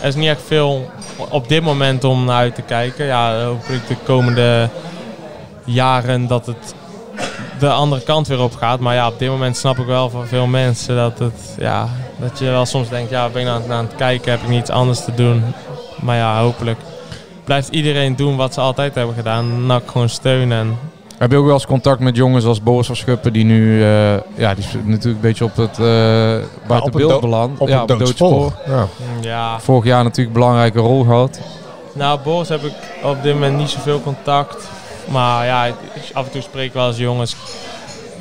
[0.00, 0.90] er is niet echt veel
[1.30, 3.06] op dit moment om naar uit te kijken.
[3.06, 4.68] Ja, hopelijk de komende
[5.64, 6.74] jaren dat het
[7.58, 8.80] de andere kant weer op gaat.
[8.80, 12.38] Maar ja, op dit moment snap ik wel van veel mensen dat, het, ja, dat
[12.38, 14.70] je wel soms denkt, ja, ben ik aan, het- aan het kijken, heb ik niets
[14.70, 15.44] anders te doen.
[16.00, 16.78] Maar ja, hopelijk
[17.44, 19.66] blijft iedereen doen wat ze altijd hebben gedaan.
[19.66, 20.58] NAC gewoon steunen.
[20.58, 20.78] En
[21.18, 24.12] Heb je ook wel eens contact met jongens als Boris van Schuppen, die nu, eh,
[24.34, 27.58] ja, die is natuurlijk een beetje op het uh, buiten op beeld een do- beland.
[27.58, 28.52] op ja, een doodspoor.
[28.66, 28.86] Ja.
[29.20, 31.40] ja, Vorig jaar natuurlijk een belangrijke rol gehad.
[31.92, 34.68] Nou, Boris heb ik op dit moment niet zoveel contact.
[35.08, 35.66] Maar ja,
[36.12, 37.36] af en toe spreek ik wel eens jongens.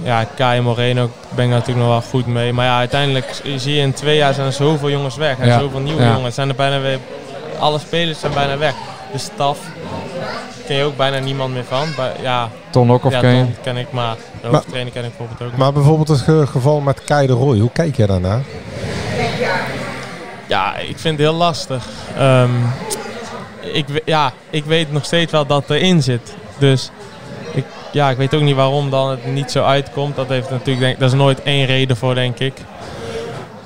[0.04, 2.54] Ja, Kai en Moreno ben ik natuurlijk nog wel goed mee.
[2.54, 5.40] Maar ja, uiteindelijk zie je in twee jaar zijn er zoveel jongens weg.
[5.40, 6.14] En Ja, zoveel nieuwe ja.
[6.14, 6.36] jongens.
[6.36, 7.00] Zijn er bijna weer,
[7.60, 8.74] alle spelers zijn bijna weg.
[9.12, 9.60] De staf
[10.66, 11.88] ken je ook bijna niemand meer van.
[11.96, 13.46] Bij- ja, Ton Lokhoff ja, ken je?
[13.64, 15.58] Ken ik, maar de hoofdtrainer ken ik bijvoorbeeld ook.
[15.58, 18.42] Maar bijvoorbeeld het ge- geval met Kai de Roy, hoe kijk je daarnaar?
[20.48, 21.86] Ja, ik vind het heel lastig.
[22.18, 22.50] Ehm,
[23.60, 26.36] ik, ja, ik weet nog steeds wel dat erin zit.
[26.58, 26.90] Dus
[27.54, 30.16] ik, ja, ik weet ook niet waarom dan het niet zo uitkomt.
[30.16, 32.54] Dat, heeft natuurlijk, denk, dat is nooit één reden voor, denk ik.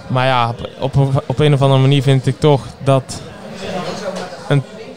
[0.08, 3.22] Maar ja, op, op, op een of andere manier vind ik toch dat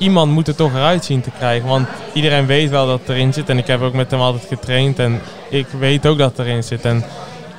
[0.00, 1.68] iemand moet er toch eruit zien te krijgen.
[1.68, 3.48] Want iedereen weet wel dat het erin zit.
[3.48, 4.98] En ik heb ook met hem altijd getraind.
[4.98, 5.20] En
[5.50, 6.84] ik weet ook dat het erin zit.
[6.84, 7.04] En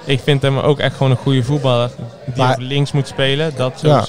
[0.06, 1.90] ik vind hem ook echt gewoon een goede voetballer.
[2.26, 4.06] Die Maar- links moet spelen, dat Ja.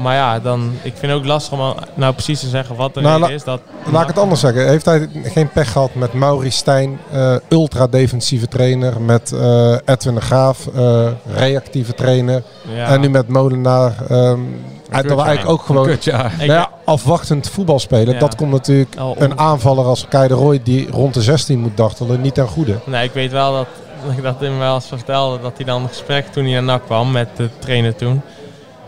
[0.00, 3.00] Maar ja, dan, ik vind het ook lastig om nou precies te zeggen wat de
[3.00, 3.44] Nou, is.
[3.44, 3.60] Dat,
[3.92, 4.68] Laat ik het anders zeggen.
[4.68, 10.20] Heeft hij geen pech gehad met Maurice Stijn, eh, ultra-defensieve trainer, met eh, Edwin de
[10.20, 12.42] Graaf, eh, reactieve trainer,
[12.74, 12.86] Ja.
[12.86, 13.94] en nu met Molenaar.
[14.08, 14.40] ehm
[14.90, 16.34] hij dat we eigenlijk ook gewoon kutjaar.
[16.38, 18.14] nou ja, afwachtend voetbal spelen.
[18.14, 18.20] Ja.
[18.20, 22.20] Dat komt natuurlijk een aanvaller als Kai de Roy die rond de 16 moet dartelen
[22.20, 22.78] niet ten goede.
[22.84, 23.66] Nee, ik weet wel dat,
[24.06, 25.40] dat ik dat hem wel eens vertelde.
[25.40, 28.22] Dat hij dan een gesprek toen hij naar NAC kwam met de trainer toen.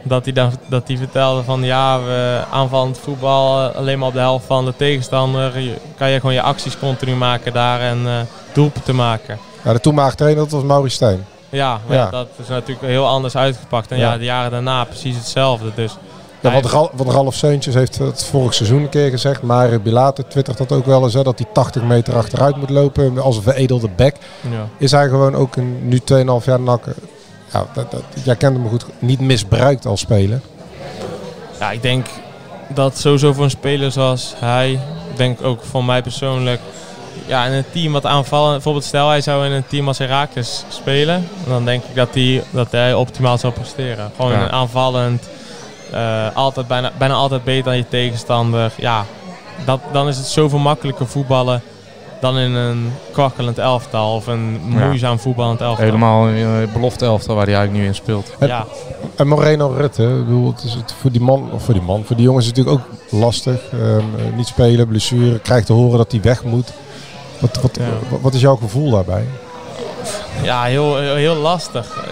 [0.04, 4.14] Dat hij, dan, dat hij vertelde van ja, we aanvallend voetbal eh, alleen maar op
[4.14, 5.58] de helft van de tegenstander.
[5.58, 8.12] Je, kan je gewoon je acties continu maken daar en eh
[8.52, 9.38] doelpunten maken.
[9.64, 11.26] Ja, de toenmalige trainer dat was Maurice Stijn.
[11.48, 12.10] Ja, maar Ja.
[12.10, 13.90] dat is natuurlijk heel anders uitgepakt.
[13.90, 14.18] En ja, Ja.
[14.18, 15.70] de jaren daarna precies hetzelfde.
[15.74, 15.96] Dus
[16.40, 19.42] Ja, wat, Ral, wat Ralf Seuntjes heeft het vorig seizoen een keer gezegd.
[19.42, 21.14] Mario Bilater twittert dat ook wel eens.
[21.14, 24.16] Hè, dat hij 80 meter achteruit moet lopen als een veredelde bek.
[24.50, 24.66] Ja.
[24.78, 26.94] Is hij gewoon ook een, nu 2,5 jaar nakken.
[27.52, 28.84] Ja, dat, dat, jij kent hem goed.
[28.98, 30.40] Niet misbruikt als speler.
[31.60, 32.06] Ja, ik denk
[32.68, 34.70] dat sowieso voor een speler zoals hij,
[35.10, 36.60] ik denk ook voor mij persoonlijk,
[37.26, 40.64] ja, in een team wat aanvallen, bijvoorbeeld stel hij zou in een team als Herakles
[40.68, 44.10] spelen, dan denk ik dat hij, dat hij optimaal zou presteren.
[44.16, 44.50] Gewoon Ja.
[44.50, 45.28] aanvallend,
[45.92, 48.72] eh, altijd, bijna, bijna altijd beter dan je tegenstander.
[48.76, 49.04] Ja,
[49.64, 51.62] dat, dan is het zoveel makkelijker voetballen
[52.22, 54.86] dan in een kwakkelend elftal of een Ja.
[54.86, 55.84] moeizaam voetballend elftal.
[55.84, 58.32] Helemaal een uh, belofte elftal waar hij eigenlijk nu in speelt.
[58.40, 58.66] Ja.
[59.16, 62.04] En Moreno Rutte, ik bedoel, het is het voor die man, of voor die man,
[62.04, 63.60] voor die jongens is het natuurlijk ook lastig.
[63.72, 66.72] Ehm, eh, niet spelen, blessure, krijgt te horen dat hij weg moet.
[67.38, 67.84] Wat, wat, Ja.
[68.10, 69.24] wat, wat is jouw gevoel daarbij?
[70.42, 72.04] Ja, heel, heel, heel lastig.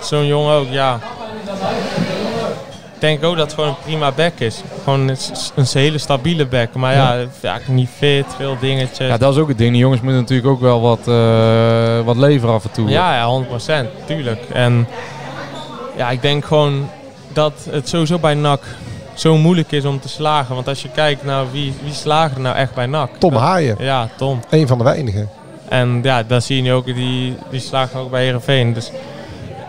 [0.00, 0.98] Zo'n jongen ook, ja.
[3.02, 4.62] Ik denk ook dat het gewoon een prima back is.
[4.84, 6.74] Gewoon een, hele stabiele back.
[6.74, 7.58] Maar ja, ja.
[7.68, 9.08] niet fit, veel dingetjes.
[9.08, 9.70] Ja, dat is ook het ding.
[9.70, 12.88] Die jongens moeten natuurlijk ook wel wat, eh, wat leveren af en toe.
[12.88, 14.40] Ja, ja, 100%, tuurlijk.
[14.52, 14.88] En
[15.96, 16.88] ja, ik denk gewoon
[17.32, 18.62] dat het sowieso bij NAC
[19.14, 20.54] zo moeilijk is om te slagen.
[20.54, 23.10] Want als je kijkt naar wie, wie slagen er nou echt bij NAC.
[23.18, 23.76] Tom Dat- Haaien.
[23.78, 24.40] Ja, Tom.
[24.50, 25.28] Een van de weinigen.
[25.68, 28.72] En ja, dat zie je nu ook, die, die slagen ook bij Heerenveen.
[28.72, 28.90] Dus,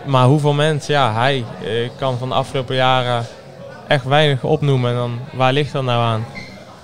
[0.06, 3.26] maar hoeveel mensen, ja, hij eh, kan van de afgelopen jaren
[3.88, 4.90] echt weinig opnoemen.
[4.90, 6.24] En dan, waar ligt dat nou aan?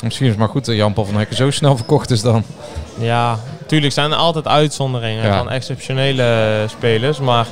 [0.03, 2.45] Misschien is het maar goed dat Jan Paul van Hekken zo snel verkocht is dan.
[2.99, 5.37] Ja, natuurlijk zijn er altijd uitzonderingen Ja.
[5.39, 7.19] van exceptionele spelers.
[7.19, 7.47] Maar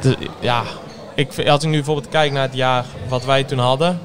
[0.00, 0.62] de, ja,
[1.14, 4.00] ik, als ik nu bijvoorbeeld kijk naar het jaar wat wij toen hadden.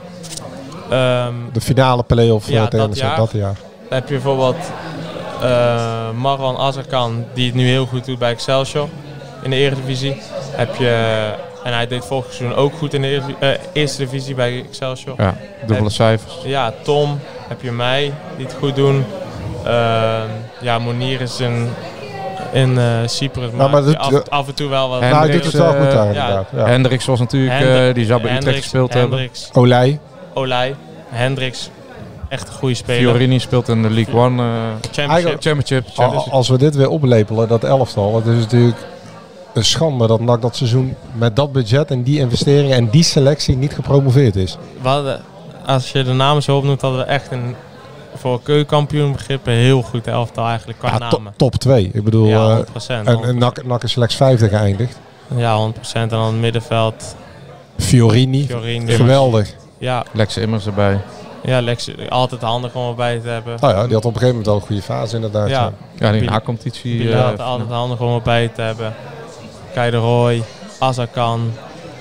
[0.90, 3.18] ehm, De finale play-off Ja, eh, tegen dat NEC, jaar.
[3.18, 3.56] dat jaar.
[3.90, 4.72] Dan heb je bijvoorbeeld
[5.42, 8.88] eh Marwan Azarkan, die het nu heel goed doet bij Excelsior
[9.48, 10.22] in de Eredivisie.
[10.52, 11.30] Heb je,
[11.64, 15.16] en hij deed vorig seizoen ook goed in de eh, Eerste Divisie bij Excelsior.
[15.18, 16.34] Ja, dubbele Heb- cijfers.
[16.44, 19.06] Ja, Tom, heb je mij, die het goed doen.
[19.66, 20.28] Ehm,
[20.62, 21.70] ja, Monier is in,
[22.52, 25.02] in eh, Cyprus, maar, maar dat- af, af en toe wel wat...
[25.02, 26.48] Nou, hij doet het wel goed daar inderdaad.
[26.56, 26.66] Ja.
[26.66, 29.18] Hendricks was natuurlijk, eh, die zou bij Utrecht Hendricks- gespeeld hebben.
[29.20, 30.00] Hendricks, Olij.
[30.34, 30.76] Olij,
[31.10, 31.70] Hendricks,
[32.30, 33.10] echt een goede speler.
[33.12, 34.50] Fiorini speelt in de League One eh,
[34.92, 35.42] Championship.
[35.42, 35.86] Championship.
[35.94, 36.34] Championship.
[36.34, 38.16] Als we dit weer oplepelen, dat elftal.
[38.16, 38.78] Het is natuurlijk
[39.58, 43.56] een schande dat NAC dat seizoen met dat budget en die investeringen en die selectie
[43.58, 44.58] niet gepromoveerd is.
[44.82, 45.22] We hadden,
[45.66, 47.56] als je de namen zo opnoemt, hadden we echt een
[48.16, 51.34] voor keukenkampioen begrippen heel goed elftal eigenlijk qua Ja, namen.
[51.36, 51.90] top 2.
[51.94, 55.00] Ik bedoel, Ja, eh, 100%, en, en NAC, NAC is slechts vijfde geëindigd.
[55.36, 55.72] Ja, 100%.
[55.94, 57.16] En dan het middenveld.
[57.78, 58.46] Fiorini.
[58.46, 58.92] Fiorini.
[58.92, 59.54] Geweldig.
[59.78, 60.04] Ja.
[60.14, 61.00] Lex Immers erbij.
[61.44, 63.58] Ja, Lex, altijd handig om erbij te hebben.
[63.62, 65.50] Nou ja, die had op een gegeven moment wel een goede fase inderdaad.
[65.50, 66.98] Ja, Ja, die Bil- na-competitie.
[66.98, 68.94] Bilal, eh, altijd handig om erbij te hebben.
[69.78, 70.44] Kai de Roy,
[70.80, 71.52] Azarkan.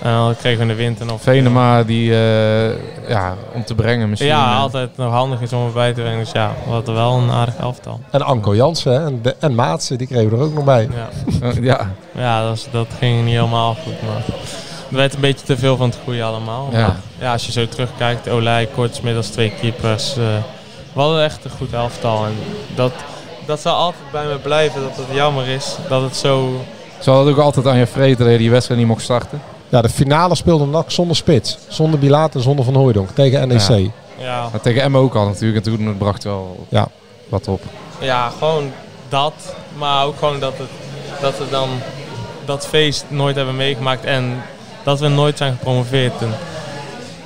[0.02, 1.20] En dan kregen we in de winter nog...
[1.20, 4.30] Venema die, eh, ja, om te brengen misschien.
[4.30, 4.60] Ja, eh.
[4.60, 6.18] altijd nog handig is om erbij te brengen.
[6.18, 8.00] Dus ja, we hadden wel een aardig elftal.
[8.10, 10.88] En Anko Jansen en, de, en Maatsen, die kregen we er ook nog bij.
[10.92, 11.08] Ja,
[11.48, 11.90] Eh, ja.
[12.14, 14.02] ja dat, dat ging niet helemaal goed.
[14.02, 14.22] Maar
[14.86, 16.68] het werd een beetje te veel van het goede allemaal.
[16.72, 16.78] Ja.
[16.80, 20.10] Maar ja, als je zo terugkijkt, Olij, Kortsmit als twee keepers.
[20.16, 20.24] eh,
[20.92, 22.24] we hadden echt een goed elftal.
[22.24, 22.32] En
[22.74, 22.92] dat,
[23.46, 26.60] dat zal altijd bij me blijven, dat het jammer is dat het zo...
[26.98, 29.42] Ze hadden ook altijd aan je vreten dat je die wedstrijd niet mocht starten.
[29.68, 31.58] Ja, de finale speelde NAC zonder spits.
[31.68, 33.60] Zonder Bilaat en zonder Van Hooijdonk tegen NEC.
[33.68, 33.78] Ja.
[34.18, 35.66] Ja, Maar tegen Emma ook al natuurlijk.
[35.66, 36.88] En toen bracht wel Ja.
[37.28, 37.60] wat op.
[37.98, 38.70] ja gewoon
[39.08, 39.32] dat.
[39.78, 40.68] Maar ook gewoon dat, het,
[41.20, 41.68] dat we dan
[42.44, 44.04] dat feest nooit hebben meegemaakt.
[44.04, 44.42] En
[44.82, 46.12] dat we nooit zijn gepromoveerd.
[46.20, 46.34] En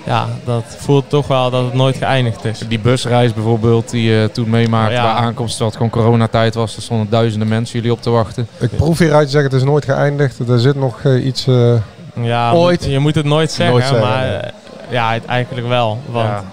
[0.05, 2.59] ja, dat voelt toch wel dat het nooit geëindigd is.
[2.69, 5.03] Die busreis bijvoorbeeld die je toen meemaakte Ja.
[5.03, 5.59] bij aankomst.
[5.59, 6.77] Het gewoon coronatijd was.
[6.77, 8.49] Er stonden duizenden mensen jullie op te wachten.
[8.59, 10.39] Ik proef hieruit te zeggen, het is nooit geëindigd.
[10.49, 11.47] Er zit nog eh, iets...
[11.47, 11.75] eh,
[12.15, 12.85] Ja, Ooit.
[12.85, 14.37] Je moet het nooit zeggen, Nooit zeggen, maar nee.
[14.37, 14.51] eh,
[14.91, 15.99] ja, het eigenlijk wel.
[16.07, 16.45] Want Ja.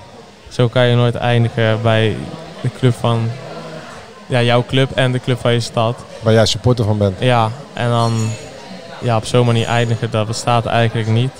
[0.49, 2.15] zo kan je nooit eindigen bij
[2.61, 3.29] de club van
[4.25, 5.95] ja, jouw club en de club van je stad.
[6.21, 7.15] waar jij supporter van bent.
[7.19, 8.13] Ja, en dan
[9.01, 11.31] ja, op zo'n manier eindigen, dat bestaat eigenlijk niet.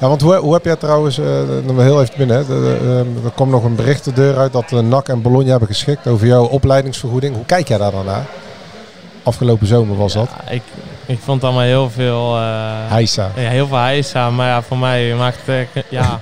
[0.00, 1.16] Ja, want hoe, hoe heb jij trouwens,
[1.62, 2.78] nog wel heel even binnen, hè, de- de-
[3.18, 5.68] eh, er kwam nog een bericht de deur uit dat eh, NAC en Bologna hebben
[5.68, 7.34] geschikt over jouw opleidingsvergoeding.
[7.34, 8.24] Hoe kijk jij daar dan naar?
[9.22, 10.28] Afgelopen zomer was dat.
[10.46, 10.62] Ja, ik,
[11.06, 12.36] ik vond allemaal heel veel...
[12.36, 12.42] eh,
[12.88, 13.30] Heisa.
[13.36, 15.68] Ja, heel veel heisa, maar ja, voor mij maakt het...
[15.88, 16.20] Ja,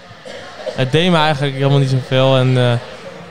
[0.73, 2.37] het deed me eigenlijk helemaal niet zoveel.
[2.37, 2.79] En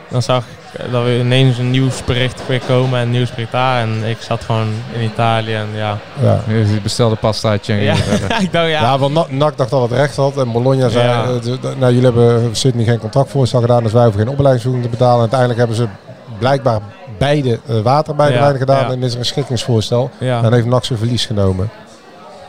[0.10, 0.57] dan zag ik
[0.92, 3.82] dat we ineens een nieuwsbericht weer komen en een nieuwsbericht daar.
[3.82, 5.98] En ik zat gewoon in Italië en ja...
[6.22, 6.40] Ja.
[6.48, 7.94] Je bestelde pastaatje en Ja,
[8.46, 8.82] ik dacht ja...
[8.82, 11.24] Ja, want NAC, NAC dacht dat het recht had en Bologna zei, Ja.
[11.24, 15.16] eh, nou jullie hebben Sydney geen contractvoorstel gedaan, dus wij hoeven geen opleidingsvergoeding te betalen.
[15.16, 15.88] En uiteindelijk hebben ze
[16.40, 16.80] blijkbaar
[17.18, 18.92] beide uh, waterbijdragen Ja, gedaan ja.
[18.92, 20.10] en is er een schikkingsvoorstel.
[20.18, 20.44] Ja.
[20.44, 21.70] En heeft NAC zijn verlies genomen.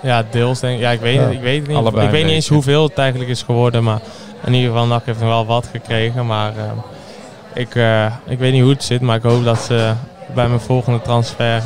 [0.02, 0.80] Ja, deels denk ik.
[0.80, 1.76] Ja, ik weet, het, ik weet het niet.
[1.76, 3.84] Allebei ik weet niet eens hoeveel het eigenlijk is geworden.
[3.84, 3.98] Maar
[4.44, 6.26] in ieder geval, NAC heeft nog wel wat gekregen.
[6.26, 6.62] Maar eh,
[7.59, 9.00] ik, eh, ik weet niet hoe het zit.
[9.00, 9.92] Maar ik hoop dat ze
[10.34, 11.62] bij mijn volgende transfer eh,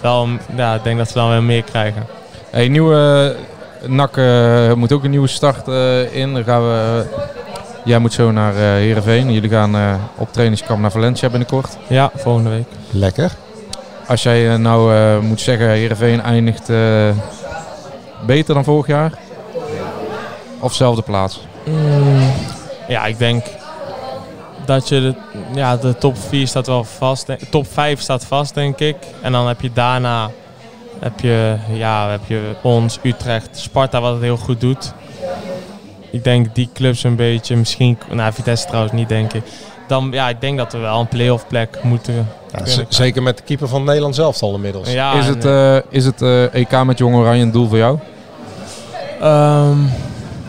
[0.00, 0.28] wel...
[0.56, 2.06] Ja, ik denk dat ze dan weer meer krijgen.
[2.50, 3.36] Hey, nieuwe
[3.86, 6.34] NAC eh, moet ook een nieuwe start eh, in.
[6.34, 7.04] Dan gaan we,
[7.84, 9.32] jij moet zo naar eh Heerenveen.
[9.32, 11.76] Jullie gaan eh, op trainingskamp naar Valencia binnenkort.
[11.88, 12.66] Ja, volgende week.
[12.90, 13.30] Lekker.
[14.06, 17.08] Als jij nou eh, moet zeggen, Heerenveen eindigt eh,
[18.26, 19.12] beter dan vorig jaar?
[20.58, 21.46] Of zelfde plaats?
[21.64, 22.30] Mm,
[22.88, 23.44] ja, ik denk
[24.74, 25.14] dat je de,
[25.54, 27.26] ja, de top 4 staat wel vast.
[27.26, 28.96] denk- Top 5 staat vast, denk ik.
[29.22, 30.30] En dan heb je daarna
[30.98, 34.92] heb je, ja, heb je ons, Utrecht, Sparta, wat het heel goed doet.
[36.10, 39.42] Ik denk die clubs een beetje, misschien, nou Vitesse trouwens niet, denk ik.
[39.88, 43.42] Dan, ja, ik denk dat we wel een play-off plek moeten Ja, zeker met de
[43.42, 44.92] keeper van Nederland zelf al inmiddels.
[44.92, 47.98] Ja, is het, eh, is het eh, EK met Jong Oranje een doel voor jou?
[49.20, 49.78] ehm,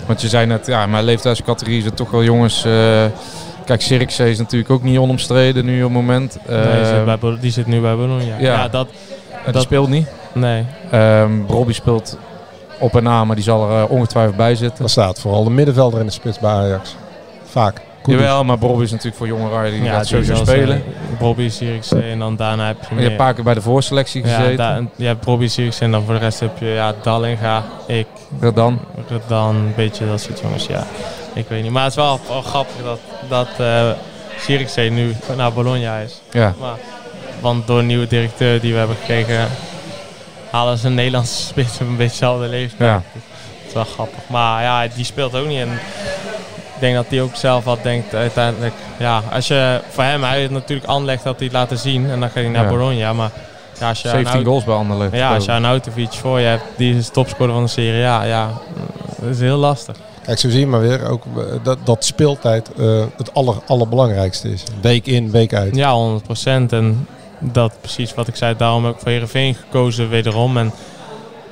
[0.05, 2.65] Want je zei net, ja, mijn leeftijdscategorie is het toch wel jongens...
[2.65, 3.05] eh,
[3.71, 6.37] kijk, Sirikse is natuurlijk ook niet onomstreden nu op het moment.
[6.47, 8.23] nee, die, Eh, zit bij, Bo- die zit nu bij Bologna.
[8.25, 8.53] Ja, ja.
[8.53, 8.87] ja dat,
[9.43, 10.07] die dat- speelt niet.
[10.33, 10.65] nee.
[10.91, 12.17] Ehm Robbie speelt
[12.79, 14.79] op en na, maar die zal er eh, ongetwijfeld bij zitten.
[14.79, 16.95] Daar staat vooral de middenvelder in de spits bij Ajax.
[17.43, 17.81] Vaak.
[18.05, 20.83] Jawel, maar Robbie is natuurlijk voor Jong Oranje, die gaat sowieso spelen.
[21.19, 23.11] Bobby, Sirikse en dan daarna heb je Je hebt meer.
[23.11, 24.57] een paar keer bij de voorselectie Ja, gezeten.
[24.57, 28.07] daar, je hebt Bobby Sirikse en dan voor de rest heb je ja, Dallinga, ik,
[28.53, 28.79] dan.
[29.27, 30.65] dan een beetje dat soort jongens.
[30.67, 30.83] Ja,
[31.33, 31.71] ik weet niet.
[31.71, 33.89] Maar het is wel, wel grappig dat, dat eh
[34.39, 36.21] Sirikse nu naar Bologna is.
[36.31, 36.53] Ja.
[36.59, 36.77] Maar,
[37.39, 39.47] want door een nieuwe directeur die we hebben gekregen,
[40.51, 42.89] halen ze een Nederlandse spits op een beetje dezelfde leeftijd.
[42.89, 42.93] Ja.
[42.93, 44.19] Dat is wel grappig.
[44.27, 45.59] Maar ja, die speelt ook niet.
[45.59, 45.71] En
[46.75, 48.73] ik denk dat hij ook zelf wat denkt uiteindelijk.
[48.97, 52.09] Ja, als je voor hem, hij heeft natuurlijk Anderlecht dat hij het laten zien.
[52.09, 52.69] En dan gaat hij naar Ja.
[52.69, 53.13] Bologna.
[53.13, 53.31] Maar
[53.79, 55.13] ja, als je 17 een goals bij Anderlecht.
[55.15, 58.23] Ja, als je een Autovic voor je hebt, die is topscorer van de Serie A.
[58.23, 58.49] Ja,
[59.19, 59.95] dat is heel lastig.
[60.25, 64.51] Kijk, zo zie je maar weer ook eh, dat, dat speeltijd eh, het aller, allerbelangrijkste
[64.51, 64.63] is.
[64.81, 65.75] Week in, week uit.
[65.75, 66.23] Ja, 100%
[66.69, 67.07] En
[67.39, 68.55] dat precies wat ik zei.
[68.57, 70.57] Daarom heb ik voor Heerenveen gekozen wederom.
[70.57, 70.71] En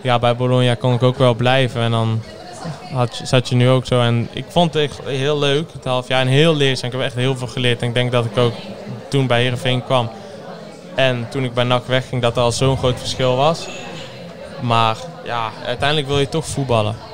[0.02, 1.82] ja, bij Bologna kon ik ook wel blijven.
[1.82, 2.22] En dan
[2.94, 4.02] had, zat je nu ook zo.
[4.02, 6.22] En ik vond het echt heel leuk, het half jaar.
[6.22, 6.90] En heel leerzaam.
[6.90, 7.82] Ik heb echt heel veel geleerd.
[7.82, 8.54] En ik denk dat ik ook
[9.10, 10.10] toen bij Heerenveen kwam.
[10.96, 13.68] En toen ik bij NAC wegging, dat er al zo'n groot verschil was.
[14.62, 17.09] Maar ja, uiteindelijk wil je toch voetballen.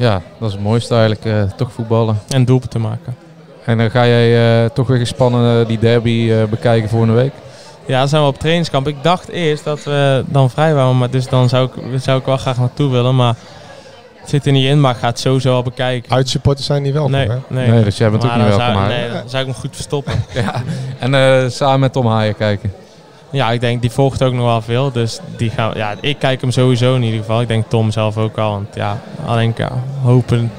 [0.00, 1.24] Ja, dat is het mooiste eigenlijk.
[1.24, 2.18] eh, toch voetballen.
[2.28, 3.16] En doelpunten maken.
[3.64, 7.32] En dan ga jij eh, toch weer gespannen eh, die derby eh, bekijken volgende week.
[7.86, 8.88] Ja, dan zijn we op trainingskamp.
[8.88, 12.24] Ik dacht eerst dat we dan vrij waren, maar dus dan zou ik, zou ik
[12.26, 13.16] wel graag naartoe willen.
[13.16, 13.34] Maar
[14.20, 16.12] het zit er niet in, maar ik ga het sowieso wel bekijken.
[16.12, 17.36] Uitsupporters zijn niet welkom, Nee, hè?
[17.46, 17.70] nee.
[17.70, 20.24] Nee, dus jij bent ook niet welkom, Zou, nee, dan zou ik me goed verstoppen.
[20.34, 20.62] Ja.
[20.98, 22.72] En eh, samen met Tom Haaien kijken.
[23.30, 24.90] Ja, ik denk, die volgt ook nog wel veel.
[24.92, 27.40] Dus die gaan, ja, ik kijk hem sowieso in ieder geval.
[27.40, 28.50] Ik denk Tom zelf ook al.
[28.50, 29.70] Want ja, alleen ja,
[30.02, 30.52] hopen.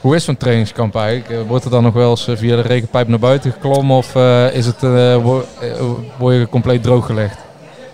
[0.00, 1.30] Hoe is zo'n trainingskamp eigenlijk?
[1.40, 4.14] Eh, Wordt er dan nog wel eens eh, via de regenpijp naar buiten geklommen of
[4.16, 4.80] eh, is het,
[5.22, 5.44] wo-
[6.18, 7.38] word je compleet drooggelegd?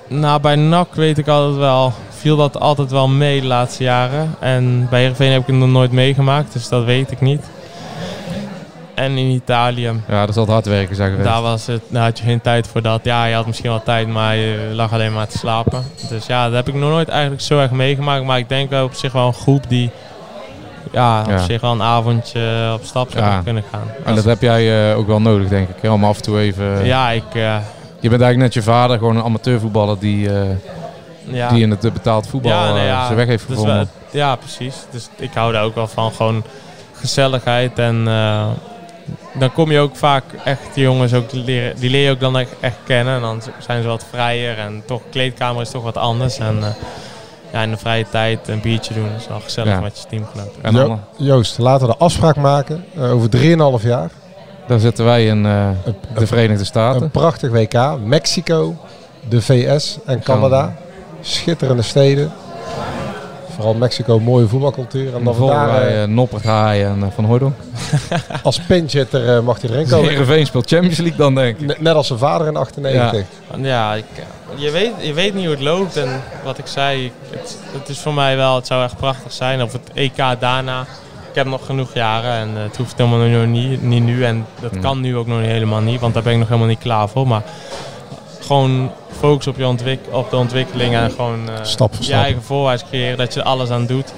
[0.06, 4.34] Nou, bij NAC weet ik altijd wel, viel dat altijd wel mee de laatste jaren.
[4.40, 7.42] En bij Heerenveen heb ik het nog nooit meegemaakt, dus dat weet ik niet.
[8.98, 11.28] En in Italië, Ja, dat zal het hard werken zijn geweest.
[11.28, 13.00] daar, was het, daar had je geen tijd voor dat.
[13.02, 15.84] Ja, je had misschien wel tijd, maar je lag alleen maar te slapen.
[16.08, 18.24] Dus ja, dat heb ik nog nooit eigenlijk zo erg meegemaakt.
[18.24, 19.90] Maar ik denk wel op zich wel een groep die
[20.92, 21.38] ja, op Ja.
[21.38, 23.40] zich wel een avondje op stap zou Ja.
[23.44, 23.86] kunnen gaan.
[24.04, 25.76] En dat heb jij eh, ook wel nodig, denk ik.
[25.80, 26.84] hè, Om af en toe even...
[26.84, 27.24] Ja, ik...
[27.34, 27.56] eh,
[28.00, 30.42] Je bent eigenlijk net je vader, gewoon een amateurvoetballer die, eh,
[31.24, 31.48] Ja.
[31.48, 33.76] die in het eh, betaald voetbal Ja, nee, eh, zijn weg heeft dus gevonden.
[33.76, 33.86] wel-
[34.20, 34.74] ja, precies.
[34.90, 36.12] Dus ik hou daar ook wel van.
[36.12, 36.42] Gewoon
[36.92, 37.78] gezelligheid.
[37.78, 38.46] En eh,
[39.38, 41.76] dan kom je ook vaak echt die jongens ook leren.
[41.80, 43.14] Die leer je ook dan echt, echt kennen.
[43.14, 44.58] En dan zijn ze wat vrijer.
[44.58, 46.38] En toch, kleedkamer is toch wat anders.
[46.38, 46.68] En eh,
[47.52, 49.80] ja, in de vrije tijd een biertje doen is wel gezellig Ja.
[49.80, 50.62] met je teamgenoten.
[50.62, 53.28] En dan, Jo- Joost, laten we de afspraak maken eh, over
[53.80, 54.10] 3,5 jaar.
[54.66, 55.68] daar zitten wij in eh,
[56.18, 57.02] de Verenigde Staten.
[57.02, 57.98] Een prachtig WK.
[58.04, 58.74] Mexico,
[59.28, 60.76] de VS en Canada.
[61.20, 62.32] Schitterende steden.
[63.58, 65.08] Vooral Mexico, mooie voetbalcultuur.
[65.08, 67.54] En En dan vandaar, eh, Noppert, Haaien en eh, Van Hooydonk.
[68.42, 70.08] als pinchitter eh, mag hij erin komen.
[70.08, 71.66] Heerenveen speelt Champions League dan, denk ik.
[71.66, 73.24] Net- Net als zijn vader in 98.
[73.62, 74.04] Ja, ik,
[74.54, 75.96] je, weet, je weet niet hoe het loopt.
[75.96, 79.62] En wat ik zei, het, het is voor mij wel, het zou echt prachtig zijn.
[79.62, 80.80] Of het EK daarna.
[81.30, 84.24] Ik heb nog genoeg jaren en eh, het hoeft helemaal nog niet, niet nu.
[84.24, 84.80] En dat Hmm.
[84.80, 87.26] kan nu ook nog helemaal niet, want daar ben ik nog helemaal niet klaar voor.
[87.26, 87.42] Maar
[88.48, 92.22] gewoon focus op, je ontwik op de ontwikkeling en gewoon eh, Stap voor je stap.
[92.22, 93.18] eigen voorwaarts creëren.
[93.18, 94.12] Dat je er alles aan doet.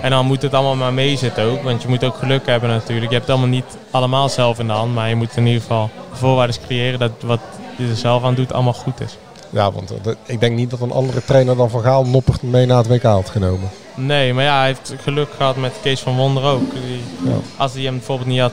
[0.00, 1.62] En dan moet het allemaal maar meezitten ook.
[1.62, 3.08] Want je moet ook geluk hebben natuurlijk.
[3.10, 4.94] Je hebt het allemaal niet allemaal zelf in de hand.
[4.94, 7.40] Maar je moet in ieder geval voorwaarden creëren dat wat
[7.76, 9.16] je er zelf aan doet allemaal goed is.
[9.50, 12.66] Ja, want eh, ik denk niet dat een andere trainer dan Van Gaal Noppert mee
[12.66, 13.68] naar het WK had genomen.
[13.94, 16.72] Nee, maar ja, hij heeft geluk gehad met Kees van Wonder ook.
[16.72, 17.36] Die, Ja.
[17.56, 18.52] Als hij hem bijvoorbeeld niet had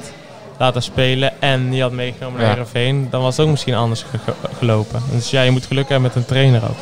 [0.57, 2.53] laten spelen en niet had meegenomen naar Ja.
[2.53, 5.01] Heerenveen, dan was het ook misschien anders ge- gelopen.
[5.11, 6.77] Dus ja, je moet geluk hebben met een trainer ook.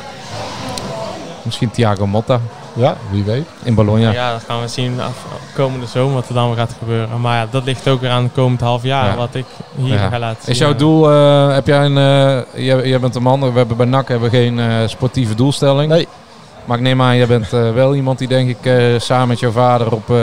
[1.44, 2.40] Misschien Thiago Motta
[2.74, 3.46] Ja, wie weet.
[3.64, 4.12] in Bologna.
[4.12, 5.26] Ja, dan gaan we zien af,
[5.56, 7.22] komende zomer wat er dan weer gaat gebeuren.
[7.22, 9.16] Maar ja, dat ligt ook weer aan het komend half jaar, Ja.
[9.16, 9.46] wat ik
[9.78, 10.10] hier Ja.
[10.10, 10.52] ga laten zien.
[10.54, 13.78] Is jouw doel, eh, heb jij een, eh, jij, jij bent een man, we hebben
[13.78, 15.92] bij NAC hebben geen eh, sportieve doelstelling.
[15.92, 16.08] Nee.
[16.66, 19.52] Maar ik neem aan, jij bent wel iemand die denk ik eh, samen met jouw
[19.52, 20.16] vader op, eh,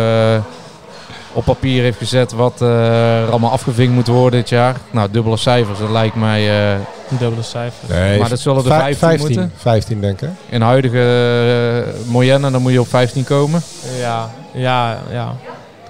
[1.33, 4.77] op papier heeft gezet wat eh, er allemaal afgevinkt moet worden dit jaar.
[4.91, 6.71] Nou, dubbele cijfers, dat lijkt mij...
[6.73, 6.77] eh,
[7.19, 7.89] Dubbele cijfers.
[7.93, 9.53] Nee, Maar dat zullen er vij- 15 moeten?
[9.57, 10.29] 15 denk ik.
[10.49, 10.97] in huidige
[12.07, 13.63] uh, Moyenne, dan moet je op 15 komen.
[13.99, 15.35] Ja, ja, ja.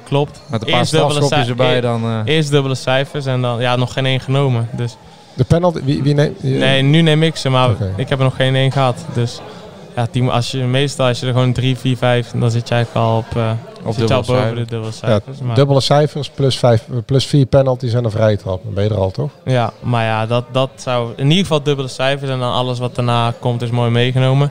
[0.05, 0.41] Klopt.
[0.47, 2.05] Met een paar Eerst dubbele strafschopjes erbij eer- dan...
[2.05, 4.69] eh, Eerst dubbele cijfers en dan ja, nog geen één genomen.
[4.73, 4.97] Dus
[5.35, 6.43] De penalty, wie, wie neemt?
[6.43, 8.97] Nee, nu neem ik ze, maar ik heb er nog geen één gehad.
[9.15, 9.41] Dus
[9.97, 12.75] ja, die, als je, meestal als je er gewoon 3, 4, 5, dan zit je
[12.75, 13.51] eigenlijk al op, eh
[13.89, 14.69] Al dubbele boven de cijfers.
[14.69, 15.39] dubbele Ja, cijfers.
[15.41, 18.61] maar, dubbele cijfers plus, vijf, plus vier penalties en een vrije trap.
[18.65, 19.31] Dan ben je er al, toch?
[19.45, 22.95] ja, maar ja, dat, dat zou in ieder geval dubbele cijfers en dan alles wat
[22.95, 24.51] daarna komt is mooi meegenomen.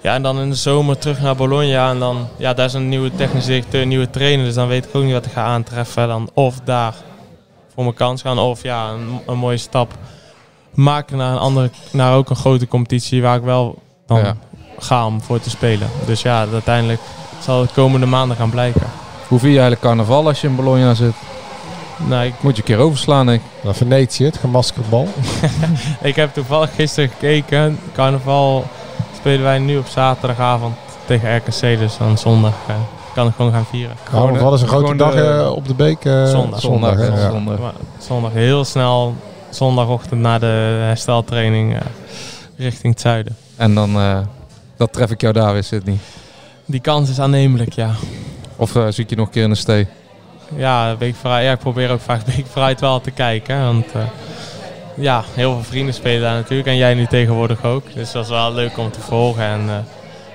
[0.00, 2.88] Ja, en dan in de zomer terug naar Bologna en dan, ja, daar is een
[2.88, 5.44] nieuwe technische directeur, een nieuwe trainer, dus dan weet ik ook niet wat ik ga
[5.44, 6.08] aantreffen.
[6.08, 6.94] Dan of daar
[7.74, 9.92] voor mijn kans gaan of ja, een, een mooie stap
[10.74, 14.36] maken naar een andere, naar ook een grote competitie waar ik wel dan Ja.
[14.78, 15.88] ga om voor te spelen.
[16.06, 17.00] Dus ja, uiteindelijk
[17.40, 18.82] zal het komende maanden gaan blijken.
[19.28, 21.12] Hoe vier je eigenlijk carnaval als je in Bologna zit?
[21.96, 23.46] Nou, ik, Moet je een keer overslaan, denk ik.
[23.62, 25.08] Dan Venetië, het gemaskerd bal.
[26.02, 27.78] ik heb toevallig gisteren gekeken.
[27.94, 28.64] Carnaval
[29.16, 30.74] spelen wij nu op zaterdagavond
[31.04, 31.60] tegen RKC.
[31.78, 32.74] Dus dan zondag eh,
[33.14, 33.96] kan ik gewoon gaan vieren.
[34.12, 36.04] Nou, want wat is een grote gewoon dag de- eh, op de beek?
[36.04, 36.60] eh, Zondag.
[36.60, 37.30] Zondag, Ja.
[37.30, 37.58] zondag.
[37.58, 39.14] Maar zondag heel snel,
[39.50, 40.46] zondagochtend na de
[40.86, 41.80] hersteltraining eh,
[42.56, 43.36] richting het zuiden.
[43.56, 44.18] En dan eh,
[44.76, 45.98] dat tref ik jou daar weer, Sydney.
[46.66, 47.90] Die kans is aannemelijk, ja.
[48.56, 49.86] Of eh, zie ik je nog een keer in de stee?
[50.56, 53.64] Ja, week vooruit, ja, ik probeer ook vaak week vooruit wel te kijken.
[53.64, 54.02] Want eh,
[54.96, 56.68] ja, heel veel vrienden spelen daar natuurlijk.
[56.68, 57.94] En jij nu tegenwoordig ook.
[57.94, 59.44] Dus dat is wel leuk om te volgen.
[59.44, 59.74] En eh,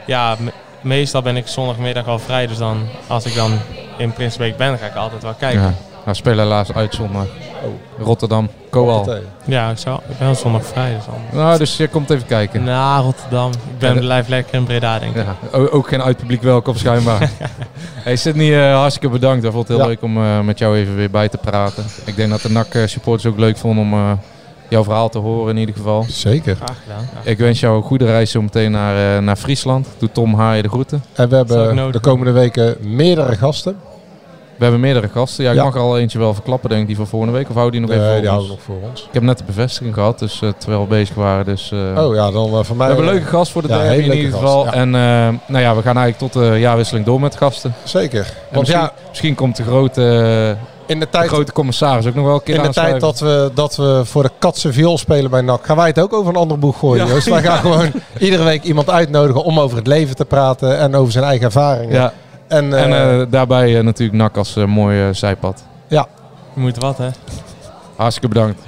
[0.05, 2.47] ja, me- meestal ben ik zondagmiddag al vrij.
[2.47, 3.51] Dus dan, als ik dan
[3.97, 5.61] in Prinsbeek ben, ga ik altijd wel kijken.
[5.61, 5.73] Ja.
[6.09, 7.23] Ja, Nou, spelen helaas uit zondag.
[7.23, 8.05] Oh.
[8.05, 8.89] Rotterdam, Coal.
[8.95, 9.21] Hoppatee.
[9.71, 10.93] ik, zou, ik ben zondag vrij.
[10.95, 11.39] Dus dan.
[11.39, 12.63] Nou, dus je komt even kijken.
[12.63, 13.51] Na Rotterdam.
[13.51, 15.23] Ik ben Ja, dat- blijf lekker in Breda, denk ik.
[15.51, 17.29] Ja, ook geen uitpubliek welkom schijnbaar.
[18.07, 19.43] hey Sydney, eh, hartstikke bedankt.
[19.43, 19.91] Ik vond het heel Ja.
[19.91, 21.83] leuk om eh, met jou even weer bij te praten.
[22.05, 24.11] Ik denk dat de NAC eh, supporters ook leuk vonden om eh,
[24.69, 26.05] jouw verhaal te horen in ieder geval.
[26.09, 26.55] Zeker.
[26.55, 27.07] Graag gedaan.
[27.23, 29.87] Ik wens jou een goede reis zo meteen naar, eh, naar Friesland.
[29.97, 31.03] Doe Tom Haaien de groeten.
[31.13, 33.77] En we hebben de komende weken meerdere gasten.
[34.59, 35.43] We hebben meerdere gasten.
[35.43, 35.63] Ja, ik Ja.
[35.63, 37.49] mag er al eentje wel verklappen, denk ik, die van volgende week.
[37.49, 39.01] Of hou die nog even voor die houden nog voor ons.
[39.01, 41.45] Ik heb net de bevestiging gehad, dus eh, terwijl we bezig waren.
[41.45, 42.87] Dus, eh, Oh ja, dan eh, van mij...
[42.87, 44.65] we hebben een leuke gast voor de Ja, derby in ieder geval.
[44.65, 44.73] ja.
[44.73, 47.73] En nou ja, we gaan eigenlijk tot de jaarwisseling door met gasten.
[47.83, 48.19] Zeker.
[48.19, 50.01] En Want misschien, ja, misschien komt de grote,
[50.85, 53.19] in de de tijd, grote commissaris ook nog wel een keer in de tijd dat
[53.19, 56.29] we, dat we voor de katse viool spelen bij NAC, gaan wij het ook over
[56.33, 57.07] een ander boek gooien.
[57.07, 57.29] Joost.
[57.29, 61.11] Wij gaan gewoon iedere week iemand uitnodigen om over het leven te praten en over
[61.11, 62.11] zijn eigen ervaringen.
[62.49, 65.65] En, en eh, eh, daarbij eh, natuurlijk NAC als mooi zijpad.
[65.87, 66.07] ja,
[66.53, 67.09] Je moet wat, hè?
[67.95, 68.61] Hartstikke bedankt.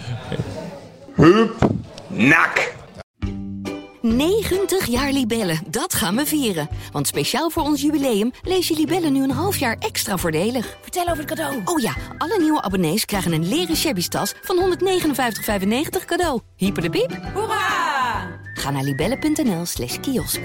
[4.01, 6.69] 90 jaar Libellen, dat gaan we vieren.
[6.91, 10.77] Want speciaal voor ons jubileum lees je Libellen nu een half jaar extra voordelig.
[10.81, 11.61] Vertel over het cadeau.
[11.65, 16.39] Oh ja, alle nieuwe abonnees krijgen een leren shabby tas van 159,95 cadeau.
[16.55, 17.19] Hyper de piep.
[17.33, 18.39] Hoera!
[18.53, 20.39] Ga naar libellen.nl slash kiosk.